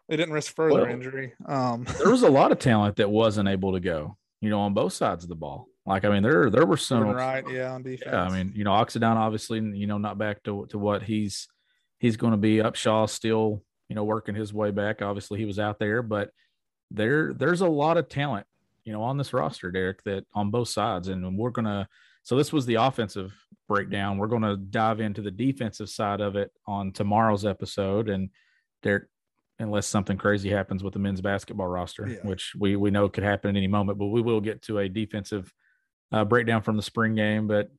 they 0.09 0.16
didn't 0.16 0.34
risk 0.34 0.55
further 0.55 0.82
well, 0.82 0.90
injury. 0.90 1.34
Um, 1.46 1.86
there 1.99 2.11
was 2.11 2.22
a 2.22 2.30
lot 2.30 2.53
of 2.53 2.59
talent 2.59 2.96
that 2.96 3.11
wasn't 3.11 3.49
able 3.49 3.72
to 3.72 3.80
go 3.80 4.16
you 4.40 4.51
know, 4.51 4.61
on 4.61 4.74
both 4.74 4.92
sides 4.92 5.24
of 5.24 5.28
the 5.28 5.36
ball. 5.36 5.68
Like, 5.86 6.05
I 6.05 6.11
mean, 6.11 6.22
there 6.22 6.51
there 6.51 6.66
were 6.66 6.76
some 6.76 7.09
right, 7.09 7.44
yeah, 7.51 7.72
on 7.72 7.82
defense. 7.82 8.11
Yeah, 8.12 8.22
I 8.22 8.30
mean, 8.30 8.53
you 8.55 8.64
know, 8.64 8.72
Oxendine 8.72 9.16
obviously, 9.16 9.59
you 9.59 9.86
know, 9.86 9.99
not 9.99 10.18
back 10.18 10.42
to 10.44 10.66
to 10.66 10.78
what 10.78 11.03
he's 11.03 11.49
he's 11.99 12.16
going 12.16 12.32
to 12.32 12.38
be. 12.38 12.57
Upshaw 12.59 13.09
still, 13.09 13.62
you 13.88 13.96
know, 13.96 14.05
working 14.05 14.34
his 14.34 14.53
way 14.53 14.70
back. 14.70 15.01
Obviously, 15.01 15.38
he 15.38 15.46
was 15.46 15.59
out 15.59 15.78
there, 15.78 16.03
but 16.03 16.30
there 16.90 17.32
there's 17.32 17.62
a 17.62 17.68
lot 17.68 17.96
of 17.96 18.09
talent, 18.09 18.46
you 18.89 18.95
know, 18.95 19.03
on 19.03 19.18
this 19.18 19.34
roster, 19.34 19.70
Derek, 19.70 20.03
that 20.05 20.24
on 20.34 20.51
both 20.51 20.68
sides, 20.68 21.09
and 21.09 21.36
we're 21.36 21.51
gonna. 21.51 21.86
So 22.22 22.36
this 22.36 22.55
was 22.55 22.64
the 22.64 22.76
offensive 22.76 23.34
breakdown. 23.68 24.16
We're 24.16 24.28
going 24.28 24.43
to 24.43 24.57
dive 24.57 25.01
into 25.01 25.20
the 25.20 25.30
defensive 25.30 25.91
side 25.91 26.22
of 26.22 26.36
it 26.36 26.51
on 26.66 26.93
tomorrow's 26.93 27.45
episode, 27.45 28.09
and 28.09 28.30
Derek, 28.82 29.05
unless 29.59 29.86
something 29.86 30.16
crazy 30.16 30.49
happens 30.49 30.82
with 30.82 30.95
the 30.95 31.01
men's 31.01 31.20
basketball 31.20 31.66
roster, 31.66 32.09
yeah. 32.09 32.26
which 32.26 32.55
we 32.59 32.76
we 32.76 32.91
know 32.91 33.11
could 33.11 33.24
happen 33.24 33.51
at 33.51 33.59
any 33.59 33.66
moment. 33.66 33.99
But 33.99 34.07
we 34.07 34.22
will 34.22 34.41
get 34.41 34.62
to 34.62 34.78
a 34.78 34.89
defensive 34.89 35.53
uh, 36.11 36.24
breakdown 36.24 36.62
from 36.62 36.76
the 36.76 36.82
spring 36.82 37.14
game. 37.14 37.47
But 37.47 37.70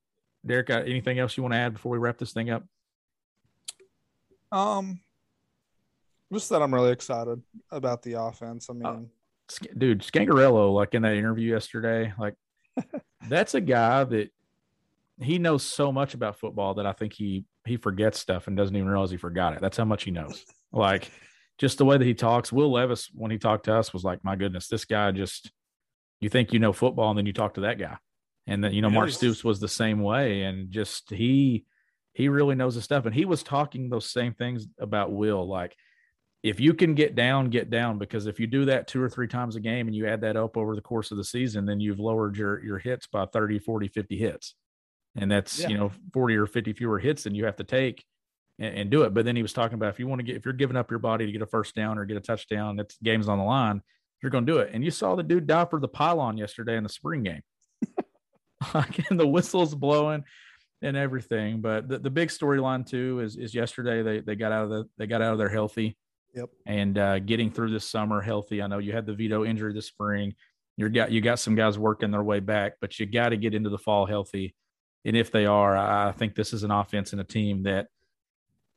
Derek, 0.46 0.70
uh, 0.70 0.84
anything 0.86 1.18
else 1.18 1.36
you 1.38 1.42
want 1.42 1.54
to 1.54 1.58
add 1.58 1.74
before 1.74 1.92
we 1.92 1.98
wrap 1.98 2.20
this 2.20 2.34
thing 2.34 2.52
up? 2.52 2.64
Um, 4.52 5.00
just 6.32 6.50
that 6.50 6.62
I'm 6.62 6.74
really 6.74 6.92
excited 6.92 7.42
about 7.72 8.04
the 8.04 8.14
offense. 8.14 8.70
I 8.70 8.74
uh, 8.74 8.94
mean, 8.94 9.10
dude, 9.58 10.02
Scangarello, 10.02 10.74
like 10.74 10.94
in 10.94 11.02
that 11.04 11.14
interview 11.14 11.52
yesterday, 11.52 12.14
like 12.18 12.36
that's 13.30 13.54
a 13.54 13.62
guy 13.62 14.04
that 14.04 14.32
he 15.22 15.38
knows 15.38 15.64
so 15.64 15.92
much 15.92 16.14
about 16.14 16.40
football 16.40 16.76
that 16.76 16.86
I 16.86 16.94
think 16.94 17.14
he 17.14 17.46
he 17.66 17.78
forgets 17.78 18.20
stuff 18.20 18.48
and 18.48 18.56
doesn't 18.56 18.76
even 18.76 18.88
realize 18.88 19.12
he 19.12 19.18
forgot 19.18 19.54
it. 19.54 19.62
That's 19.62 19.78
how 19.78 19.86
much 19.86 20.04
he 20.04 20.12
knows. 20.12 20.44
Like 20.72 21.12
just 21.58 21.78
the 21.78 21.86
way 21.86 21.98
that 21.98 22.06
he 22.06 22.14
talks. 22.14 22.52
Will 22.52 22.72
Levis, 22.72 23.10
when 23.14 23.32
he 23.32 23.38
talked 23.38 23.66
to 23.66 23.76
us, 23.76 23.94
was 23.94 24.04
like, 24.04 24.24
"My 24.24 24.36
goodness, 24.36 24.68
this 24.68 24.86
guy 24.86 25.12
just 25.12 25.52
you 26.22 26.30
think 26.30 26.54
you 26.54 26.60
know 26.60 26.74
football, 26.74 27.10
and 27.10 27.18
then 27.18 27.26
you 27.26 27.34
talk 27.34 27.56
to 27.56 27.62
that 27.62 27.78
guy." 27.78 27.98
And 28.48 28.64
then 28.64 28.74
you 28.74 28.82
know, 28.82 28.90
Mark 28.90 29.12
Stoops 29.12 29.44
was 29.44 29.60
the 29.60 29.68
same 29.68 30.02
way, 30.02 30.44
and 30.44 30.72
just 30.72 31.12
he 31.12 31.66
he 32.14 32.30
really 32.30 32.56
knows 32.56 32.76
his 32.76 32.84
stuff. 32.84 33.06
And 33.06 33.14
he 33.14 33.26
was 33.26 33.44
talking 33.44 33.90
those 33.90 34.10
same 34.10 34.34
things 34.34 34.68
about 34.80 35.12
Will, 35.12 35.48
like 35.48 35.76
if 36.42 36.60
you 36.60 36.74
can 36.74 36.96
get 36.96 37.16
down, 37.16 37.50
get 37.50 37.70
down, 37.70 37.98
because 37.98 38.26
if 38.26 38.40
you 38.40 38.48
do 38.48 38.66
that 38.66 38.88
two 38.88 39.02
or 39.02 39.10
three 39.10 39.28
times 39.28 39.56
a 39.56 39.60
game 39.60 39.88
and 39.88 39.96
you 39.96 40.08
add 40.08 40.22
that 40.22 40.38
up 40.38 40.56
over 40.56 40.76
the 40.76 40.82
course 40.82 41.12
of 41.12 41.18
the 41.18 41.24
season, 41.24 41.66
then 41.66 41.80
you've 41.80 42.00
lowered 42.00 42.38
your 42.38 42.64
your 42.64 42.78
hits 42.78 43.08
by 43.08 43.26
30, 43.26 43.60
40, 43.60 43.88
50 43.90 44.18
hits. 44.18 44.56
And 45.16 45.30
that's, 45.30 45.60
yeah. 45.60 45.70
you 45.70 45.78
know, 45.78 45.92
40 46.14 46.36
or 46.36 46.46
50 46.46 46.74
fewer 46.74 47.00
hits 47.00 47.24
than 47.24 47.36
you 47.36 47.46
have 47.46 47.58
to 47.58 47.64
take 47.64 48.06
and, 48.58 48.76
and, 48.78 48.90
do 48.90 49.02
it. 49.02 49.14
But 49.14 49.26
then 49.26 49.36
he 49.36 49.42
was 49.42 49.54
talking 49.54 49.74
about 49.74 49.90
if 49.90 50.00
you 50.00 50.08
want 50.08 50.20
to 50.20 50.24
get 50.24 50.36
if 50.36 50.46
you're 50.46 50.54
giving 50.54 50.78
up 50.78 50.90
your 50.90 51.00
body 51.00 51.26
to 51.26 51.32
get 51.32 51.42
a 51.42 51.48
first 51.48 51.76
down 51.76 51.98
or 51.98 52.06
get 52.06 52.16
a 52.16 52.22
touchdown, 52.22 52.78
that's 52.78 52.98
game's 53.04 53.28
on 53.28 53.38
the 53.38 53.44
line. 53.44 53.82
You're 54.22 54.30
going 54.30 54.46
to 54.46 54.52
do 54.52 54.60
it. 54.60 54.72
And 54.74 54.84
you 54.84 54.92
saw 54.92 55.16
the 55.16 55.24
dude 55.24 55.48
die 55.48 55.66
for 55.66 55.80
the 55.80 55.88
pylon 55.88 56.38
yesterday 56.38 56.78
in 56.78 56.84
the 56.84 56.90
spring 56.90 57.24
game. 57.24 57.42
and 59.10 59.20
the 59.20 59.28
whistles 59.28 59.74
blowing 59.74 60.24
and 60.82 60.96
everything. 60.96 61.62
But 61.62 61.88
the, 61.88 62.00
the 62.00 62.10
big 62.10 62.30
storyline 62.30 62.86
too 62.86 63.20
is 63.22 63.36
is 63.36 63.54
yesterday 63.54 64.04
they 64.04 64.20
they 64.20 64.36
got 64.36 64.52
out 64.52 64.66
of 64.66 64.70
the 64.70 64.86
they 64.98 65.08
got 65.08 65.22
out 65.22 65.34
of 65.34 65.38
there 65.38 65.50
healthy. 65.50 65.98
Yep. 66.36 66.50
And 66.66 66.98
uh, 66.98 67.20
getting 67.20 67.52
through 67.52 67.72
this 67.72 67.86
summer 67.86 68.22
healthy. 68.22 68.62
I 68.62 68.68
know 68.68 68.78
you 68.78 68.92
had 68.92 69.06
the 69.06 69.14
veto 69.14 69.46
injury 69.46 69.74
this 69.74 69.88
spring. 69.88 70.36
You 70.78 70.90
got 70.90 71.12
you 71.12 71.22
got 71.22 71.40
some 71.40 71.56
guys 71.56 71.78
working 71.78 72.12
their 72.12 72.24
way 72.24 72.40
back, 72.40 72.74
but 72.80 73.00
you 73.00 73.06
got 73.06 73.30
to 73.30 73.38
get 73.38 73.54
into 73.54 73.70
the 73.70 73.78
fall 73.78 74.06
healthy. 74.06 74.56
And 75.06 75.18
if 75.18 75.32
they 75.32 75.46
are, 75.46 75.76
I 75.76 76.12
think 76.12 76.36
this 76.36 76.54
is 76.54 76.64
an 76.64 76.72
offense 76.72 77.12
and 77.12 77.22
a 77.22 77.26
team 77.26 77.64
that 77.64 77.88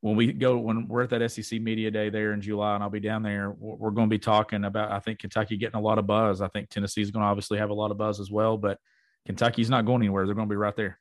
when 0.00 0.16
we 0.16 0.32
go 0.32 0.58
when 0.58 0.88
we're 0.88 1.02
at 1.02 1.10
that 1.10 1.30
SEC 1.30 1.60
media 1.60 1.90
day 1.90 2.10
there 2.10 2.32
in 2.32 2.40
July, 2.40 2.74
and 2.74 2.82
I'll 2.82 2.90
be 2.90 3.00
down 3.00 3.22
there, 3.22 3.54
we're 3.56 3.92
going 3.92 4.08
to 4.08 4.14
be 4.14 4.18
talking 4.18 4.64
about. 4.64 4.90
I 4.90 4.98
think 4.98 5.20
Kentucky 5.20 5.56
getting 5.56 5.78
a 5.78 5.82
lot 5.82 5.98
of 5.98 6.06
buzz. 6.06 6.40
I 6.40 6.48
think 6.48 6.68
Tennessee 6.68 7.02
is 7.02 7.12
going 7.12 7.22
to 7.22 7.28
obviously 7.28 7.58
have 7.58 7.70
a 7.70 7.74
lot 7.74 7.92
of 7.92 7.98
buzz 7.98 8.18
as 8.18 8.30
well, 8.30 8.56
but 8.56 8.78
Kentucky's 9.26 9.70
not 9.70 9.86
going 9.86 10.02
anywhere. 10.02 10.26
They're 10.26 10.34
going 10.34 10.48
to 10.48 10.52
be 10.52 10.56
right 10.56 10.74
there. 10.74 10.98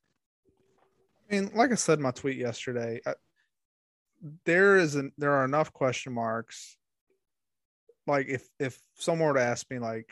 I 1.30 1.36
mean, 1.36 1.52
like 1.56 1.72
I 1.72 1.76
said 1.76 1.98
in 1.98 2.04
my 2.04 2.12
tweet 2.12 2.38
yesterday, 2.38 3.02
I, 3.06 3.16
there 4.46 4.78
is 4.78 4.96
an, 4.96 5.12
there 5.18 5.34
are 5.34 5.46
enough 5.46 5.74
question 5.74 6.14
marks. 6.14 6.78
Like 8.08 8.28
if 8.28 8.48
if 8.60 8.80
someone 8.96 9.28
were 9.28 9.36
to 9.36 9.42
ask 9.42 9.70
me, 9.70 9.80
like, 9.80 10.12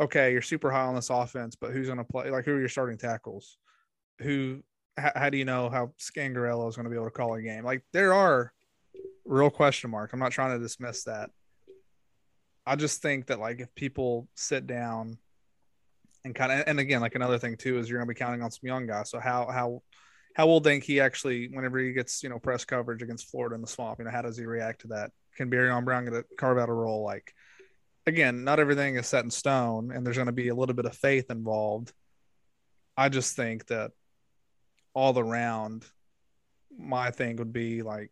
okay, 0.00 0.32
you're 0.32 0.42
super 0.42 0.70
high 0.70 0.86
on 0.86 0.94
this 0.94 1.10
offense, 1.10 1.56
but 1.56 1.72
who's 1.72 1.86
going 1.86 1.98
to 1.98 2.04
play? 2.04 2.30
Like, 2.30 2.44
who 2.44 2.54
are 2.54 2.60
your 2.60 2.68
starting 2.68 2.98
tackles? 2.98 3.58
Who 4.20 4.62
how, 4.98 5.12
how 5.14 5.30
do 5.30 5.38
you 5.38 5.44
know 5.44 5.70
how 5.70 5.92
Scangarello 5.98 6.68
is 6.68 6.76
going 6.76 6.84
to 6.84 6.90
be 6.90 6.96
able 6.96 7.06
to 7.06 7.10
call 7.10 7.34
a 7.34 7.42
game? 7.42 7.64
Like 7.64 7.82
there 7.92 8.12
are 8.12 8.52
real 9.24 9.50
question 9.50 9.90
marks. 9.90 10.12
I'm 10.12 10.18
not 10.18 10.32
trying 10.32 10.56
to 10.56 10.62
dismiss 10.62 11.04
that. 11.04 11.30
I 12.66 12.76
just 12.76 13.00
think 13.00 13.26
that 13.26 13.40
like 13.40 13.60
if 13.60 13.74
people 13.74 14.28
sit 14.34 14.66
down 14.66 15.18
and 16.24 16.34
kind 16.34 16.52
of 16.52 16.64
and 16.66 16.80
again 16.80 17.00
like 17.00 17.14
another 17.14 17.38
thing 17.38 17.56
too 17.56 17.78
is 17.78 17.88
you're 17.88 18.00
to 18.00 18.06
be 18.06 18.14
counting 18.14 18.42
on 18.42 18.50
some 18.50 18.66
young 18.66 18.86
guys. 18.86 19.10
So 19.10 19.20
how 19.20 19.46
how 19.46 19.82
how 20.38 20.46
will 20.46 20.62
he 20.62 21.00
actually 21.00 21.48
whenever 21.48 21.80
he 21.80 21.92
gets 21.92 22.22
you 22.22 22.28
know 22.28 22.38
press 22.38 22.64
coverage 22.64 23.02
against 23.02 23.28
Florida 23.28 23.56
in 23.56 23.60
the 23.60 23.66
swamp? 23.66 23.98
You 23.98 24.04
know 24.04 24.12
how 24.12 24.22
does 24.22 24.38
he 24.38 24.46
react 24.46 24.82
to 24.82 24.88
that? 24.88 25.10
Can 25.36 25.50
Barion 25.50 25.84
Brown 25.84 26.04
get 26.04 26.12
to 26.12 26.24
carve 26.38 26.58
out 26.58 26.68
a 26.68 26.72
role? 26.72 27.02
Like 27.02 27.34
again, 28.06 28.44
not 28.44 28.60
everything 28.60 28.94
is 28.94 29.08
set 29.08 29.24
in 29.24 29.30
stone, 29.30 29.90
and 29.90 30.06
there's 30.06 30.16
going 30.16 30.26
to 30.26 30.32
be 30.32 30.48
a 30.48 30.54
little 30.54 30.76
bit 30.76 30.86
of 30.86 30.96
faith 30.96 31.30
involved. 31.30 31.92
I 32.96 33.08
just 33.08 33.34
think 33.34 33.66
that 33.66 33.90
all 34.94 35.18
around, 35.18 35.84
my 36.76 37.10
thing 37.10 37.36
would 37.36 37.52
be 37.52 37.82
like, 37.82 38.10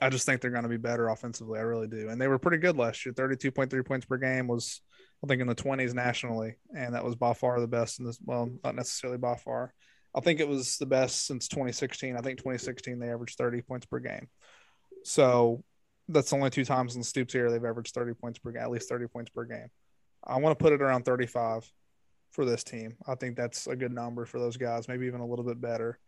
I 0.00 0.08
just 0.08 0.26
think 0.26 0.40
they're 0.40 0.50
going 0.50 0.64
to 0.64 0.68
be 0.68 0.76
better 0.76 1.08
offensively. 1.08 1.58
I 1.58 1.62
really 1.62 1.86
do. 1.86 2.08
And 2.08 2.20
they 2.20 2.28
were 2.28 2.38
pretty 2.38 2.58
good 2.58 2.76
last 2.76 3.06
year. 3.06 3.14
32.3 3.14 3.86
points 3.86 4.06
per 4.06 4.18
game 4.18 4.48
was, 4.48 4.82
I 5.22 5.28
think, 5.28 5.40
in 5.40 5.46
the 5.46 5.54
20s 5.54 5.94
nationally. 5.94 6.56
And 6.76 6.94
that 6.94 7.04
was 7.04 7.14
by 7.14 7.32
far 7.32 7.60
the 7.60 7.68
best 7.68 8.00
in 8.00 8.06
this. 8.06 8.18
Well, 8.22 8.50
not 8.62 8.74
necessarily 8.74 9.18
by 9.18 9.36
far. 9.36 9.72
I 10.14 10.20
think 10.20 10.40
it 10.40 10.48
was 10.48 10.78
the 10.78 10.86
best 10.86 11.26
since 11.26 11.48
2016. 11.48 12.16
I 12.16 12.20
think 12.20 12.38
2016 12.38 12.98
they 12.98 13.10
averaged 13.10 13.36
30 13.36 13.62
points 13.62 13.86
per 13.86 13.98
game. 13.98 14.28
So 15.04 15.64
that's 16.08 16.32
only 16.32 16.50
two 16.50 16.64
times 16.64 16.94
in 16.94 17.00
the 17.00 17.06
Stoops 17.06 17.32
here 17.32 17.50
they've 17.50 17.64
averaged 17.64 17.94
30 17.94 18.14
points 18.14 18.38
per 18.38 18.52
game, 18.52 18.62
at 18.62 18.70
least 18.70 18.88
30 18.88 19.08
points 19.08 19.30
per 19.30 19.44
game. 19.44 19.68
I 20.22 20.38
want 20.38 20.58
to 20.58 20.62
put 20.62 20.72
it 20.72 20.82
around 20.82 21.04
35 21.04 21.70
for 22.30 22.44
this 22.44 22.64
team. 22.64 22.96
I 23.06 23.14
think 23.14 23.36
that's 23.36 23.66
a 23.66 23.76
good 23.76 23.92
number 23.92 24.24
for 24.24 24.38
those 24.38 24.56
guys, 24.56 24.88
maybe 24.88 25.06
even 25.06 25.20
a 25.20 25.26
little 25.26 25.44
bit 25.44 25.60
better. 25.60 25.98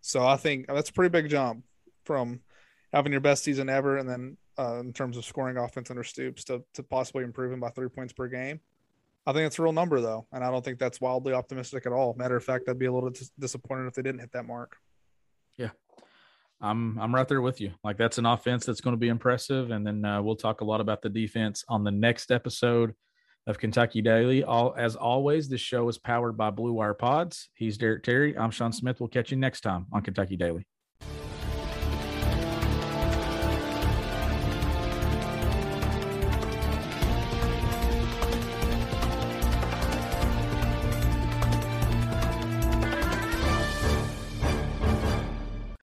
So 0.00 0.26
I 0.26 0.36
think 0.36 0.66
that's 0.66 0.90
a 0.90 0.92
pretty 0.92 1.10
big 1.10 1.28
jump 1.28 1.64
from 2.04 2.40
having 2.92 3.12
your 3.12 3.20
best 3.20 3.44
season 3.44 3.68
ever, 3.68 3.96
and 3.96 4.08
then 4.08 4.36
uh, 4.58 4.80
in 4.80 4.92
terms 4.92 5.16
of 5.16 5.24
scoring 5.24 5.56
offense 5.56 5.90
under 5.90 6.04
Stoops 6.04 6.44
to 6.44 6.62
to 6.74 6.82
possibly 6.82 7.24
improving 7.24 7.60
by 7.60 7.70
three 7.70 7.88
points 7.88 8.12
per 8.12 8.28
game. 8.28 8.60
I 9.26 9.32
think 9.32 9.46
it's 9.46 9.58
a 9.58 9.62
real 9.62 9.72
number 9.72 10.00
though, 10.00 10.26
and 10.32 10.42
I 10.42 10.50
don't 10.50 10.64
think 10.64 10.78
that's 10.78 11.00
wildly 11.00 11.32
optimistic 11.32 11.86
at 11.86 11.92
all. 11.92 12.14
Matter 12.14 12.36
of 12.36 12.44
fact, 12.44 12.68
I'd 12.68 12.78
be 12.78 12.86
a 12.86 12.92
little 12.92 13.10
dis- 13.10 13.30
disappointed 13.38 13.86
if 13.86 13.94
they 13.94 14.02
didn't 14.02 14.20
hit 14.20 14.32
that 14.32 14.46
mark. 14.46 14.76
Yeah, 15.56 15.70
I'm 16.60 16.98
I'm 16.98 17.14
right 17.14 17.28
there 17.28 17.40
with 17.40 17.60
you. 17.60 17.72
Like 17.84 17.98
that's 17.98 18.18
an 18.18 18.26
offense 18.26 18.66
that's 18.66 18.80
going 18.80 18.94
to 18.94 19.00
be 19.00 19.08
impressive, 19.08 19.70
and 19.70 19.86
then 19.86 20.04
uh, 20.04 20.20
we'll 20.22 20.36
talk 20.36 20.60
a 20.60 20.64
lot 20.64 20.80
about 20.80 21.02
the 21.02 21.08
defense 21.08 21.64
on 21.68 21.84
the 21.84 21.90
next 21.90 22.32
episode 22.32 22.94
of 23.46 23.58
Kentucky 23.58 24.02
Daily. 24.02 24.42
All 24.42 24.74
as 24.76 24.96
always, 24.96 25.48
this 25.48 25.60
show 25.60 25.88
is 25.88 25.98
powered 25.98 26.36
by 26.36 26.50
Blue 26.50 26.72
Wire 26.72 26.94
Pods. 26.94 27.48
He's 27.54 27.78
Derek 27.78 28.02
Terry. 28.02 28.36
I'm 28.36 28.50
Sean 28.50 28.72
Smith. 28.72 28.98
We'll 28.98 29.08
catch 29.08 29.30
you 29.30 29.36
next 29.36 29.60
time 29.60 29.86
on 29.92 30.02
Kentucky 30.02 30.36
Daily. 30.36 30.66